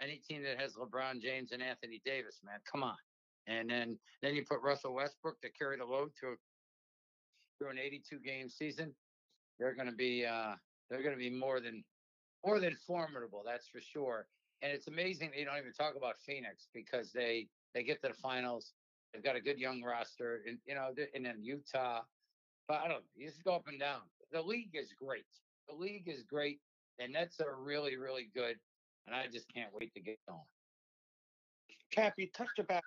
any 0.00 0.20
team 0.28 0.42
that 0.42 0.60
has 0.60 0.74
LeBron 0.74 1.20
James 1.20 1.52
and 1.52 1.62
Anthony 1.62 2.02
Davis, 2.04 2.40
man, 2.44 2.58
come 2.70 2.82
on. 2.82 2.96
And 3.46 3.70
then 3.70 3.98
then 4.22 4.34
you 4.34 4.44
put 4.48 4.60
Russell 4.62 4.94
Westbrook 4.94 5.40
to 5.42 5.50
carry 5.50 5.76
the 5.76 5.84
load 5.84 6.10
to 6.20 6.34
through 7.58 7.70
an 7.70 7.78
82 7.78 8.18
game 8.18 8.48
season. 8.48 8.92
They're 9.58 9.74
going 9.74 9.88
to 9.88 9.94
be 9.94 10.26
uh, 10.26 10.54
they're 10.90 11.02
going 11.02 11.14
to 11.14 11.18
be 11.18 11.30
more 11.30 11.60
than 11.60 11.84
more 12.44 12.58
than 12.58 12.76
formidable. 12.86 13.42
That's 13.46 13.68
for 13.68 13.80
sure. 13.80 14.26
And 14.62 14.72
it's 14.72 14.88
amazing 14.88 15.30
they 15.36 15.44
don't 15.44 15.58
even 15.58 15.72
talk 15.72 15.94
about 15.96 16.14
Phoenix 16.26 16.68
because 16.74 17.12
they 17.12 17.46
they 17.74 17.84
get 17.84 18.02
to 18.02 18.08
the 18.08 18.14
finals 18.14 18.72
They've 19.12 19.22
got 19.22 19.36
a 19.36 19.40
good 19.40 19.58
young 19.58 19.82
roster, 19.82 20.42
and 20.46 20.58
you 20.66 20.74
know, 20.74 20.90
and 21.14 21.24
then 21.24 21.42
Utah. 21.42 22.00
But 22.68 22.80
I 22.84 22.88
don't. 22.88 23.04
You 23.14 23.28
just 23.28 23.44
go 23.44 23.54
up 23.54 23.66
and 23.66 23.78
down. 23.78 24.00
The 24.32 24.40
league 24.40 24.74
is 24.74 24.92
great. 24.98 25.26
The 25.68 25.74
league 25.74 26.08
is 26.08 26.22
great. 26.22 26.60
The 26.98 27.08
Nets 27.08 27.40
are 27.40 27.56
really, 27.56 27.96
really 27.96 28.30
good, 28.34 28.56
and 29.06 29.14
I 29.14 29.26
just 29.32 29.46
can't 29.52 29.70
wait 29.72 29.92
to 29.94 30.00
get 30.00 30.18
going. 30.28 30.40
Cap, 31.90 32.14
you 32.16 32.28
touched 32.34 32.58
about 32.58 32.82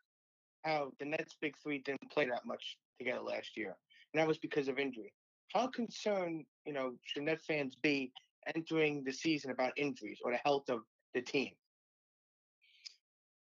how 0.63 0.91
the 0.99 1.05
Nets' 1.05 1.35
big 1.39 1.53
three 1.61 1.79
didn't 1.79 2.09
play 2.11 2.25
that 2.25 2.45
much 2.45 2.77
together 2.97 3.21
last 3.21 3.55
year, 3.55 3.75
and 4.13 4.21
that 4.21 4.27
was 4.27 4.37
because 4.39 4.67
of 4.67 4.79
injury. 4.79 5.13
How 5.53 5.67
concerned, 5.67 6.45
you 6.65 6.73
know, 6.73 6.93
should 7.03 7.23
Net 7.23 7.41
fans 7.41 7.75
be 7.75 8.11
entering 8.55 9.03
the 9.03 9.13
season 9.13 9.51
about 9.51 9.73
injuries 9.77 10.19
or 10.23 10.31
the 10.31 10.39
health 10.43 10.69
of 10.69 10.79
the 11.13 11.21
team? 11.21 11.51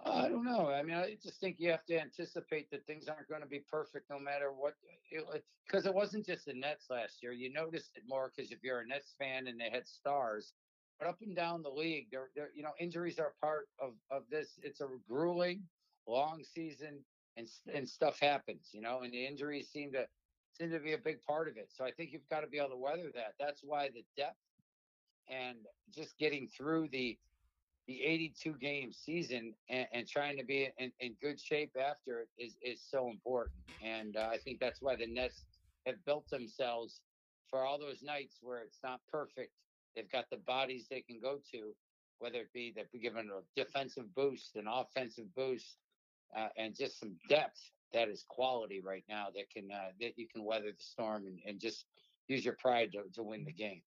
I 0.06 0.28
don't 0.28 0.44
know. 0.44 0.70
I 0.70 0.84
mean, 0.84 0.96
I 0.96 1.16
just 1.22 1.40
think 1.40 1.58
you 1.60 1.72
have 1.72 1.86
to 1.86 2.00
anticipate 2.00 2.70
that 2.72 2.86
things 2.86 3.08
aren't 3.08 3.30
going 3.30 3.42
to 3.42 3.48
be 3.48 3.64
perfect 3.72 4.10
no 4.10 4.20
matter 4.20 4.52
what. 4.52 4.74
Because 5.10 5.86
it, 5.86 5.90
it, 5.90 5.96
wasn't 5.96 6.26
just 6.26 6.46
the 6.46 6.54
Nets 6.54 6.88
last 6.90 7.24
year. 7.24 7.32
You 7.32 7.52
noticed 7.54 7.92
it 7.96 8.04
more 8.08 8.32
because 8.36 8.52
if 8.52 8.60
you're 8.64 8.82
a 8.82 8.88
Nets 8.88 9.14
fan 9.18 9.48
and 9.48 9.60
they 9.60 9.70
had 9.70 9.88
stars, 9.88 10.54
but 11.00 11.08
up 11.08 11.20
and 11.22 11.36
down 11.36 11.64
the 11.64 11.70
league, 11.70 12.08
there, 12.12 12.30
you 12.54 12.64
know, 12.64 12.74
injuries 12.80 13.18
are 13.20 13.34
part 13.42 13.68
of 13.80 13.94
of 14.12 14.24
this. 14.30 14.60
It's 14.62 14.82
a 14.82 14.88
grueling, 15.08 15.64
long 16.08 16.44
season, 16.44 17.00
and 17.38 17.48
and 17.74 17.88
stuff 17.88 18.20
happens. 18.20 18.70
You 18.74 18.82
know, 18.82 19.02
and 19.04 19.14
the 19.14 19.26
injuries 19.26 19.70
seem 19.70 19.94
to 19.94 20.06
seem 20.52 20.70
to 20.72 20.80
be 20.80 20.94
a 20.94 20.98
big 20.98 21.22
part 21.22 21.48
of 21.48 21.58
it. 21.58 21.70
So 21.72 21.86
I 21.86 21.92
think 21.92 22.12
you've 22.12 22.28
got 22.30 22.42
to 22.42 22.48
be 22.48 22.58
able 22.58 22.70
to 22.70 22.78
weather 22.78 23.10
that. 23.16 23.36
That's 23.40 23.62
why 23.64 23.90
the 23.90 24.04
depth 24.18 24.38
and 25.30 25.58
just 25.94 26.18
getting 26.18 26.48
through 26.48 26.90
the 26.92 27.18
the 27.88 28.02
82 28.02 28.54
game 28.54 28.92
season 28.94 29.54
and, 29.70 29.88
and 29.94 30.08
trying 30.08 30.38
to 30.38 30.46
be 30.46 30.70
in, 30.78 30.92
in, 31.00 31.16
good 31.22 31.40
shape 31.40 31.76
after 31.78 32.22
it 32.22 32.30
is, 32.38 32.56
is 32.62 32.82
so 32.82 33.10
important. 33.10 33.56
And 33.84 34.16
uh, 34.16 34.30
I 34.32 34.38
think 34.38 34.60
that's 34.60 34.82
why 34.82 34.96
the 34.96 35.08
Nets 35.08 35.44
have 35.86 36.04
built 36.06 36.30
themselves 36.30 37.02
for 37.50 37.66
all 37.66 37.78
those 37.78 38.02
nights 38.02 38.38
where 38.42 38.62
it's 38.62 38.80
not 38.84 39.02
perfect. 39.12 39.52
They've 39.96 40.12
got 40.12 40.30
the 40.32 40.38
bodies 40.38 40.88
they 40.90 41.02
can 41.02 41.20
go 41.22 41.40
to, 41.52 41.74
whether 42.20 42.40
it 42.40 42.54
be 42.54 42.74
they've 42.76 43.02
given 43.02 43.30
a 43.30 43.62
defensive 43.62 44.14
boost, 44.16 44.56
an 44.56 44.66
offensive 44.68 45.34
boost, 45.36 45.78
uh, 46.36 46.48
and 46.58 46.76
just 46.76 47.00
some 47.00 47.16
depth 47.30 47.60
that 47.94 48.10
is 48.10 48.26
quality 48.28 48.82
right 48.84 49.04
now 49.08 49.28
that 49.36 49.50
can 49.52 49.70
uh, 49.72 49.92
that 50.00 50.18
you 50.18 50.28
can 50.28 50.44
weather 50.44 50.72
the 50.72 50.84
storm 50.84 51.28
and, 51.28 51.40
and 51.46 51.60
just 51.60 51.86
use 52.28 52.44
your 52.44 52.56
pride 52.56 52.92
to, 52.94 53.04
to 53.14 53.22
win 53.22 53.44
the 53.46 53.52
game. 53.52 53.82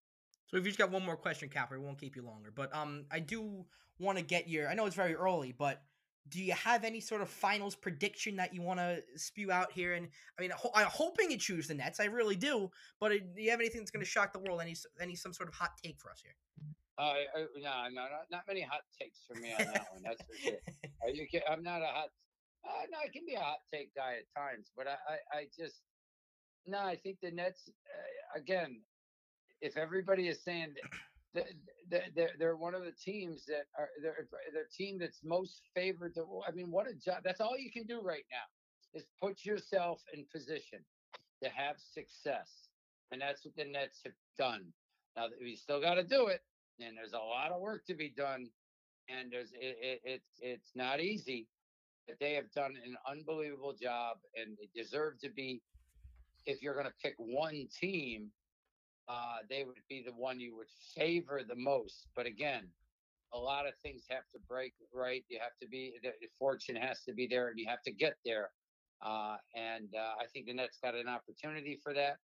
So 0.46 0.56
we've 0.56 0.64
just 0.64 0.78
got 0.78 0.90
one 0.90 1.04
more 1.04 1.16
question, 1.16 1.48
Capper. 1.48 1.78
We 1.78 1.84
won't 1.84 1.98
keep 1.98 2.14
you 2.14 2.22
longer, 2.22 2.52
but 2.54 2.74
um, 2.74 3.04
I 3.10 3.18
do 3.18 3.64
want 3.98 4.18
to 4.18 4.24
get 4.24 4.48
your. 4.48 4.68
I 4.68 4.74
know 4.74 4.86
it's 4.86 4.94
very 4.94 5.14
early, 5.14 5.52
but 5.52 5.82
do 6.28 6.42
you 6.42 6.52
have 6.52 6.84
any 6.84 7.00
sort 7.00 7.20
of 7.20 7.28
finals 7.28 7.74
prediction 7.74 8.36
that 8.36 8.54
you 8.54 8.62
want 8.62 8.80
to 8.80 9.02
spew 9.16 9.50
out 9.50 9.72
here? 9.72 9.94
And 9.94 10.08
I 10.38 10.42
mean, 10.42 10.50
ho- 10.50 10.70
I'm 10.74 10.86
hoping 10.86 11.30
you 11.30 11.36
choose 11.36 11.66
the 11.68 11.74
Nets. 11.74 11.98
I 11.98 12.04
really 12.04 12.36
do. 12.36 12.70
But 13.00 13.12
uh, 13.12 13.14
do 13.34 13.42
you 13.42 13.50
have 13.50 13.60
anything 13.60 13.80
that's 13.80 13.90
going 13.90 14.04
to 14.04 14.10
shock 14.10 14.32
the 14.32 14.38
world? 14.38 14.60
Any 14.60 14.76
any 15.00 15.16
some 15.16 15.32
sort 15.32 15.48
of 15.48 15.54
hot 15.54 15.72
take 15.82 15.98
for 16.00 16.10
us 16.10 16.22
here? 16.22 16.34
Uh, 16.98 17.14
no, 17.56 17.88
no, 17.92 18.02
not, 18.02 18.10
not 18.30 18.42
many 18.48 18.62
hot 18.62 18.80
takes 19.00 19.20
for 19.28 19.38
me 19.38 19.52
on 19.52 19.66
that 19.66 19.86
one. 19.92 20.02
That's 20.02 20.22
for 20.22 20.36
sure. 20.38 20.58
Are 21.02 21.10
you, 21.10 21.26
I'm 21.50 21.62
not 21.62 21.82
a 21.82 21.86
hot. 21.86 22.08
Uh, 22.64 22.86
no, 22.90 22.98
I 23.04 23.08
can 23.12 23.22
be 23.26 23.34
a 23.34 23.40
hot 23.40 23.58
take 23.72 23.94
guy 23.94 24.14
at 24.18 24.40
times, 24.40 24.70
but 24.76 24.86
I, 24.86 24.96
I, 25.12 25.38
I 25.38 25.46
just 25.56 25.82
no. 26.66 26.78
I 26.78 26.96
think 26.96 27.18
the 27.20 27.30
Nets 27.30 27.68
uh, 27.68 28.38
again 28.38 28.80
if 29.60 29.76
everybody 29.76 30.28
is 30.28 30.42
saying 30.42 30.74
that 31.34 31.46
they're, 31.90 32.30
they're 32.38 32.56
one 32.56 32.74
of 32.74 32.84
the 32.84 32.92
teams 32.92 33.44
that 33.46 33.66
are 33.78 33.90
they're, 34.02 34.26
they're 34.52 34.68
team 34.76 34.98
that's 34.98 35.20
most 35.24 35.62
favored 35.74 36.14
to 36.14 36.24
i 36.48 36.50
mean 36.52 36.70
what 36.70 36.88
a 36.88 36.94
job 36.94 37.18
that's 37.24 37.40
all 37.40 37.58
you 37.58 37.70
can 37.70 37.84
do 37.86 38.00
right 38.02 38.24
now 38.30 38.98
is 38.98 39.06
put 39.20 39.44
yourself 39.44 40.02
in 40.14 40.24
position 40.32 40.80
to 41.42 41.50
have 41.50 41.76
success 41.78 42.68
and 43.12 43.20
that's 43.20 43.44
what 43.44 43.54
the 43.56 43.64
nets 43.64 44.00
have 44.04 44.14
done 44.38 44.64
now 45.16 45.26
we 45.40 45.56
still 45.56 45.80
got 45.80 45.94
to 45.94 46.04
do 46.04 46.26
it 46.28 46.40
and 46.80 46.96
there's 46.96 47.12
a 47.12 47.18
lot 47.18 47.52
of 47.52 47.60
work 47.60 47.86
to 47.86 47.94
be 47.94 48.10
done, 48.10 48.48
and 49.08 49.30
there's 49.30 49.52
it, 49.52 49.78
it, 49.80 50.00
it's 50.04 50.30
it's 50.40 50.70
not 50.74 51.00
easy, 51.00 51.48
but 52.06 52.16
they 52.20 52.34
have 52.34 52.50
done 52.52 52.74
an 52.84 52.96
unbelievable 53.08 53.74
job, 53.80 54.18
and 54.34 54.56
they 54.58 54.68
deserve 54.80 55.18
to 55.20 55.30
be. 55.30 55.62
If 56.46 56.62
you're 56.62 56.74
going 56.74 56.86
to 56.86 56.92
pick 57.02 57.14
one 57.18 57.66
team, 57.80 58.30
uh, 59.08 59.38
they 59.48 59.64
would 59.64 59.76
be 59.88 60.02
the 60.04 60.12
one 60.12 60.40
you 60.40 60.56
would 60.56 60.70
favor 60.94 61.42
the 61.46 61.54
most. 61.56 62.08
But 62.14 62.26
again, 62.26 62.68
a 63.32 63.38
lot 63.38 63.66
of 63.66 63.74
things 63.82 64.04
have 64.10 64.24
to 64.32 64.40
break 64.48 64.72
right. 64.92 65.24
You 65.28 65.38
have 65.40 65.56
to 65.60 65.68
be 65.68 65.94
the 66.02 66.10
fortune 66.38 66.76
has 66.76 67.02
to 67.04 67.12
be 67.12 67.26
there, 67.26 67.48
and 67.48 67.58
you 67.58 67.66
have 67.68 67.82
to 67.82 67.92
get 67.92 68.14
there. 68.24 68.50
Uh, 69.04 69.36
and 69.54 69.88
uh, 69.94 70.14
I 70.20 70.26
think 70.32 70.46
the 70.46 70.54
Nets 70.54 70.78
got 70.82 70.94
an 70.94 71.08
opportunity 71.08 71.78
for 71.82 71.92
that. 71.94 72.16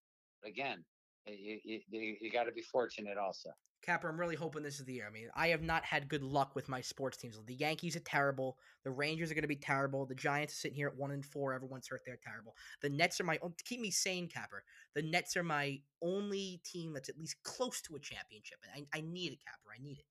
But 0.42 0.50
again, 0.50 0.84
you, 1.26 1.58
you, 1.64 2.16
you, 2.20 2.30
got 2.30 2.44
to 2.44 2.52
be 2.52 2.62
fortunate 2.62 3.18
also. 3.18 3.50
Capper, 3.82 4.08
I'm 4.10 4.20
really 4.20 4.36
hoping 4.36 4.62
this 4.62 4.78
is 4.78 4.84
the 4.84 4.92
year. 4.92 5.06
I 5.08 5.12
mean, 5.12 5.28
I 5.34 5.48
have 5.48 5.62
not 5.62 5.84
had 5.84 6.08
good 6.08 6.22
luck 6.22 6.54
with 6.54 6.68
my 6.68 6.82
sports 6.82 7.16
teams. 7.16 7.38
The 7.46 7.54
Yankees 7.54 7.96
are 7.96 8.00
terrible. 8.00 8.58
The 8.84 8.90
Rangers 8.90 9.30
are 9.30 9.34
going 9.34 9.42
to 9.42 9.48
be 9.48 9.56
terrible. 9.56 10.04
The 10.04 10.14
Giants 10.14 10.52
are 10.52 10.56
sitting 10.56 10.76
here 10.76 10.88
at 10.88 10.96
one 10.96 11.12
and 11.12 11.24
four. 11.24 11.54
Everyone's 11.54 11.88
hurt. 11.88 12.02
They're 12.04 12.18
terrible. 12.22 12.54
The 12.82 12.90
Nets 12.90 13.20
are 13.20 13.24
my 13.24 13.36
to 13.36 13.64
keep 13.64 13.80
me 13.80 13.90
sane, 13.90 14.28
Capper. 14.28 14.64
The 14.94 15.02
Nets 15.02 15.34
are 15.36 15.42
my 15.42 15.80
only 16.02 16.60
team 16.64 16.92
that's 16.92 17.08
at 17.08 17.18
least 17.18 17.36
close 17.42 17.80
to 17.82 17.96
a 17.96 18.00
championship, 18.00 18.58
and 18.74 18.86
I, 18.92 18.98
I 18.98 19.00
need 19.00 19.32
it, 19.32 19.38
Capper. 19.44 19.70
I 19.74 19.82
need 19.82 19.98
it. 19.98 20.04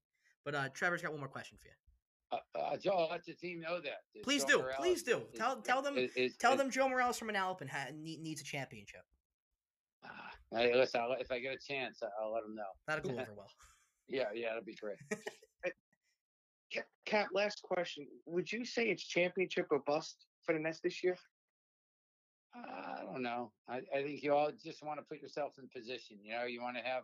But 0.43 0.55
uh, 0.55 0.69
Trevor's 0.73 1.03
got 1.03 1.11
one 1.11 1.19
more 1.19 1.29
question 1.29 1.57
for 1.61 1.67
you. 1.67 1.73
Uh, 2.31 2.59
uh, 2.73 2.77
Joe, 2.77 3.07
let 3.11 3.23
the 3.23 3.33
team 3.33 3.59
know 3.61 3.79
that. 3.81 4.01
Please 4.23 4.43
Joe 4.45 4.49
do. 4.57 4.57
Morales 4.63 4.77
Please 4.79 5.03
do. 5.03 5.21
Tell- 5.35 5.61
tell 5.61 5.81
them- 5.81 5.97
is- 5.97 6.11
is- 6.15 6.37
Tell 6.37 6.53
is- 6.53 6.57
them 6.57 6.71
Joe 6.71 6.89
Morales 6.89 7.17
from 7.19 7.29
Manalapan 7.29 7.69
ha- 7.69 7.87
need, 7.95 8.19
needs 8.21 8.41
a 8.41 8.43
championship. 8.43 9.01
Ah, 10.05 10.31
listen, 10.51 11.01
I'll, 11.01 11.13
if 11.19 11.31
I 11.31 11.39
get 11.39 11.53
a 11.53 11.57
chance, 11.57 12.01
I'll 12.21 12.33
let 12.33 12.43
them 12.43 12.55
know. 12.55 12.63
That'll 12.87 13.11
go 13.11 13.17
over 13.21 13.33
well. 13.35 13.51
Yeah, 14.07 14.25
yeah, 14.33 14.49
that'd 14.49 14.65
be 14.65 14.75
great. 14.75 14.97
Cap, 17.05 17.29
last 17.33 17.61
question. 17.63 18.07
Would 18.27 18.51
you 18.51 18.63
say 18.63 18.85
it's 18.89 19.03
championship 19.03 19.67
or 19.71 19.79
bust 19.85 20.25
for 20.45 20.53
the 20.53 20.59
Nets 20.59 20.79
this 20.79 21.03
year? 21.03 21.17
I 22.53 23.03
don't 23.03 23.21
know. 23.23 23.51
I, 23.67 23.81
I 23.95 24.03
think 24.03 24.23
you 24.23 24.33
all 24.33 24.51
just 24.63 24.83
want 24.83 24.99
to 24.99 25.05
put 25.05 25.21
yourself 25.21 25.53
in 25.57 25.67
position. 25.69 26.17
You 26.23 26.33
know, 26.33 26.43
you 26.45 26.61
want 26.61 26.77
to 26.77 26.83
have 26.83 27.03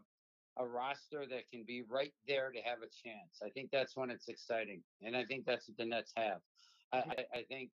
a 0.57 0.65
roster 0.65 1.25
that 1.29 1.49
can 1.51 1.63
be 1.65 1.83
right 1.89 2.13
there 2.27 2.51
to 2.51 2.59
have 2.61 2.79
a 2.79 2.89
chance. 3.03 3.41
I 3.43 3.49
think 3.49 3.69
that's 3.71 3.95
when 3.95 4.09
it's 4.09 4.27
exciting, 4.27 4.81
and 5.01 5.15
I 5.15 5.25
think 5.25 5.45
that's 5.45 5.67
what 5.67 5.77
the 5.77 5.85
Nets 5.85 6.13
have. 6.15 6.39
I, 6.93 6.97
I, 6.97 7.37
I 7.39 7.43
think 7.47 7.71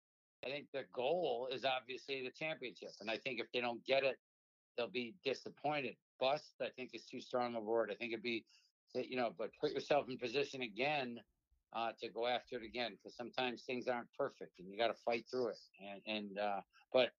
I 0.45 0.49
think 0.49 0.67
the 0.73 0.83
goal 0.93 1.49
is 1.51 1.65
obviously 1.65 2.23
the 2.23 2.31
championship, 2.31 2.91
and 3.01 3.09
I 3.09 3.17
think 3.17 3.39
if 3.39 3.47
they 3.53 3.61
don't 3.61 3.83
get 3.85 4.03
it, 4.03 4.17
they'll 4.77 4.87
be 4.87 5.13
disappointed. 5.23 5.95
Bust, 6.19 6.55
I 6.61 6.69
think, 6.75 6.91
is 6.93 7.05
too 7.05 7.21
strong 7.21 7.55
a 7.55 7.59
word. 7.61 7.89
I 7.91 7.95
think 7.95 8.13
it'd 8.13 8.23
be, 8.23 8.45
you 8.93 9.15
know, 9.15 9.33
but 9.37 9.51
put 9.59 9.71
yourself 9.71 10.07
in 10.09 10.17
position 10.17 10.61
again 10.61 11.19
uh, 11.73 11.91
to 12.01 12.09
go 12.09 12.27
after 12.27 12.57
it 12.57 12.63
again, 12.63 12.91
because 12.91 13.15
sometimes 13.15 13.63
things 13.63 13.87
aren't 13.87 14.07
perfect, 14.17 14.59
and 14.59 14.67
you 14.69 14.77
got 14.77 14.87
to 14.87 15.01
fight 15.05 15.25
through 15.29 15.49
it. 15.49 15.59
And 15.79 16.01
and 16.05 16.39
uh, 16.39 16.61
but 16.91 17.11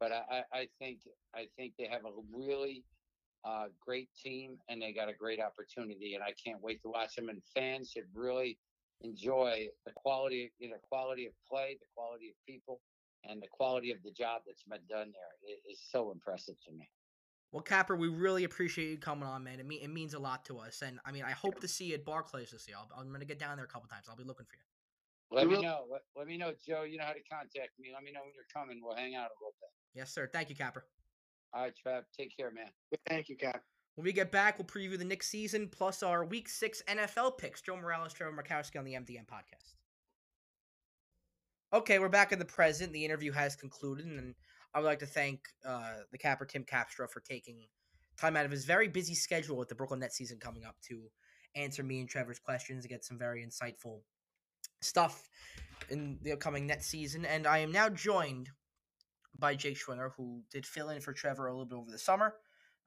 but 0.00 0.12
I, 0.12 0.42
I 0.52 0.68
think 0.78 1.00
I 1.34 1.46
think 1.56 1.74
they 1.78 1.86
have 1.86 2.04
a 2.04 2.12
really 2.32 2.84
uh, 3.44 3.66
great 3.84 4.08
team 4.22 4.58
and 4.68 4.82
they 4.82 4.92
got 4.92 5.08
a 5.08 5.14
great 5.14 5.40
opportunity, 5.40 6.14
and 6.14 6.22
I 6.22 6.34
can't 6.44 6.60
wait 6.62 6.82
to 6.82 6.88
watch 6.88 7.14
them. 7.14 7.28
And 7.28 7.40
fans 7.54 7.90
should 7.90 8.06
really 8.14 8.58
enjoy 9.02 9.68
the 9.84 9.92
quality, 9.92 10.52
you 10.58 10.70
know, 10.70 10.76
quality 10.88 11.26
of 11.26 11.32
play, 11.48 11.76
the 11.78 11.86
quality 11.94 12.28
of 12.30 12.34
people, 12.46 12.80
and 13.28 13.42
the 13.42 13.46
quality 13.50 13.90
of 13.92 13.98
the 14.04 14.10
job 14.10 14.42
that's 14.46 14.62
been 14.64 14.80
done 14.88 15.12
there 15.12 15.52
is 15.54 15.60
It 15.66 15.70
is 15.72 15.80
so 15.90 16.10
impressive 16.12 16.54
to 16.66 16.72
me. 16.72 16.88
Well, 17.52 17.62
Capper, 17.62 17.96
we 17.96 18.08
really 18.08 18.44
appreciate 18.44 18.90
you 18.90 18.98
coming 18.98 19.26
on, 19.28 19.44
man. 19.44 19.60
It, 19.60 19.66
mean, 19.66 19.80
it 19.82 19.88
means 19.88 20.14
a 20.14 20.18
lot 20.18 20.44
to 20.46 20.58
us. 20.58 20.82
And 20.82 20.98
I 21.06 21.12
mean, 21.12 21.22
I 21.24 21.30
hope 21.30 21.60
to 21.60 21.68
see 21.68 21.86
you 21.86 21.94
at 21.94 22.04
Barclays 22.04 22.50
this 22.50 22.66
year. 22.68 22.76
I'll, 22.78 22.88
I'm 23.00 23.08
going 23.08 23.20
to 23.20 23.26
get 23.26 23.38
down 23.38 23.56
there 23.56 23.64
a 23.64 23.68
couple 23.68 23.88
times. 23.88 24.06
I'll 24.10 24.16
be 24.16 24.24
looking 24.24 24.46
for 24.46 24.56
you. 24.56 25.36
Let 25.36 25.44
You 25.44 25.48
me 25.50 25.56
will- 25.56 25.62
know. 25.62 25.84
Let, 25.90 26.02
let 26.16 26.26
me 26.26 26.36
know, 26.36 26.52
Joe. 26.66 26.82
You 26.82 26.98
know 26.98 27.04
how 27.04 27.12
to 27.12 27.22
contact 27.32 27.70
me. 27.78 27.90
Let 27.94 28.02
me 28.02 28.12
know 28.12 28.20
when 28.24 28.32
you're 28.34 28.44
coming. 28.52 28.80
We'll 28.82 28.96
hang 28.96 29.14
out 29.14 29.30
a 29.30 29.36
little 29.40 29.54
bit. 29.60 29.70
Yes, 29.94 30.12
sir. 30.12 30.28
Thank 30.32 30.50
you, 30.50 30.56
Capper. 30.56 30.84
All 31.54 31.62
right, 31.62 31.72
Trav. 31.74 32.02
Take 32.16 32.36
care, 32.36 32.50
man. 32.50 32.68
Thank 33.08 33.28
you, 33.28 33.36
Cap. 33.36 33.62
When 33.94 34.04
we 34.04 34.12
get 34.12 34.30
back, 34.30 34.58
we'll 34.58 34.66
preview 34.66 34.98
the 34.98 35.04
next 35.06 35.28
season 35.28 35.68
plus 35.72 36.02
our 36.02 36.24
Week 36.24 36.48
6 36.50 36.82
NFL 36.86 37.38
picks. 37.38 37.62
Joe 37.62 37.76
Morales, 37.76 38.12
Trevor 38.12 38.36
Markowski 38.36 38.78
on 38.78 38.84
the 38.84 38.92
MDM 38.92 39.26
podcast. 39.26 39.74
Okay, 41.76 41.98
we're 41.98 42.08
back 42.08 42.32
in 42.32 42.38
the 42.38 42.44
present. 42.46 42.90
The 42.90 43.04
interview 43.04 43.32
has 43.32 43.54
concluded, 43.54 44.06
and 44.06 44.34
I 44.72 44.80
would 44.80 44.86
like 44.86 45.00
to 45.00 45.06
thank 45.06 45.40
uh, 45.62 45.96
the 46.10 46.16
capper, 46.16 46.46
Tim 46.46 46.64
Capstraw, 46.64 47.06
for 47.06 47.20
taking 47.20 47.66
time 48.16 48.34
out 48.34 48.46
of 48.46 48.50
his 48.50 48.64
very 48.64 48.88
busy 48.88 49.14
schedule 49.14 49.58
with 49.58 49.68
the 49.68 49.74
Brooklyn 49.74 50.00
Nets 50.00 50.16
season 50.16 50.38
coming 50.40 50.64
up 50.64 50.76
to 50.88 51.02
answer 51.54 51.82
me 51.82 52.00
and 52.00 52.08
Trevor's 52.08 52.38
questions 52.38 52.84
and 52.84 52.88
get 52.88 53.04
some 53.04 53.18
very 53.18 53.44
insightful 53.46 54.00
stuff 54.80 55.28
in 55.90 56.18
the 56.22 56.32
upcoming 56.32 56.66
Nets 56.66 56.86
season. 56.86 57.26
And 57.26 57.46
I 57.46 57.58
am 57.58 57.72
now 57.72 57.90
joined 57.90 58.48
by 59.38 59.54
Jake 59.54 59.76
Schwinger, 59.76 60.12
who 60.16 60.44
did 60.50 60.64
fill 60.64 60.88
in 60.88 61.02
for 61.02 61.12
Trevor 61.12 61.48
a 61.48 61.52
little 61.52 61.66
bit 61.66 61.76
over 61.76 61.90
the 61.90 61.98
summer. 61.98 62.36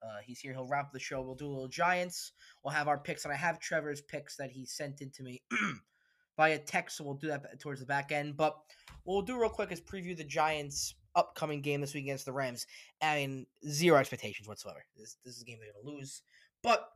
Uh, 0.01 0.17
he's 0.25 0.39
here. 0.39 0.53
He'll 0.53 0.67
wrap 0.67 0.91
the 0.91 0.99
show. 0.99 1.21
We'll 1.21 1.35
do 1.35 1.45
a 1.45 1.53
little 1.53 1.67
Giants. 1.67 2.31
We'll 2.63 2.73
have 2.73 2.87
our 2.87 2.97
picks, 2.97 3.23
and 3.23 3.31
I 3.31 3.37
have 3.37 3.59
Trevor's 3.59 4.01
picks 4.01 4.35
that 4.37 4.49
he 4.49 4.65
sent 4.65 5.01
in 5.01 5.11
to 5.11 5.21
me 5.21 5.43
via 6.39 6.57
text, 6.57 6.95
so 6.95 7.03
we'll 7.03 7.15
do 7.15 7.27
that 7.27 7.59
towards 7.59 7.81
the 7.81 7.85
back 7.85 8.13
end. 8.13 8.37
But 8.37 8.55
what 9.03 9.13
we'll 9.13 9.21
do 9.23 9.37
real 9.37 9.49
quick 9.49 9.73
is 9.73 9.81
preview 9.81 10.15
the 10.15 10.23
Giants' 10.23 10.95
upcoming 11.13 11.59
game 11.59 11.81
this 11.81 11.93
week 11.93 12.05
against 12.05 12.25
the 12.25 12.31
Rams. 12.31 12.65
I 13.01 13.15
mean, 13.15 13.45
zero 13.67 13.97
expectations 13.97 14.47
whatsoever. 14.47 14.85
This, 14.95 15.17
this 15.25 15.35
is 15.35 15.41
a 15.41 15.45
game 15.45 15.57
they're 15.59 15.73
going 15.73 15.85
to 15.85 15.99
lose. 15.99 16.21
But, 16.63 16.87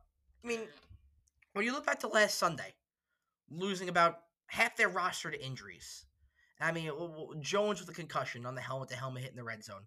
I 0.42 0.48
mean, 0.48 0.60
when 1.52 1.66
you 1.66 1.72
look 1.72 1.84
back 1.84 2.00
to 2.00 2.08
last 2.08 2.38
Sunday, 2.38 2.72
losing 3.50 3.90
about 3.90 4.20
half 4.46 4.78
their 4.78 4.88
roster 4.88 5.30
to 5.30 5.44
injuries. 5.44 6.06
I 6.58 6.72
mean, 6.72 6.90
Jones 7.40 7.80
with 7.80 7.90
a 7.90 7.92
concussion 7.92 8.46
on 8.46 8.54
the 8.54 8.62
helmet, 8.62 8.88
the 8.88 8.96
helmet 8.96 9.24
hitting 9.24 9.36
the 9.36 9.44
red 9.44 9.62
zone. 9.62 9.82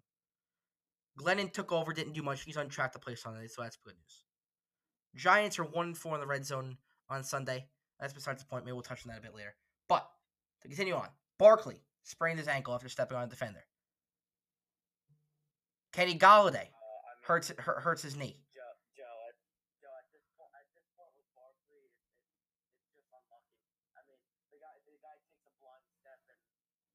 Glennon 1.18 1.52
took 1.52 1.72
over, 1.72 1.92
didn't 1.92 2.12
do 2.12 2.22
much. 2.22 2.44
He's 2.44 2.56
on 2.56 2.68
track 2.68 2.92
to 2.92 3.00
play 3.00 3.16
Sunday, 3.16 3.48
so 3.48 3.62
that's 3.62 3.76
good 3.76 3.94
news. 3.94 4.24
Giants 5.16 5.58
are 5.58 5.64
one 5.64 5.86
and 5.86 5.98
four 5.98 6.14
in 6.14 6.20
the 6.20 6.28
red 6.28 6.46
zone 6.46 6.76
on 7.10 7.24
Sunday. 7.24 7.66
That's 8.00 8.12
besides 8.12 8.42
the 8.42 8.48
point. 8.48 8.64
Maybe 8.64 8.72
we'll 8.74 8.82
touch 8.82 9.04
on 9.04 9.10
that 9.12 9.18
a 9.18 9.22
bit 9.22 9.34
later. 9.34 9.54
But 9.88 10.08
to 10.62 10.68
continue 10.68 10.94
on, 10.94 11.08
Barkley 11.38 11.80
sprained 12.04 12.38
his 12.38 12.48
ankle 12.48 12.74
after 12.74 12.88
stepping 12.88 13.16
on 13.16 13.24
a 13.24 13.26
defender. 13.26 13.64
Kenny 15.92 16.18
Golladay 16.18 16.68
uh, 16.70 17.10
hurts 17.24 17.50
hurts 17.58 18.02
his 18.02 18.14
knee. 18.14 18.38
Joe, 18.54 18.62
Joe, 18.94 19.16
at, 19.26 19.34
Joe, 19.82 19.90
at 19.98 20.06
this 20.14 20.22
point, 20.38 20.52
at 20.54 20.68
this 20.76 20.86
point 20.94 21.10
with 21.16 21.26
Barkley, 21.34 21.80
it's, 21.90 21.98
it's, 22.06 22.54
it's 22.78 22.92
just 22.94 23.10
unlucky. 23.10 23.58
I 23.98 24.00
mean, 24.06 24.20
the 24.52 24.60
guy, 24.62 24.74
the 24.86 24.94
guy 25.02 25.16
takes 25.26 25.42
a 25.48 25.50
blind 25.58 25.82
step 25.98 26.20
and 26.28 26.38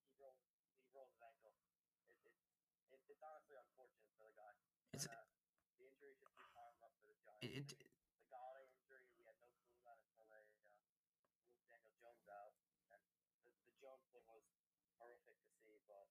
he 0.07 0.13
rolls, 0.21 0.39
he 0.79 0.87
rolls 0.95 1.09
his 1.11 1.19
ankle. 1.25 1.51
It, 2.23 2.31
it, 2.31 2.31
it, 2.95 3.01
it's 3.11 3.23
honestly 3.25 3.57
unfortunate 3.59 4.07
for 4.15 4.23
the 4.23 4.35
guy. 4.39 4.53
It's- 4.95 5.09
uh, 5.09 5.19
the 5.73 5.89
injury 5.89 6.15
just 6.15 6.31
keeps 6.31 6.47
piling 6.55 6.79
up 6.85 6.93
for 6.95 7.09
the 7.11 7.17
Giants. 7.27 7.43
It, 7.43 7.75
I 7.75 7.91
mean, 7.91 8.07
the 8.13 8.29
Galladay 8.31 8.71
injury, 8.71 9.03
we 9.19 9.25
had 9.27 9.35
no 9.41 9.49
clue 9.57 9.73
about 9.83 9.99
it 9.99 10.05
until 10.15 10.29
they 10.31 10.45
uh, 10.47 11.27
moved 11.43 11.65
Daniel 11.67 11.91
Jones 11.99 12.23
out, 12.29 12.53
and 12.93 13.01
the, 13.03 13.19
the 13.67 13.73
Jones 13.83 14.05
thing 14.15 14.23
was 14.31 14.45
horrific 15.01 15.35
to 15.43 15.51
see, 15.59 15.75
but 15.89 16.07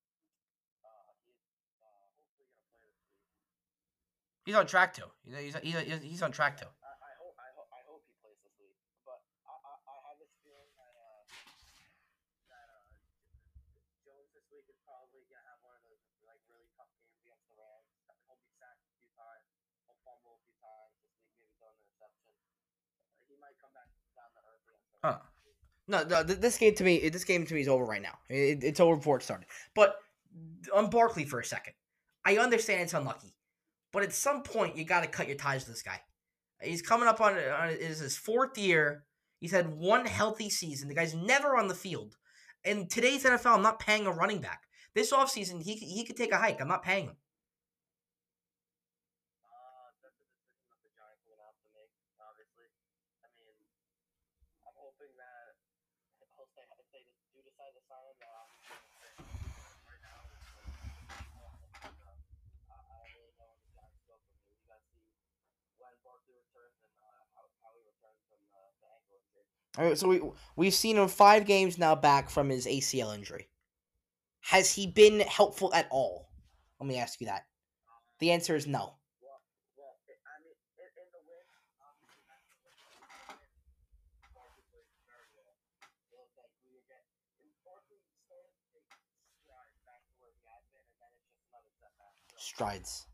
uh, 0.84 1.14
he's 1.24 1.40
uh, 1.80 2.10
hopefully 2.20 2.44
going 2.52 2.60
to 2.60 2.68
play 2.68 2.84
this 2.84 3.00
week. 3.08 4.31
He's 4.44 4.54
on 4.54 4.66
track 4.66 4.94
to. 4.94 5.04
He's, 5.24 5.54
he's, 5.62 5.74
he's, 5.78 6.02
he's 6.02 6.22
on 6.22 6.32
track 6.32 6.56
to. 6.58 6.66
I, 6.66 6.92
I 6.92 7.12
hope 7.20 7.34
I 7.38 7.48
hope 7.56 7.68
I 7.72 7.82
hope 7.88 8.02
he 8.06 8.14
plays 8.22 8.38
this 8.42 8.54
week. 8.58 8.74
But 9.06 9.20
I 9.46 9.54
I, 9.54 9.74
I 9.86 9.96
have 10.10 10.18
this 10.18 10.32
feeling 10.42 10.70
that 10.78 10.94
uh, 10.96 11.22
that 12.52 12.66
uh, 12.72 12.86
Jones 14.06 14.28
this 14.34 14.46
week 14.50 14.66
is 14.70 14.78
probably 14.86 15.22
gonna 15.30 15.46
have 15.46 15.60
one 15.62 15.74
of 15.78 15.82
those 15.86 16.02
like 16.26 16.42
really 16.50 16.66
tough 16.74 16.90
games 16.98 17.14
against 17.22 17.44
the 17.50 17.54
Rams. 17.58 17.88
He'll 18.26 18.40
be 18.42 18.50
sacked 18.58 18.82
a 18.82 18.90
few 18.98 19.08
times. 19.14 19.46
He'll 19.86 20.00
fumble 20.06 20.38
a 20.38 20.42
few 20.46 20.56
times 20.62 20.92
this 20.98 21.10
week. 21.14 21.26
Maybe 21.38 21.52
throw 21.60 21.70
an 21.70 21.78
interception. 21.82 22.30
He 23.30 23.36
might 23.38 23.56
come 23.62 23.72
back 23.76 23.88
down 24.18 24.30
to 24.34 24.40
earth 24.46 24.62
against 24.66 24.90
the 24.92 24.98
Huh. 25.02 25.18
Rams. 25.22 25.38
this. 25.46 25.58
No, 25.90 25.98
no, 26.06 26.22
this 26.22 26.56
game 26.58 26.74
to 26.76 26.84
me, 26.84 27.08
this 27.10 27.24
game 27.24 27.44
to 27.46 27.54
me 27.54 27.60
is 27.62 27.68
over 27.68 27.84
right 27.84 28.00
now. 28.02 28.16
It, 28.30 28.62
it's 28.62 28.78
over 28.80 28.96
before 28.96 29.18
it 29.18 29.22
started. 29.26 29.46
But 29.74 29.96
on 30.72 30.88
Barkley 30.90 31.24
for 31.24 31.40
a 31.40 31.44
second, 31.44 31.74
I 32.24 32.38
understand 32.38 32.82
it's 32.82 32.94
unlucky, 32.94 33.34
but 33.92 34.02
at 34.02 34.12
some 34.12 34.42
point 34.42 34.76
you 34.76 34.84
got 34.84 35.02
to 35.02 35.08
cut 35.08 35.28
your 35.28 35.36
ties 35.36 35.64
to 35.64 35.70
this 35.70 35.82
guy. 35.82 36.00
He's 36.62 36.82
coming 36.82 37.08
up 37.08 37.20
on, 37.20 37.34
uh, 37.34 37.56
on 37.60 37.68
is 37.70 37.98
his 37.98 38.16
fourth 38.16 38.56
year. 38.56 39.04
He's 39.40 39.50
had 39.50 39.74
one 39.74 40.06
healthy 40.06 40.48
season. 40.48 40.88
The 40.88 40.94
guy's 40.94 41.14
never 41.14 41.56
on 41.56 41.66
the 41.68 41.74
field. 41.74 42.16
In 42.64 42.86
today's 42.86 43.24
NFL, 43.24 43.56
I'm 43.56 43.62
not 43.62 43.80
paying 43.80 44.06
a 44.06 44.12
running 44.12 44.40
back. 44.40 44.62
This 44.94 45.10
offseason, 45.10 45.62
he 45.62 45.74
he 45.74 46.04
could 46.04 46.16
take 46.16 46.30
a 46.32 46.38
hike. 46.38 46.60
I'm 46.60 46.68
not 46.68 46.84
paying 46.84 47.06
him. 47.08 47.16
Uh, 49.42 49.88
that's 50.04 50.20
a 50.20 50.28
decision 50.30 50.68
that 50.68 50.78
the 50.84 50.92
Giants 50.92 51.24
are 51.26 51.32
gonna 51.32 51.48
have 51.48 51.58
to 51.58 51.70
make. 51.74 51.90
Obviously, 52.20 52.68
I 53.24 53.28
mean, 53.34 53.56
I'm 54.62 54.76
hoping 54.76 55.10
that 55.16 55.56
he'll 56.36 56.44
stay. 56.52 56.68
If 56.76 56.86
they 56.92 57.02
do 57.32 57.40
decide 57.40 57.72
to 57.72 57.82
sign 57.88 58.04
him, 58.04 58.20
that 58.20 58.30
obviously 58.36 58.78
will 58.78 58.94
stay 58.94 59.16
right 59.88 60.02
now. 60.04 60.20
It's, 60.28 60.44
uh, 61.32 62.12
I, 62.68 62.78
I 62.78 62.94
don't 63.00 63.16
really 63.16 63.32
know 63.40 63.48
when 63.48 63.64
the 63.64 63.72
Giants 63.72 64.04
go 64.06 64.20
from 64.22 64.36
here. 64.44 64.54
You 64.60 64.68
gotta 64.68 64.86
see 64.92 65.02
when 65.80 65.96
Barkley 66.04 66.36
returns 66.36 66.78
and 66.84 66.94
uh, 67.00 67.24
how 67.32 67.48
how 67.64 67.72
he 67.74 67.82
returns 67.88 68.20
from 68.28 68.44
the, 68.44 68.60
the 68.76 68.92
All 69.78 69.84
right, 69.86 69.96
so 69.98 70.08
we 70.08 70.20
we've 70.56 70.74
seen 70.74 70.96
him 70.98 71.08
five 71.08 71.46
games 71.46 71.78
now 71.78 71.94
back 71.94 72.28
from 72.30 72.50
his 72.50 72.66
ACL 72.66 73.12
injury. 73.14 73.48
Has 74.40 74.74
he 74.74 74.86
been 74.86 75.20
helpful 75.20 75.72
at 75.74 75.88
all? 75.90 76.30
Let 76.80 76.88
me 76.88 76.98
ask 76.98 77.20
you 77.20 77.26
that. 77.28 77.46
The 78.20 78.32
answer 78.32 78.56
is 78.56 78.66
no. 78.66 78.94
Strides 92.36 93.06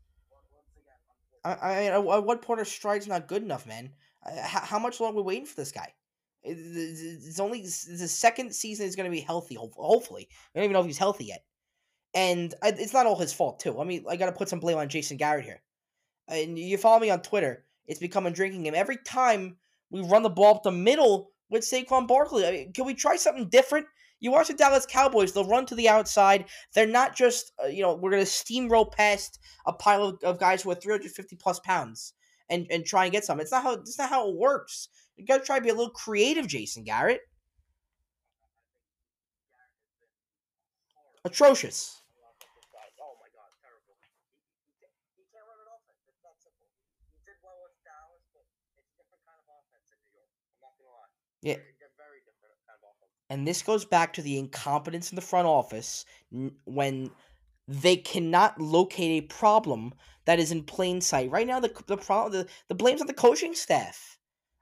I. 1.43 1.53
I 1.55 1.75
mean, 1.81 1.91
at 1.91 1.93
at 1.95 2.23
what 2.23 2.41
point 2.41 2.59
are 2.61 2.65
strides 2.65 3.07
not 3.07 3.27
good 3.27 3.43
enough, 3.43 3.65
man? 3.65 3.91
Uh, 4.25 4.41
How, 4.41 4.61
how 4.61 4.79
much 4.79 4.99
longer 4.99 5.19
are 5.19 5.21
we 5.21 5.27
waiting 5.27 5.45
for 5.45 5.55
this 5.55 5.71
guy? 5.71 5.93
It- 6.43 6.57
It's 6.57 7.39
only 7.39 7.61
the 7.61 8.07
second 8.07 8.53
season 8.55 8.87
is 8.87 8.95
going 8.95 9.09
to 9.09 9.15
be 9.15 9.21
healthy. 9.21 9.55
Hopefully, 9.55 10.27
I 10.31 10.59
don't 10.59 10.65
even 10.65 10.73
know 10.73 10.79
if 10.81 10.85
he's 10.85 10.97
healthy 10.97 11.25
yet. 11.25 11.43
And 12.13 12.55
it's 12.63 12.93
not 12.93 13.05
all 13.05 13.17
his 13.19 13.33
fault 13.33 13.59
too. 13.59 13.79
I 13.79 13.83
mean, 13.83 14.05
I 14.09 14.15
got 14.15 14.27
to 14.27 14.31
put 14.31 14.49
some 14.49 14.59
blame 14.59 14.77
on 14.77 14.89
Jason 14.89 15.17
Garrett 15.17 15.45
here. 15.45 15.61
And 16.27 16.57
you 16.57 16.77
follow 16.77 16.99
me 16.99 17.09
on 17.09 17.21
Twitter. 17.21 17.65
It's 17.87 17.99
becoming 17.99 18.33
drinking 18.33 18.63
game. 18.63 18.75
Every 18.75 18.97
time 18.97 19.57
we 19.91 20.01
run 20.01 20.23
the 20.23 20.29
ball 20.29 20.55
up 20.55 20.63
the 20.63 20.71
middle 20.71 21.31
with 21.49 21.63
Saquon 21.63 22.07
Barkley, 22.07 22.47
I 22.47 22.51
mean, 22.51 22.73
can 22.73 22.85
we 22.85 22.93
try 22.93 23.15
something 23.15 23.49
different? 23.49 23.87
You 24.19 24.31
watch 24.31 24.47
the 24.47 24.53
Dallas 24.53 24.85
Cowboys; 24.85 25.31
they'll 25.33 25.45
run 25.47 25.65
to 25.67 25.75
the 25.75 25.87
outside. 25.89 26.45
They're 26.73 26.85
not 26.85 27.15
just, 27.15 27.51
uh, 27.63 27.67
you 27.67 27.81
know, 27.81 27.95
we're 27.95 28.11
going 28.11 28.25
to 28.25 28.29
steamroll 28.29 28.91
past 28.91 29.39
a 29.65 29.73
pile 29.73 30.03
of, 30.03 30.23
of 30.23 30.39
guys 30.39 30.61
who 30.61 30.71
are 30.71 30.75
350 30.75 31.35
plus 31.37 31.59
pounds 31.61 32.13
and, 32.49 32.67
and 32.69 32.85
try 32.85 33.05
and 33.05 33.11
get 33.13 33.23
some. 33.23 33.39
It's 33.39 33.51
not 33.51 33.63
how 33.63 33.73
it's 33.73 33.97
not 33.97 34.09
how 34.09 34.29
it 34.29 34.35
works. 34.35 34.89
You 35.19 35.25
got 35.25 35.39
to 35.39 35.45
try 35.45 35.57
to 35.57 35.63
be 35.63 35.69
a 35.69 35.73
little 35.73 35.91
creative, 35.91 36.47
Jason 36.47 36.85
Garrett. 36.85 37.21
Atrocious. 41.25 42.01
Yeah. 51.41 51.55
And 53.29 53.47
this 53.47 53.61
goes 53.61 53.85
back 53.85 54.13
to 54.13 54.21
the 54.21 54.39
incompetence 54.39 55.11
in 55.11 55.15
the 55.17 55.21
front 55.21 55.47
office 55.47 56.05
when 56.65 57.11
they 57.67 57.97
cannot 57.97 58.59
locate 58.59 59.23
a 59.23 59.27
problem 59.27 59.93
that 60.25 60.39
is 60.39 60.51
in 60.51 60.63
plain 60.63 61.01
sight. 61.01 61.29
Right 61.29 61.45
now, 61.45 61.59
the 61.59 61.71
the 61.87 61.97
problem 61.97 62.31
the, 62.31 62.47
the 62.69 62.75
blame's 62.75 63.01
on 63.01 63.07
the 63.07 63.13
coaching 63.13 63.53
staff. 63.53 64.18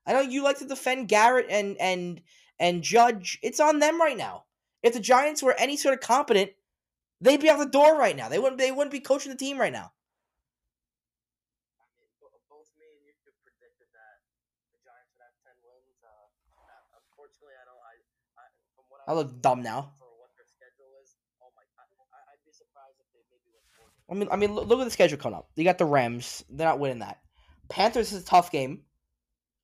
I 0.07 0.13
know 0.13 0.21
you 0.21 0.41
like 0.41 0.59
to 0.59 0.65
defend 0.65 1.09
Garrett 1.09 1.47
and 1.49 1.75
and 1.77 2.21
and 2.59 2.81
Judge. 2.81 3.37
It's 3.43 3.59
on 3.59 3.79
them 3.79 3.99
right 3.99 4.17
now. 4.17 4.45
If 4.81 4.93
the 4.93 5.01
Giants 5.01 5.43
were 5.43 5.53
any 5.59 5.75
sort 5.75 5.93
of 5.93 5.99
competent, 5.99 6.51
they'd 7.19 7.41
be 7.41 7.49
out 7.49 7.59
the 7.59 7.65
door 7.65 7.99
right 7.99 8.15
now. 8.15 8.29
They 8.29 8.39
wouldn't. 8.39 8.57
They 8.57 8.71
wouldn't 8.71 8.91
be 8.91 9.01
coaching 9.01 9.31
the 9.31 9.37
team 9.37 9.59
right 9.59 9.73
now. 9.73 9.91
I 11.75 11.85
mean, 11.99 12.07
bo- 12.23 12.31
both 12.47 12.71
me 12.79 12.87
and 12.87 13.03
you 13.03 13.11
predicted 13.43 13.91
that 13.91 14.23
the 14.71 14.79
Giants 14.79 15.11
would 15.11 15.27
have 15.27 15.35
ten 15.43 15.59
wins. 15.59 15.99
Uh, 15.99 16.07
I 16.07 17.63
don't. 17.67 17.83
I, 17.83 17.93
I 18.39 18.45
from 18.79 18.85
what 18.87 19.03
I 19.03 19.13
look 19.13 19.41
dumb 19.43 19.61
now. 19.61 19.91
for 19.99 20.07
what 20.23 20.31
their 20.39 20.47
schedule 20.47 20.87
is. 21.03 21.19
Oh 21.43 21.51
I, 21.51 21.67
I, 21.83 22.19
I'd 22.31 22.43
be 22.47 22.55
surprised 22.55 22.95
if 23.03 23.11
they 23.11 23.27
maybe 23.27 23.51
win 23.51 23.67
four 23.75 23.91
games. 23.91 24.07
I 24.07 24.13
mean, 24.15 24.29
I 24.31 24.37
mean, 24.39 24.55
look, 24.55 24.71
look 24.71 24.79
at 24.79 24.87
the 24.87 24.95
schedule 24.95 25.19
coming 25.19 25.35
up. 25.35 25.51
You 25.59 25.67
got 25.67 25.77
the 25.77 25.85
Rams. 25.85 26.47
They're 26.47 26.67
not 26.67 26.79
winning 26.79 27.03
that. 27.03 27.19
Panthers 27.67 28.13
is 28.15 28.23
a 28.23 28.25
tough 28.25 28.55
game. 28.55 28.86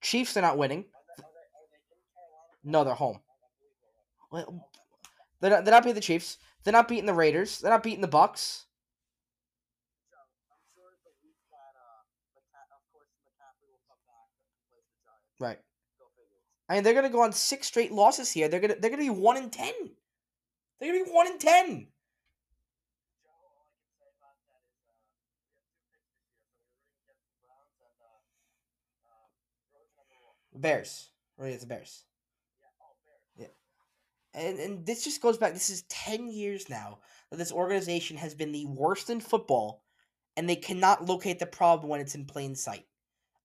Chiefs, 0.03 0.33
they're 0.33 0.43
not 0.43 0.57
winning. 0.57 0.85
Are 1.17 1.23
are 1.23 1.25
are? 1.25 1.31
No, 2.63 2.83
they're 2.83 2.93
home. 2.93 3.19
They 4.31 4.39
are. 4.39 5.49
Not, 5.49 5.65
they're 5.65 5.73
not 5.73 5.83
beating 5.83 5.95
the 5.95 6.01
Chiefs. 6.01 6.37
They're 6.63 6.73
not 6.73 6.87
beating 6.87 7.07
the 7.07 7.13
Raiders. 7.13 7.59
They're 7.59 7.71
not 7.71 7.83
beating 7.83 8.01
the 8.01 8.07
Bucs. 8.07 8.65
Right. 15.39 15.57
I 16.69 16.75
mean, 16.75 16.83
they're 16.83 16.93
gonna 16.93 17.09
go 17.09 17.21
on 17.21 17.33
six 17.33 17.67
straight 17.67 17.91
losses 17.91 18.31
here. 18.31 18.47
They're 18.47 18.61
gonna 18.61 18.75
they're 18.79 18.89
gonna 18.89 19.03
be 19.03 19.09
one 19.09 19.35
in 19.35 19.49
ten. 19.49 19.73
They're 20.79 20.93
gonna 20.93 21.03
be 21.03 21.11
one 21.11 21.27
in 21.27 21.37
ten. 21.37 21.87
Joe, 23.19 23.35
all 23.43 23.59
I 23.59 23.67
can 23.75 23.83
say 23.99 24.07
about 24.15 24.39
that 24.47 24.63
is 24.71 24.79
uh, 24.87 25.03
we 25.03 25.43
have 25.43 25.67
two 25.67 25.75
picks 25.83 26.07
this 26.07 26.31
year, 26.31 26.47
so 26.55 26.71
we're 26.71 26.79
rooting 26.79 27.03
against 27.03 27.27
the 27.27 27.43
Browns 27.43 27.75
and 27.83 27.99
uh, 27.99 28.23
uh, 29.03 29.27
Roach 29.75 29.91
number 29.99 30.15
one. 30.23 30.39
Bears. 30.59 31.09
Right, 31.37 31.53
it's 31.53 31.63
the 31.63 31.67
Bears. 31.67 32.03
Yeah, 33.37 33.47
And 34.33 34.59
and 34.59 34.85
this 34.85 35.03
just 35.03 35.21
goes 35.21 35.37
back. 35.37 35.53
This 35.53 35.69
is 35.69 35.83
ten 35.83 36.27
years 36.29 36.69
now 36.69 36.99
that 37.31 37.37
this 37.37 37.51
organization 37.51 38.17
has 38.17 38.35
been 38.35 38.51
the 38.51 38.65
worst 38.65 39.09
in 39.09 39.19
football, 39.19 39.83
and 40.37 40.47
they 40.47 40.55
cannot 40.55 41.05
locate 41.05 41.39
the 41.39 41.45
problem 41.45 41.89
when 41.89 42.01
it's 42.01 42.15
in 42.15 42.25
plain 42.25 42.55
sight. 42.55 42.85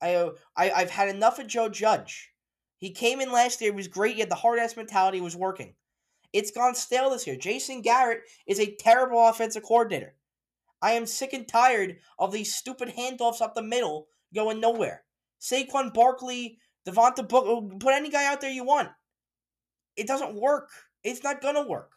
I 0.01 0.15
uh, 0.15 0.31
I 0.57 0.71
I've 0.71 0.91
had 0.91 1.09
enough 1.09 1.39
of 1.39 1.47
Joe 1.47 1.69
Judge. 1.69 2.33
He 2.77 2.91
came 2.93 3.21
in 3.21 3.33
last 3.33 3.61
year. 3.61 3.73
He 3.73 3.77
was 3.77 3.89
great. 3.89 4.15
He 4.15 4.21
had 4.21 4.31
the 4.31 4.37
hard 4.37 4.59
ass 4.59 4.77
mentality. 4.77 5.21
Was 5.21 5.37
working. 5.37 5.75
It's 6.33 6.51
gone 6.51 6.75
stale 6.75 7.11
this 7.11 7.27
year. 7.27 7.37
Jason 7.37 7.81
Garrett 7.81 8.21
is 8.47 8.61
a 8.61 8.77
terrible 8.77 9.27
offensive 9.27 9.63
coordinator. 9.63 10.15
I 10.81 10.93
am 10.93 11.07
sick 11.07 11.33
and 11.33 11.49
tired 11.49 11.97
of 12.19 12.33
these 12.33 12.55
stupid 12.55 12.95
handoffs 12.97 13.41
up 13.41 13.55
the 13.55 13.63
middle 13.63 14.09
going 14.35 14.61
nowhere. 14.61 15.05
Saquon 15.41 15.93
Barkley, 15.93 16.59
Devontae 16.87 17.29
Booker, 17.29 17.77
put 17.79 17.95
any 17.95 18.11
guy 18.11 18.27
out 18.27 18.41
there 18.41 18.51
you 18.51 18.65
want. 18.65 18.91
It 19.97 20.07
doesn't 20.07 20.35
work. 20.35 20.71
It's 21.05 21.23
not 21.23 21.43
gonna 21.43 21.63
work. 21.69 21.93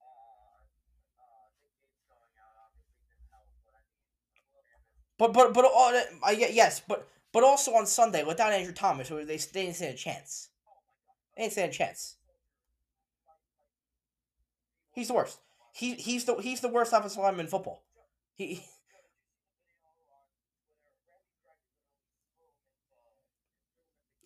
Uh, 0.00 0.04
uh, 0.04 1.22
uh, 1.22 2.70
but 5.18 5.32
But 5.32 5.54
but 5.54 5.64
all 5.64 5.92
I 6.24 6.34
get 6.34 6.52
yes, 6.54 6.80
but 6.80 7.08
but 7.32 7.44
also 7.44 7.74
on 7.74 7.86
Sunday 7.86 8.24
without 8.24 8.52
Andrew 8.52 8.72
Thomas, 8.72 9.08
they 9.08 9.24
they 9.24 9.36
didn't 9.36 9.76
stand 9.76 9.94
a 9.94 9.96
chance. 9.96 10.48
They 11.36 11.44
didn't 11.44 11.52
stand 11.54 11.72
a 11.72 11.74
chance. 11.74 12.16
He's 14.92 15.08
the 15.08 15.14
worst. 15.14 15.40
He 15.72 15.94
he's 15.94 16.24
the 16.24 16.36
he's 16.36 16.60
the 16.60 16.68
worst 16.68 16.92
offensive 16.92 17.22
lineman 17.22 17.46
in 17.46 17.50
football. 17.50 17.82
He 18.34 18.64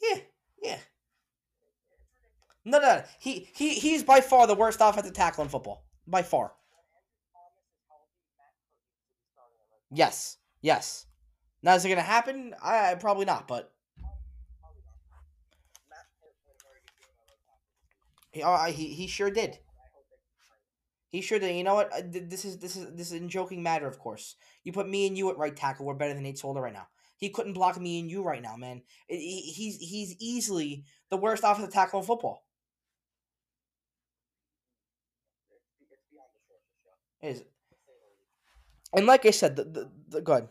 yeah 0.03 0.21
yeah. 0.63 0.79
No, 2.65 2.79
no, 2.79 2.97
no. 2.97 3.05
He, 3.19 3.49
he 3.55 3.75
he's 3.75 4.03
by 4.03 4.21
far 4.21 4.47
the 4.47 4.55
worst 4.55 4.79
offensive 4.83 5.15
tackle 5.15 5.45
in 5.45 5.51
football. 5.51 5.85
By 6.07 6.23
far. 6.23 6.53
Yes. 9.91 10.39
Yes. 10.61 11.07
Now 11.63 11.75
is 11.75 11.85
it 11.85 11.89
gonna 11.91 12.03
happen? 12.03 12.55
I 12.63 12.95
probably 12.97 13.25
not, 13.27 13.49
but 13.49 13.73
he, 18.33 18.43
uh, 18.43 18.65
he 18.67 18.89
he 18.89 19.07
sure 19.07 19.31
did. 19.31 19.59
He 21.15 21.21
sure 21.21 21.39
did. 21.39 21.55
You 21.55 21.63
know 21.63 21.77
what? 21.77 21.93
Uh, 21.93 22.03
This 22.05 22.45
is 22.45 22.59
this 22.59 22.75
is 22.75 22.93
this 22.97 23.13
is 23.13 23.23
a 23.23 23.27
joking 23.29 23.63
matter, 23.63 23.87
of 23.87 24.01
course. 24.01 24.35
You 24.65 24.73
put 24.73 24.89
me 24.89 25.07
and 25.07 25.17
you 25.17 25.31
at 25.31 25.39
right 25.39 25.55
tackle, 25.55 25.87
we're 25.87 25.95
better 25.95 26.13
than 26.13 26.25
Nate 26.25 26.39
Solder 26.41 26.61
right 26.61 26.73
now. 26.73 26.89
He 27.19 27.29
couldn't 27.31 27.53
block 27.53 27.81
me 27.81 28.01
and 28.01 28.11
you 28.11 28.25
right 28.25 28.43
now, 28.43 28.57
man. 28.57 28.83
He's 29.07 29.77
he's 29.79 30.17
easily 30.19 30.85
the 31.11 31.17
worst 31.17 31.45
offensive 31.47 31.73
tackle 31.73 32.01
in 32.01 32.07
football. 32.07 32.43
It 37.23 37.29
is. 37.29 37.45
And 38.95 39.07
like 39.07 39.27
I 39.27 39.31
said, 39.31 39.57
the 39.57 39.65
the, 39.65 39.91
the 40.09 40.21
good. 40.23 40.49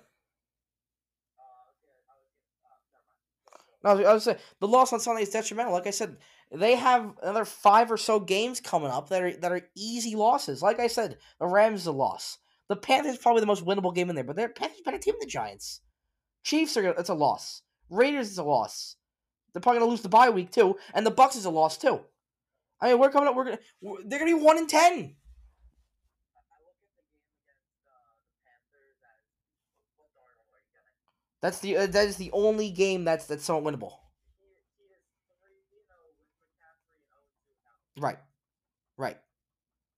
No, 3.84 3.90
I 3.92 3.94
was, 3.94 4.06
I 4.06 4.14
was 4.14 4.24
saying 4.24 4.38
the 4.60 4.68
loss 4.68 4.94
on 4.94 5.00
Sunday 5.00 5.24
is 5.24 5.30
detrimental. 5.30 5.74
Like 5.74 5.88
I 5.88 5.92
said, 5.92 6.18
they 6.54 6.76
have 6.76 7.14
another 7.24 7.46
five 7.46 7.92
or 7.92 7.98
so 7.98 8.20
games 8.20 8.60
coming 8.60 8.92
up 8.92 9.10
that 9.10 9.22
are 9.24 9.36
that 9.38 9.52
are 9.52 9.62
easy 9.76 10.16
losses. 10.16 10.62
Like 10.62 10.80
I 10.80 10.88
said, 10.88 11.18
the 11.40 11.48
Rams 11.48 11.82
is 11.82 11.88
a 11.88 11.92
loss. 11.92 12.38
The 12.70 12.76
Panthers 12.76 13.18
probably 13.18 13.42
the 13.42 13.48
most 13.48 13.66
winnable 13.66 13.94
game 13.94 14.10
in 14.10 14.16
there, 14.16 14.24
but 14.24 14.36
they're 14.36 14.50
Panthers 14.50 14.82
better 14.86 15.00
team 15.00 15.16
than 15.20 15.28
the 15.28 15.32
Giants. 15.32 15.82
Chiefs 16.44 16.78
are 16.78 16.86
it's 16.86 17.10
a 17.10 17.14
loss. 17.14 17.62
Raiders 17.90 18.30
is 18.30 18.38
a 18.38 18.44
loss. 18.44 18.96
They're 19.52 19.62
probably 19.62 19.80
gonna 19.80 19.92
lose 19.92 20.02
the 20.02 20.10
bye 20.10 20.30
week 20.30 20.52
too, 20.52 20.78
and 20.94 21.06
the 21.06 21.12
Bucs 21.12 21.36
is 21.36 21.46
a 21.46 21.50
loss 21.50 21.78
too. 21.78 22.02
I 22.80 22.90
mean, 22.90 23.00
we're 23.00 23.10
coming 23.12 23.30
up. 23.30 23.36
We're 23.36 23.46
gonna 23.46 23.60
we're- 23.82 24.04
they're 24.06 24.20
gonna 24.20 24.36
be 24.36 24.42
one 24.42 24.58
in 24.58 24.68
ten. 24.68 25.16
That's 31.42 31.60
the 31.60 31.76
uh, 31.78 31.88
that 31.88 32.08
is 32.08 32.18
the 32.18 32.32
only 32.32 32.70
game 32.70 33.04
that's 33.04 33.26
that's 33.26 33.44
somewhat 33.44 33.74
winnable. 33.74 34.03
Right. 37.98 38.18
Right. 38.98 39.18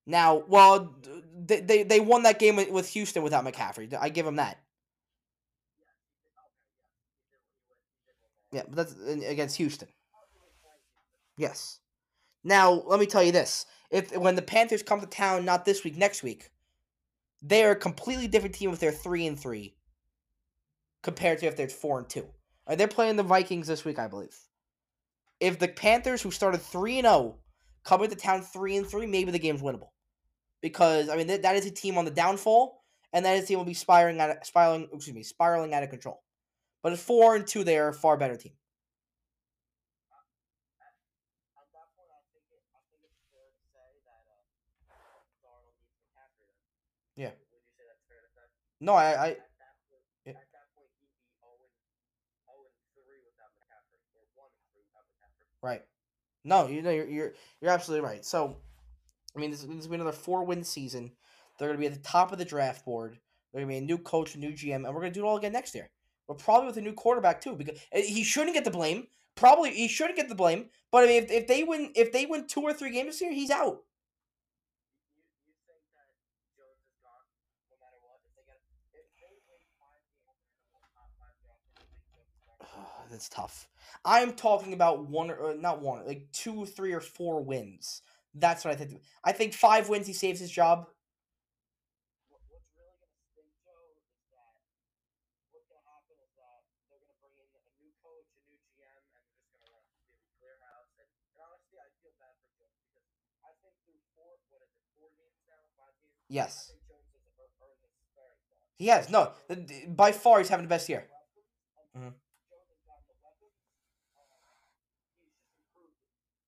Now, 0.05 0.43
well, 0.47 0.95
they, 1.35 1.61
they, 1.61 1.83
they 1.83 1.99
won 1.99 2.23
that 2.23 2.39
game 2.39 2.57
with 2.71 2.89
Houston 2.89 3.23
without 3.23 3.45
McCaffrey. 3.45 3.93
I 3.99 4.09
give 4.09 4.25
them 4.25 4.35
that. 4.35 4.59
Yeah, 8.51 8.63
but 8.69 8.75
that's 8.75 8.95
against 9.25 9.57
Houston. 9.57 9.87
Yes. 11.37 11.79
Now, 12.43 12.83
let 12.85 12.99
me 12.99 13.05
tell 13.05 13.23
you 13.23 13.31
this. 13.31 13.65
If 13.89 14.15
when 14.15 14.35
the 14.35 14.41
Panthers 14.41 14.83
come 14.83 15.01
to 15.01 15.07
town 15.07 15.45
not 15.45 15.65
this 15.65 15.83
week, 15.83 15.97
next 15.97 16.23
week, 16.23 16.51
they 17.41 17.63
are 17.63 17.71
a 17.71 17.75
completely 17.75 18.27
different 18.27 18.55
team 18.55 18.71
if 18.71 18.79
they're 18.79 18.91
3 18.91 19.27
and 19.27 19.39
3 19.39 19.75
compared 21.03 21.39
to 21.39 21.47
if 21.47 21.55
they're 21.55 21.67
4 21.67 21.99
and 21.99 22.09
2. 22.09 22.25
They're 22.77 22.87
playing 22.87 23.15
the 23.15 23.23
Vikings 23.23 23.67
this 23.67 23.85
week, 23.85 23.99
I 23.99 24.07
believe. 24.07 24.35
If 25.39 25.59
the 25.59 25.67
Panthers 25.67 26.21
who 26.21 26.31
started 26.31 26.61
3 26.61 26.99
and 26.99 27.07
0 27.07 27.35
coming 27.85 28.09
to 28.09 28.15
town 28.15 28.41
three 28.41 28.75
and 28.75 28.85
three, 28.85 29.05
maybe 29.05 29.31
the 29.31 29.39
game's 29.39 29.61
winnable. 29.61 29.89
Because 30.61 31.09
I 31.09 31.15
mean 31.15 31.27
that, 31.27 31.43
that 31.43 31.55
is 31.55 31.65
a 31.65 31.71
team 31.71 31.97
on 31.97 32.05
the 32.05 32.11
downfall, 32.11 32.83
and 33.13 33.25
that 33.25 33.37
is 33.37 33.43
a 33.43 33.47
team 33.47 33.57
will 33.59 33.65
be 33.65 33.73
spiraling 33.73 34.19
out 34.19 34.31
of, 34.31 34.37
spiraling 34.43 34.89
excuse 34.91 35.15
me 35.15 35.23
spiraling 35.23 35.73
out 35.73 35.83
of 35.83 35.89
control. 35.89 36.21
But 36.83 36.93
at 36.93 36.99
four 36.99 37.35
and 37.35 37.47
two, 37.47 37.63
they 37.63 37.77
are 37.77 37.89
a 37.89 37.93
far 37.93 38.17
better 38.17 38.35
team. 38.35 38.53
Yeah. 47.15 47.31
No, 48.81 48.93
I, 48.93 49.25
I 49.27 49.37
Right. 55.61 55.81
No, 56.45 56.67
you 56.67 56.81
know 56.83 56.91
you're 56.91 57.07
you're 57.07 57.33
you're 57.59 57.71
absolutely 57.71 58.07
right. 58.07 58.23
So, 58.23 58.57
I 59.35 59.39
mean, 59.39 59.51
this, 59.51 59.61
this 59.63 59.83
will 59.83 59.89
be 59.89 59.95
another 59.95 60.11
four 60.13 60.45
win 60.45 60.63
season. 60.63 61.11
They're 61.57 61.67
going 61.69 61.77
to 61.77 61.81
be 61.81 61.87
at 61.87 61.93
the 61.93 62.07
top 62.07 62.31
of 62.31 62.37
the 62.37 62.45
draft 62.45 62.85
board. 62.85 63.19
They're 63.51 63.61
going 63.61 63.69
to 63.69 63.79
be 63.79 63.83
a 63.83 63.87
new 63.87 63.97
coach, 63.97 64.35
a 64.35 64.39
new 64.39 64.51
GM, 64.51 64.75
and 64.75 64.85
we're 64.85 65.01
going 65.01 65.13
to 65.13 65.19
do 65.19 65.25
it 65.25 65.27
all 65.27 65.37
again 65.37 65.53
next 65.53 65.75
year. 65.75 65.89
But 66.27 66.37
probably 66.37 66.67
with 66.67 66.77
a 66.77 66.81
new 66.81 66.93
quarterback 66.93 67.41
too, 67.41 67.55
because 67.55 67.79
uh, 67.93 68.01
he 68.01 68.23
shouldn't 68.23 68.53
get 68.55 68.65
the 68.65 68.71
blame. 68.71 69.07
Probably 69.35 69.71
he 69.71 69.87
shouldn't 69.87 70.17
get 70.17 70.29
the 70.29 70.35
blame. 70.35 70.69
But 70.91 71.03
I 71.03 71.07
mean, 71.07 71.23
if, 71.23 71.31
if 71.31 71.47
they 71.47 71.63
win, 71.63 71.91
if 71.95 72.11
they 72.11 72.25
win 72.27 72.47
two 72.47 72.61
or 72.61 72.73
three 72.73 72.91
games 72.91 73.07
this 73.15 73.21
year, 73.21 73.33
he's 73.33 73.51
out. 73.51 73.81
You, 75.17 75.23
you 75.49 75.53
think 75.67 75.81
that 75.97 76.07
Jones 76.55 76.79
is 76.87 76.95
gone, 77.03 77.25
no 77.71 77.77
matter 77.81 77.99
what? 78.05 78.21
If 78.23 78.31
they 78.37 78.43
get, 78.45 78.61
if 78.93 79.07
they 79.17 79.33
win 79.49 79.59
5 79.81 79.97
games 80.07 80.37
and 80.45 80.61
end 80.61 80.75
up 80.77 80.81
with 80.85 80.93
top 80.93 81.09
5 81.19 81.35
draft, 81.41 81.65
pick, 81.75 81.89
you 81.89 81.89
think 81.91 82.05
Jones 82.07 82.31
is 82.31 82.41
gone? 82.45 82.94
That's 83.09 83.29
tough. 83.29 83.67
I'm 84.03 84.33
talking 84.33 84.73
about 84.73 85.07
one 85.07 85.29
or 85.29 85.51
uh, 85.51 85.53
not 85.53 85.81
one, 85.81 86.05
like 86.05 86.27
two, 86.31 86.65
three, 86.65 86.93
or 86.93 87.01
four 87.01 87.41
wins. 87.41 88.01
That's 88.33 88.65
what 88.65 88.73
I 88.73 88.77
think. 88.77 89.01
I 89.23 89.31
think 89.31 89.53
five 89.53 89.89
wins, 89.89 90.07
he 90.07 90.13
saves 90.13 90.39
his 90.39 90.51
job. 90.51 90.87
what's 92.51 92.69
going 92.75 92.95
to 93.01 93.09
stink, 93.31 93.49
Joe, 93.63 93.95
is 93.95 94.05
that 94.33 94.53
what's 95.15 95.51
going 95.57 95.67
to 95.69 95.81
happen 95.85 96.15
is 96.21 96.33
that 96.37 96.65
they're 96.89 97.01
going 97.01 97.13
to 97.13 97.19
bring 97.21 97.35
in 97.37 97.63
a 97.65 97.73
new 97.81 97.91
coach, 98.01 98.27
a 98.35 98.41
new 98.47 98.57
GM, 98.61 99.01
and 99.15 99.25
just 99.31 99.47
going 99.49 99.61
to 99.61 99.69
run 99.69 99.83
a 99.83 99.85
completely 99.89 100.31
clear 100.37 100.57
house. 100.65 100.91
And, 100.99 101.07
and 101.29 101.37
honestly, 101.41 101.77
I 101.81 101.87
feel 102.01 102.13
bad 102.17 102.33
for 102.41 102.49
Jones 102.57 102.77
because 102.85 103.05
I 103.45 103.51
think 103.61 103.73
through 103.85 104.01
four, 104.13 104.29
what 104.51 104.61
is 104.65 104.71
it, 104.73 104.83
four 104.95 105.09
games 105.17 105.39
now, 105.47 105.61
five 105.77 105.95
games? 106.01 106.17
Yes. 106.29 106.53
I 106.69 106.75
think 106.75 106.83
Jones 106.89 107.09
has 107.13 107.23
ear- 107.37 107.53
earned 107.63 107.79
his 107.83 107.93
sparing 107.95 108.41
spot. 108.43 108.65
He 108.77 108.87
has 108.91 109.05
no. 109.09 109.21
By 109.95 110.11
far, 110.11 110.39
he's 110.39 110.49
having 110.51 110.65
the 110.67 110.73
best 110.73 110.89
year. 110.89 111.05
Weapons, 111.07 111.45
and 111.95 112.11
Mhm. 112.11 112.13
Jones 112.49 112.67
has 112.71 112.81
gotten 112.85 113.05
the 113.07 113.17
weapons. 113.19 113.55
Uh, 114.15 114.25
he's 115.11 115.29
just 115.31 115.49
improved 115.51 115.95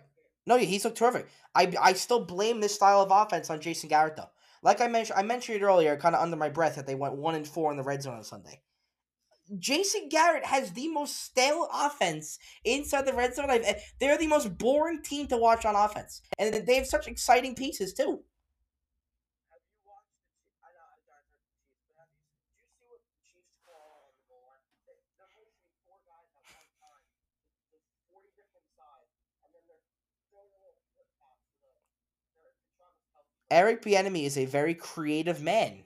No, 0.46 0.56
he's 0.58 0.84
looked 0.84 0.98
terrific. 0.98 1.28
I 1.54 1.72
I 1.80 1.92
still 1.94 2.24
blame 2.24 2.60
this 2.60 2.74
style 2.74 3.00
of 3.00 3.10
offense 3.10 3.50
on 3.50 3.60
Jason 3.60 3.88
Garrett 3.88 4.16
though. 4.16 4.30
Like 4.62 4.80
I 4.80 4.88
mentioned, 4.88 5.18
I 5.18 5.22
mentioned 5.22 5.56
it 5.60 5.64
earlier, 5.64 5.96
kind 5.96 6.14
of 6.14 6.20
under 6.22 6.36
my 6.36 6.48
breath, 6.48 6.76
that 6.76 6.86
they 6.86 6.94
went 6.94 7.14
one 7.16 7.34
and 7.34 7.46
four 7.46 7.70
in 7.70 7.76
the 7.76 7.82
red 7.84 8.02
zone 8.02 8.16
on 8.16 8.24
Sunday. 8.24 8.62
Jason 9.58 10.08
Garrett 10.08 10.44
has 10.46 10.72
the 10.72 10.88
most 10.88 11.16
stale 11.22 11.68
offense 11.72 12.38
inside 12.64 13.06
the 13.06 13.12
red 13.14 13.34
zone. 13.34 13.50
I've, 13.50 13.62
eh, 13.64 13.78
they're 14.00 14.18
the 14.18 14.26
most 14.26 14.58
boring 14.58 15.02
team 15.02 15.26
to 15.28 15.36
watch 15.36 15.64
on 15.64 15.76
offense, 15.76 16.20
and 16.38 16.66
they 16.66 16.76
have 16.76 16.86
such 16.86 17.06
exciting 17.08 17.54
pieces 17.54 17.94
too. 17.94 18.24
Have 19.52 19.60
you 19.60 19.76
watched 19.84 20.08
the 20.16 20.24
Chiefs? 20.24 20.56
I 20.64 20.72
know 20.72 20.80
I 20.80 20.96
don't 20.96 21.04
heard 21.12 21.28
the 21.28 21.36
Chiefs, 21.36 21.76
but 21.84 22.00
have 22.00 22.08
you? 22.08 22.24
Did 22.48 22.56
you 22.64 22.72
see 22.72 22.88
what 22.88 23.04
the 23.04 23.12
Chiefs 23.28 23.52
call 23.60 24.08
on 24.08 24.12
the 24.16 24.24
goal 24.24 24.48
line? 24.48 24.64
They, 24.88 24.96
they're 25.20 25.36
motioning 25.36 25.76
four 25.84 26.00
guys 26.08 26.32
at 26.32 26.42
one 26.48 26.72
time. 26.80 27.04
There's 27.68 27.84
forty 28.08 28.32
different 28.32 28.68
sides, 28.72 29.12
and 29.44 29.50
then 29.52 29.62
they're 29.68 29.84
throwing 30.32 30.48
a 30.56 30.60
little 30.64 30.80
flip 30.96 31.10
pass 31.20 31.38
to 31.52 31.56
the. 31.60 31.70
They're, 32.40 32.56
they're 32.56 32.72
trying 32.80 32.96
to 32.96 33.06
help. 33.12 33.28
Eric 33.50 33.82
Bieniemy 33.82 34.24
is 34.24 34.36
a 34.36 34.44
very 34.44 34.74
creative 34.74 35.42
man. 35.42 35.84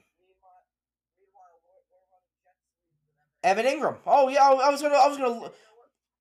Evan. 3.43 3.65
Engram. 3.65 3.97
Oh 4.05 4.29
yeah, 4.29 4.43
I 4.43 4.69
was 4.69 4.81
gonna, 4.81 4.95
I 4.95 5.07
was 5.07 5.17
gonna. 5.17 5.51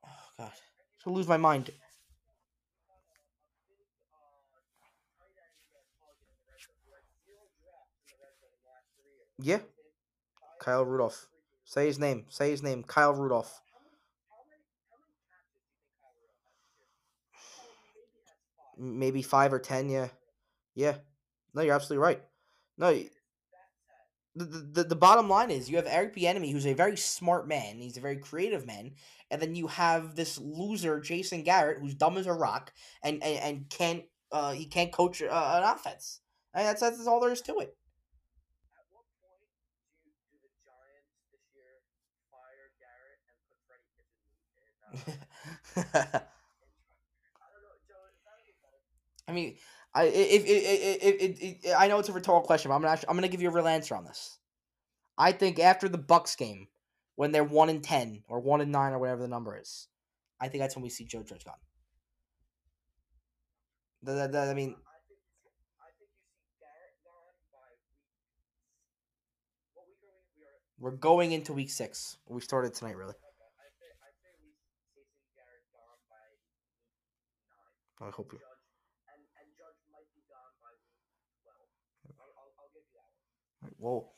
Oh 0.04 0.10
god, 0.38 0.52
gonna 1.04 1.16
lose 1.16 1.28
my 1.28 1.36
mind. 1.36 1.70
Yeah. 9.38 9.58
Kyle 10.60 10.84
Rudolph. 10.84 11.26
Say 11.64 11.86
his 11.86 11.98
name. 11.98 12.26
Say 12.28 12.50
his 12.50 12.62
name. 12.62 12.84
Kyle 12.84 13.14
Rudolph. 13.14 13.60
Maybe 18.78 19.22
five 19.22 19.52
or 19.52 19.58
ten. 19.58 19.88
Yeah. 19.88 20.08
Yeah. 20.74 20.96
No, 21.54 21.62
you're 21.62 21.74
absolutely 21.74 22.02
right. 22.02 22.22
No, 22.78 22.86
y- 22.88 23.10
That's 23.10 23.12
sad. 24.42 24.48
the, 24.50 24.82
the, 24.82 24.88
the, 24.88 24.96
bottom 24.96 25.28
line 25.28 25.50
is 25.50 25.68
you 25.70 25.76
have 25.76 25.86
Eric 25.86 26.14
Bieniemy, 26.16 26.52
who's 26.52 26.66
a 26.66 26.74
very 26.74 26.96
smart 26.96 27.46
man. 27.48 27.78
He's 27.80 27.96
a 27.96 28.00
very 28.00 28.16
creative 28.16 28.66
man, 28.66 28.92
and 29.30 29.40
then 29.40 29.54
you 29.54 29.66
have 29.68 30.14
this 30.14 30.38
loser 30.38 31.00
Jason 31.00 31.42
Garrett, 31.42 31.78
who's 31.80 31.94
dumb 31.94 32.16
as 32.16 32.26
a 32.26 32.32
rock, 32.32 32.72
and 33.02 33.22
and, 33.22 33.38
and 33.44 33.68
can't 33.70 34.04
uh 34.30 34.52
he 34.52 34.66
can't 34.66 34.92
coach 34.92 35.22
uh, 35.22 35.26
an 35.26 35.62
offense. 35.64 36.20
And 36.54 36.66
that's 36.66 36.80
that's 36.80 37.06
all 37.06 37.20
there 37.20 37.32
is 37.32 37.42
to 37.42 37.58
it. 37.58 37.76
At 38.76 38.84
what 38.92 39.06
point 39.20 39.40
do 40.04 40.10
you, 40.10 40.12
do 40.28 40.36
the 40.42 40.52
Giants 40.60 41.12
this 41.32 41.40
year 41.54 41.80
fire 42.30 42.68
Garrett 42.80 43.20
and 43.28 43.36
put 43.48 43.58
Freddie 43.64 43.88
Kitchens 43.96 44.28
in? 44.36 44.60
In 44.60 46.22
I 47.40 47.46
don't 47.52 47.62
know, 47.64 47.76
Joe. 47.86 48.02
Is 48.12 48.20
that 48.24 48.38
any 48.42 48.54
better? 48.62 48.80
I 49.28 49.32
mean, 49.32 49.56
I 49.94 50.04
if 50.04 50.44
if, 50.46 51.02
if, 51.20 51.64
if, 51.64 51.74
I 51.76 51.88
know 51.88 51.98
it's 51.98 52.08
a 52.08 52.12
rhetorical 52.12 52.46
question, 52.46 52.70
but 52.70 52.76
I'm 52.76 52.82
gonna 52.82 52.98
I'm 53.08 53.16
gonna 53.16 53.28
give 53.28 53.42
you 53.42 53.50
a 53.50 53.52
real 53.52 53.68
answer 53.68 53.94
on 53.94 54.04
this. 54.04 54.38
I 55.18 55.32
think 55.32 55.58
after 55.58 55.88
the 55.88 55.98
Bucs 55.98 56.36
game, 56.36 56.68
when 57.16 57.32
they're 57.32 57.44
one 57.44 57.68
in 57.68 57.80
ten 57.82 58.22
or 58.28 58.40
one 58.40 58.60
and 58.60 58.72
nine 58.72 58.92
or 58.92 58.98
whatever 58.98 59.20
the 59.20 59.28
number 59.28 59.58
is, 59.58 59.88
I 60.40 60.48
think 60.48 60.62
that's 60.62 60.74
when 60.74 60.82
we 60.82 60.88
see 60.88 61.04
Joe 61.04 61.22
Judge 61.22 61.44
gone. 61.44 61.54
The, 64.02 64.26
the, 64.26 64.38
I 64.38 64.54
mean, 64.54 64.74
I 64.74 64.98
think 65.06 65.20
you 65.22 65.30
see, 65.38 65.46
I 65.78 65.90
think 65.94 66.10
you 66.10 66.24
see 66.34 66.50
Garrett 66.58 66.98
gone 67.06 67.38
by 67.54 67.68
week. 67.86 68.02
What 69.76 69.86
week 69.86 70.02
are 70.02 70.18
we? 70.18 70.42
We 70.82 70.88
are. 70.90 70.96
going 70.98 71.30
into 71.30 71.52
week 71.52 71.70
six. 71.70 72.16
We 72.26 72.40
started 72.40 72.74
tonight, 72.74 72.96
really. 72.96 73.14
I 73.14 73.22
hope 73.22 73.38
I 73.54 74.10
say 74.18 74.32
we 74.42 74.58
Jason 74.90 75.22
Garrett 75.38 75.68
gone 75.70 76.02
by 76.10 76.24
week 76.34 76.50
I 78.02 78.10
nine. 78.10 78.16
hope 78.18 78.32
you. 78.34 78.40
Judge 78.42 78.66
and 79.14 79.22
and 79.38 79.48
Judge 79.54 79.78
might 79.94 80.10
be 80.10 80.26
gone 80.26 80.54
by 80.58 80.74
week 80.82 80.98
twelve. 81.46 81.70
I'll, 82.18 82.34
I'll, 82.42 82.50
I'll 82.58 82.72
give 82.74 82.82
you 82.82 82.94
that 82.98 83.06
one. 83.06 83.71
We'll 83.82 84.10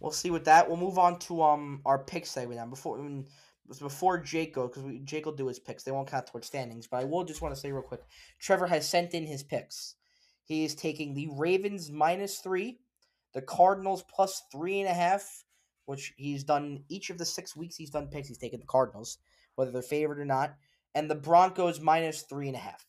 we'll 0.00 0.12
see 0.12 0.30
with 0.30 0.44
that. 0.44 0.68
We'll 0.68 0.76
move 0.76 0.98
on 0.98 1.18
to 1.20 1.42
um 1.42 1.80
our 1.84 1.98
pick 1.98 2.26
segment 2.26 2.60
now. 2.60 2.66
Before 2.66 2.98
I 2.98 3.02
mean, 3.02 3.26
before 3.66 4.18
Jake 4.18 4.54
goes, 4.54 4.70
because 4.74 4.90
Jake 5.04 5.26
will 5.26 5.32
do 5.32 5.48
his 5.48 5.58
picks. 5.58 5.82
They 5.82 5.92
won't 5.92 6.10
count 6.10 6.26
towards 6.26 6.46
standings, 6.46 6.86
but 6.86 6.98
I 6.98 7.04
will 7.04 7.24
just 7.24 7.42
want 7.42 7.54
to 7.54 7.60
say 7.60 7.72
real 7.72 7.82
quick. 7.82 8.02
Trevor 8.38 8.66
has 8.66 8.88
sent 8.88 9.14
in 9.14 9.26
his 9.26 9.42
picks. 9.42 9.94
He 10.44 10.64
is 10.64 10.74
taking 10.74 11.14
the 11.14 11.28
Ravens 11.32 11.90
minus 11.90 12.38
three, 12.38 12.80
the 13.32 13.42
Cardinals 13.42 14.04
plus 14.14 14.42
three 14.50 14.80
and 14.80 14.88
a 14.88 14.94
half, 14.94 15.44
which 15.86 16.12
he's 16.16 16.44
done 16.44 16.84
each 16.88 17.10
of 17.10 17.18
the 17.18 17.24
six 17.24 17.56
weeks 17.56 17.76
he's 17.76 17.90
done 17.90 18.08
picks. 18.08 18.28
He's 18.28 18.38
taken 18.38 18.60
the 18.60 18.66
Cardinals, 18.66 19.18
whether 19.54 19.70
they're 19.70 19.82
favored 19.82 20.18
or 20.18 20.24
not, 20.24 20.54
and 20.94 21.10
the 21.10 21.14
Broncos 21.14 21.80
minus 21.80 22.22
three 22.22 22.48
and 22.48 22.56
a 22.56 22.60
half. 22.60 22.84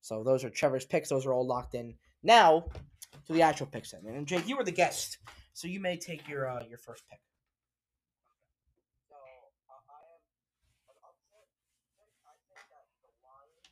So 0.00 0.22
those 0.24 0.44
are 0.44 0.50
Trevor's 0.50 0.86
picks. 0.86 1.08
Those 1.08 1.26
are 1.26 1.32
all 1.32 1.46
locked 1.46 1.74
in. 1.74 1.94
Now 2.22 2.66
to 3.26 3.32
the 3.32 3.42
actual 3.42 3.66
picks. 3.66 3.92
And 3.92 4.26
Jake, 4.26 4.48
you 4.48 4.56
were 4.56 4.64
the 4.64 4.72
guest. 4.72 5.18
So 5.52 5.68
you 5.68 5.80
may 5.80 5.96
take 6.00 6.26
your 6.28 6.48
uh, 6.48 6.64
your 6.66 6.80
first 6.80 7.04
pick. 7.08 7.20
So 9.08 9.16
uh, 9.20 9.76
I 9.76 10.00
have 10.00 10.22
an 10.90 10.96
upset 11.04 11.46
pick. 11.96 12.08
I 12.24 12.34
think 12.48 12.60
that 12.72 12.86
the 13.04 13.10
Lions 13.20 13.68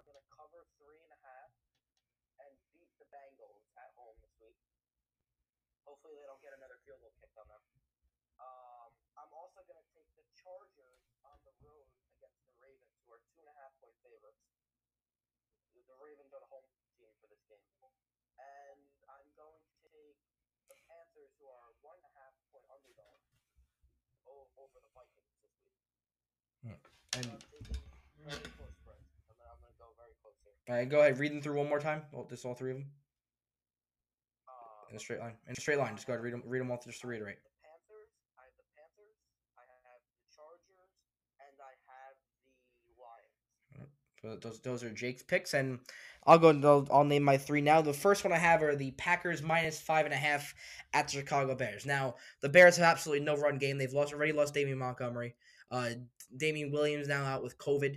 are 0.00 0.04
going 0.04 0.16
to 0.18 0.26
cover 0.32 0.64
three 0.80 1.00
and 1.04 1.12
a 1.12 1.20
half 1.20 1.50
and 2.40 2.52
beat 2.72 2.88
the 2.98 3.06
Bengals 3.12 3.62
at 3.76 3.92
home 3.94 4.16
this 4.24 4.32
week. 4.40 4.56
Hopefully, 5.84 6.16
they 6.16 6.24
don't 6.24 6.40
get 6.40 6.56
another 6.56 6.80
field 6.88 6.98
goal 7.04 7.12
kicked 7.20 7.36
on 7.36 7.46
them. 7.52 7.62
Um, 8.40 8.90
I'm 9.20 9.32
also 9.36 9.60
going 9.68 9.78
to 9.78 9.88
take 9.92 10.08
the 10.16 10.24
Chargers 10.40 11.04
on 11.28 11.36
the 11.44 11.54
road 11.62 11.86
against 12.16 12.40
the 12.48 12.56
Ravens, 12.58 12.96
who 13.04 13.12
are 13.12 13.22
two 13.30 13.44
and 13.44 13.52
a 13.52 13.56
half 13.60 13.76
point 13.78 13.94
favorites. 14.02 14.40
the 15.84 15.98
Ravens 16.00 16.32
are 16.32 16.40
the 16.40 16.48
home 16.48 16.64
team 16.96 17.12
for 17.20 17.28
this 17.28 17.44
game, 17.46 17.60
and 18.40 18.80
I'm 19.12 19.28
going 19.36 19.60
to 19.60 19.72
take 19.92 20.16
the 20.66 20.76
Panthers, 20.88 21.32
who 21.36 21.46
are 21.52 21.68
one 21.84 22.00
and 22.00 22.08
a 22.08 22.14
half 22.16 22.32
point 22.48 22.64
underdogs, 22.72 23.28
o- 24.24 24.48
over 24.56 24.80
the 24.80 24.88
Vikings 24.96 25.28
this 25.44 25.52
week. 25.60 25.76
Hmm. 26.64 26.80
So 26.80 27.03
And 27.16 27.26
I'm 27.26 27.38
very 28.26 28.40
close 28.58 28.74
spreads. 28.80 29.06
I'm 29.30 29.36
gonna, 29.38 29.50
I'm 29.54 29.58
gonna 29.62 29.78
go 29.78 29.88
very 29.96 30.14
close 30.22 30.34
here. 30.42 30.52
all 30.68 30.74
right, 30.76 30.88
go 30.88 31.00
ahead, 31.00 31.18
read 31.18 31.32
them 31.32 31.42
through 31.42 31.56
one 31.58 31.68
more 31.68 31.80
time. 31.80 32.02
Well, 32.12 32.26
just 32.28 32.44
all 32.44 32.54
three 32.54 32.72
of 32.72 32.78
them 32.78 32.86
Uh, 34.48 34.90
in 34.90 34.96
a 34.96 35.00
straight 35.00 35.20
line. 35.20 35.34
In 35.46 35.54
a 35.56 35.60
straight 35.60 35.78
line. 35.78 35.94
Just 35.94 36.06
go 36.06 36.12
ahead, 36.14 36.22
read 36.24 36.32
them, 36.34 36.42
read 36.46 36.60
them 36.60 36.70
all 36.70 36.80
just 36.84 37.00
to 37.02 37.06
reiterate. 37.06 37.38
The 37.42 37.50
Panthers. 37.62 38.10
I 38.38 38.42
have 38.44 38.54
the 38.58 38.66
Panthers. 38.74 39.18
I 39.58 39.62
have 39.86 40.00
the 40.10 40.18
Chargers, 40.34 40.92
and 41.40 41.54
I 41.60 41.72
have 41.86 42.14
the 42.86 42.94
Lions. 42.98 43.94
So 44.22 44.36
those 44.40 44.60
those 44.60 44.82
are 44.84 44.90
Jake's 44.90 45.22
picks, 45.22 45.54
and 45.54 45.80
I'll 46.26 46.38
go. 46.38 46.50
I'll, 46.50 46.88
I'll 46.90 47.04
name 47.04 47.22
my 47.22 47.36
three 47.36 47.60
now. 47.60 47.82
The 47.82 47.92
first 47.92 48.24
one 48.24 48.32
I 48.32 48.38
have 48.38 48.62
are 48.62 48.74
the 48.76 48.92
Packers 48.92 49.42
minus 49.42 49.80
five 49.80 50.06
and 50.06 50.14
a 50.14 50.18
half 50.18 50.54
at 50.92 51.08
the 51.08 51.12
Chicago 51.18 51.54
Bears. 51.54 51.84
Now 51.86 52.16
the 52.40 52.48
Bears 52.48 52.76
have 52.76 52.86
absolutely 52.86 53.24
no 53.24 53.36
run 53.36 53.58
game. 53.58 53.78
They've 53.78 53.92
lost 53.92 54.12
already 54.14 54.32
lost 54.32 54.54
Damian 54.54 54.78
Montgomery. 54.78 55.34
Uh, 55.70 55.90
Damien 56.36 56.70
Williams 56.70 57.08
now 57.08 57.24
out 57.24 57.42
with 57.42 57.58
COVID, 57.58 57.96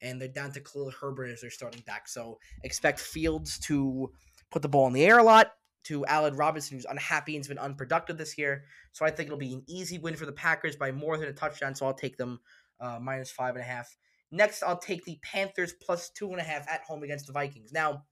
and 0.00 0.20
they're 0.20 0.28
down 0.28 0.52
to 0.52 0.60
Khalil 0.60 0.90
Herbert 0.90 1.30
as 1.30 1.40
their 1.40 1.50
starting 1.50 1.82
back. 1.86 2.08
So 2.08 2.38
expect 2.62 3.00
Fields 3.00 3.58
to 3.60 4.10
put 4.50 4.62
the 4.62 4.68
ball 4.68 4.86
in 4.86 4.92
the 4.92 5.04
air 5.04 5.18
a 5.18 5.24
lot. 5.24 5.52
To 5.84 6.04
Allen 6.06 6.34
Robinson, 6.34 6.76
who's 6.76 6.84
unhappy 6.84 7.36
and's 7.36 7.46
been 7.46 7.58
unproductive 7.58 8.18
this 8.18 8.36
year. 8.36 8.64
So 8.90 9.06
I 9.06 9.10
think 9.10 9.28
it'll 9.28 9.38
be 9.38 9.52
an 9.52 9.62
easy 9.68 9.98
win 9.98 10.16
for 10.16 10.26
the 10.26 10.32
Packers 10.32 10.74
by 10.74 10.90
more 10.90 11.16
than 11.16 11.28
a 11.28 11.32
touchdown. 11.32 11.76
So 11.76 11.86
I'll 11.86 11.94
take 11.94 12.16
them 12.16 12.40
uh, 12.80 12.98
minus 13.00 13.30
five 13.30 13.54
and 13.54 13.62
a 13.62 13.66
half. 13.66 13.96
Next, 14.32 14.64
I'll 14.64 14.78
take 14.78 15.04
the 15.04 15.18
Panthers 15.22 15.74
plus 15.80 16.10
two 16.10 16.30
and 16.32 16.40
a 16.40 16.42
half 16.42 16.68
at 16.68 16.82
home 16.82 17.04
against 17.04 17.28
the 17.28 17.32
Vikings. 17.32 17.72
Now, 17.72 18.02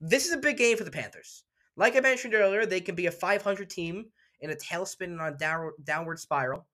this 0.00 0.26
is 0.26 0.32
a 0.32 0.38
big 0.38 0.58
game 0.58 0.76
for 0.76 0.84
the 0.84 0.90
Panthers. 0.90 1.44
Like 1.76 1.96
I 1.96 2.00
mentioned 2.00 2.34
earlier, 2.34 2.66
they 2.66 2.80
can 2.80 2.94
be 2.94 3.06
a 3.06 3.10
500 3.10 3.68
team 3.70 4.06
in 4.40 4.50
a 4.50 4.54
tailspin 4.54 5.18
and 5.18 5.20
on 5.20 5.38
downward 5.82 6.18
spiral, 6.18 6.66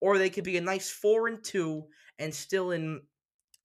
or 0.00 0.18
they 0.18 0.30
could 0.30 0.44
be 0.44 0.56
a 0.56 0.60
nice 0.60 0.90
four 0.90 1.28
and 1.28 1.42
two 1.42 1.84
and 2.18 2.34
still 2.34 2.70
in 2.70 3.00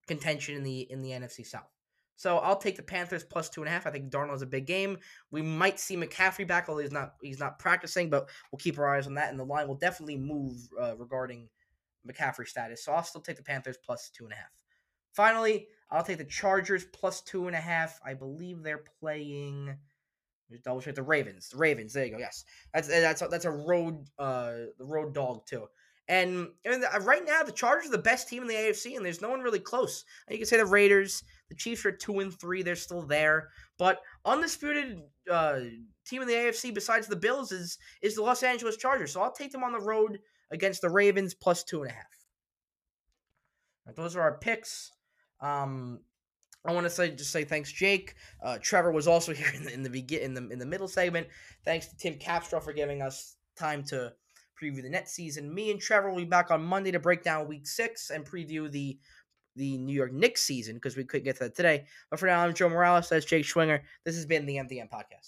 contention 0.07 0.55
in 0.55 0.63
the 0.63 0.81
in 0.91 1.01
the 1.01 1.11
NFC 1.11 1.45
South. 1.45 1.69
So 2.17 2.38
I'll 2.38 2.57
take 2.57 2.77
the 2.77 2.83
Panthers 2.83 3.23
plus 3.23 3.49
two 3.49 3.61
and 3.61 3.67
a 3.67 3.71
half. 3.71 3.86
I 3.86 3.91
think 3.91 4.09
Darnold's 4.09 4.41
a 4.41 4.47
big 4.47 4.65
game. 4.65 4.97
We 5.31 5.41
might 5.41 5.79
see 5.79 5.97
McCaffrey 5.97 6.47
back, 6.47 6.69
although 6.69 6.81
he's 6.81 6.91
not 6.91 7.15
he's 7.21 7.39
not 7.39 7.59
practicing, 7.59 8.09
but 8.09 8.29
we'll 8.51 8.59
keep 8.59 8.79
our 8.79 8.95
eyes 8.95 9.07
on 9.07 9.15
that. 9.15 9.29
And 9.29 9.39
the 9.39 9.45
line 9.45 9.67
will 9.67 9.75
definitely 9.75 10.17
move 10.17 10.55
uh, 10.81 10.95
regarding 10.97 11.49
McCaffrey 12.07 12.47
status. 12.47 12.83
So 12.83 12.93
I'll 12.93 13.03
still 13.03 13.21
take 13.21 13.38
the 13.38 13.43
Panthers 13.43 13.77
plus 13.83 14.09
two 14.09 14.23
and 14.23 14.33
a 14.33 14.38
half. 14.38 14.51
Finally, 15.13 15.67
I'll 15.91 16.03
take 16.03 16.17
the 16.17 16.25
Chargers 16.25 16.86
plus 16.86 17.21
two 17.21 17.47
and 17.47 17.55
a 17.55 17.59
half. 17.59 17.99
I 18.05 18.13
believe 18.13 18.63
they're 18.63 18.83
playing. 18.99 19.77
Double 20.63 20.81
check 20.81 20.95
the 20.95 21.03
Ravens. 21.03 21.49
The 21.49 21.57
Ravens. 21.57 21.93
There 21.93 22.05
you 22.05 22.11
go. 22.11 22.17
Yes, 22.17 22.45
that's 22.73 22.88
that's 22.88 23.21
a, 23.21 23.27
that's 23.27 23.45
a 23.45 23.51
road 23.51 24.05
uh 24.17 24.53
road 24.79 25.13
dog 25.13 25.45
too. 25.45 25.67
And, 26.08 26.49
and 26.64 26.84
right 27.01 27.26
now, 27.26 27.41
the 27.41 27.51
Chargers 27.51 27.88
are 27.88 27.91
the 27.91 27.97
best 27.97 28.30
team 28.30 28.43
in 28.43 28.47
the 28.47 28.53
AFC, 28.53 28.95
and 28.95 29.03
there's 29.03 29.22
no 29.22 29.30
one 29.30 29.41
really 29.41 29.60
close. 29.60 30.06
You 30.30 30.38
can 30.38 30.45
say 30.45 30.58
the 30.58 30.66
Raiders, 30.66 31.24
the 31.49 31.56
Chiefs 31.56 31.84
are 31.86 31.91
two 31.91 32.20
and 32.20 32.32
three; 32.32 32.62
they're 32.62 32.76
still 32.76 33.01
there. 33.01 33.49
But 33.80 34.01
undisputed 34.24 35.01
uh, 35.30 35.62
team 36.06 36.22
in 36.22 36.28
the 36.28 36.36
AFC 36.36 36.74
besides 36.74 37.08
the 37.08 37.16
Bills 37.16 37.51
is 37.51 37.80
is 38.03 38.16
the 38.16 38.22
Los 38.22 38.43
Angeles 38.43 38.78
Chargers. 38.78 39.14
So 39.14 39.22
I'll 39.22 39.32
take 39.32 39.51
them 39.51 39.64
on 39.64 39.72
the 39.72 39.80
road 39.80 40.20
against 40.51 40.82
the 40.82 40.89
Ravens 40.89 41.34
plus 41.34 41.64
two 41.64 41.82
and 41.82 41.91
a 41.91 41.93
half. 41.95 42.06
Those 43.95 44.16
are 44.16 44.22
our 44.22 44.38
picks. 44.38 44.91
Um, 45.41 45.99
I 46.66 46.74
want 46.74 46.86
to 46.86 46.89
say 46.89 47.12
just 47.12 47.32
say 47.32 47.43
thanks, 47.43 47.72
Jake. 47.72 48.16
Uh, 48.43 48.58
Trevor 48.62 48.91
was 48.91 49.08
also 49.08 49.34
here 49.34 49.51
in 49.56 49.64
the 49.64 49.74
in 49.74 49.84
the 49.84 49.89
begin 49.89 50.22
in 50.22 50.34
the 50.34 50.47
in 50.49 50.60
the 50.60 50.66
middle 50.66 50.88
segment. 50.88 51.28
Thanks 51.64 51.88
to 51.88 51.97
Tim 51.97 52.16
Capstraw 52.16 52.62
for 52.62 52.74
giving 52.74 53.01
us 53.01 53.38
time 53.58 53.84
to 53.86 54.14
preview 54.62 54.82
the 54.82 54.89
net 54.89 55.10
season. 55.10 55.53
Me 55.53 55.72
and 55.72 55.80
Trevor 55.80 56.10
will 56.10 56.18
be 56.18 56.26
back 56.26 56.51
on 56.51 56.64
Monday 56.64 56.91
to 56.91 56.99
break 56.99 57.24
down 57.24 57.47
Week 57.47 57.68
Six 57.68 58.10
and 58.10 58.26
preview 58.26 58.72
the 58.72 58.97
the 59.56 59.78
New 59.78 59.95
York 59.95 60.12
Knicks 60.12 60.41
season 60.41 60.76
because 60.76 60.97
we 60.97 61.06
couldn't 61.06 61.24
get 61.24 61.38
to 61.38 61.45
that 61.45 61.56
today. 61.56 61.86
But 62.10 62.20
for 62.20 62.26
now, 62.26 62.41
I'm 62.41 62.53
Joe 62.53 62.70
Morales. 62.70 63.10
That's 63.10 63.26
Jake 63.26 63.45
Schwinger. 63.45 63.82
This 64.03 64.16
has 64.16 64.26
been 64.26 64.45
the 64.45 64.58
MDM 64.58 64.89
podcast. 64.89 65.24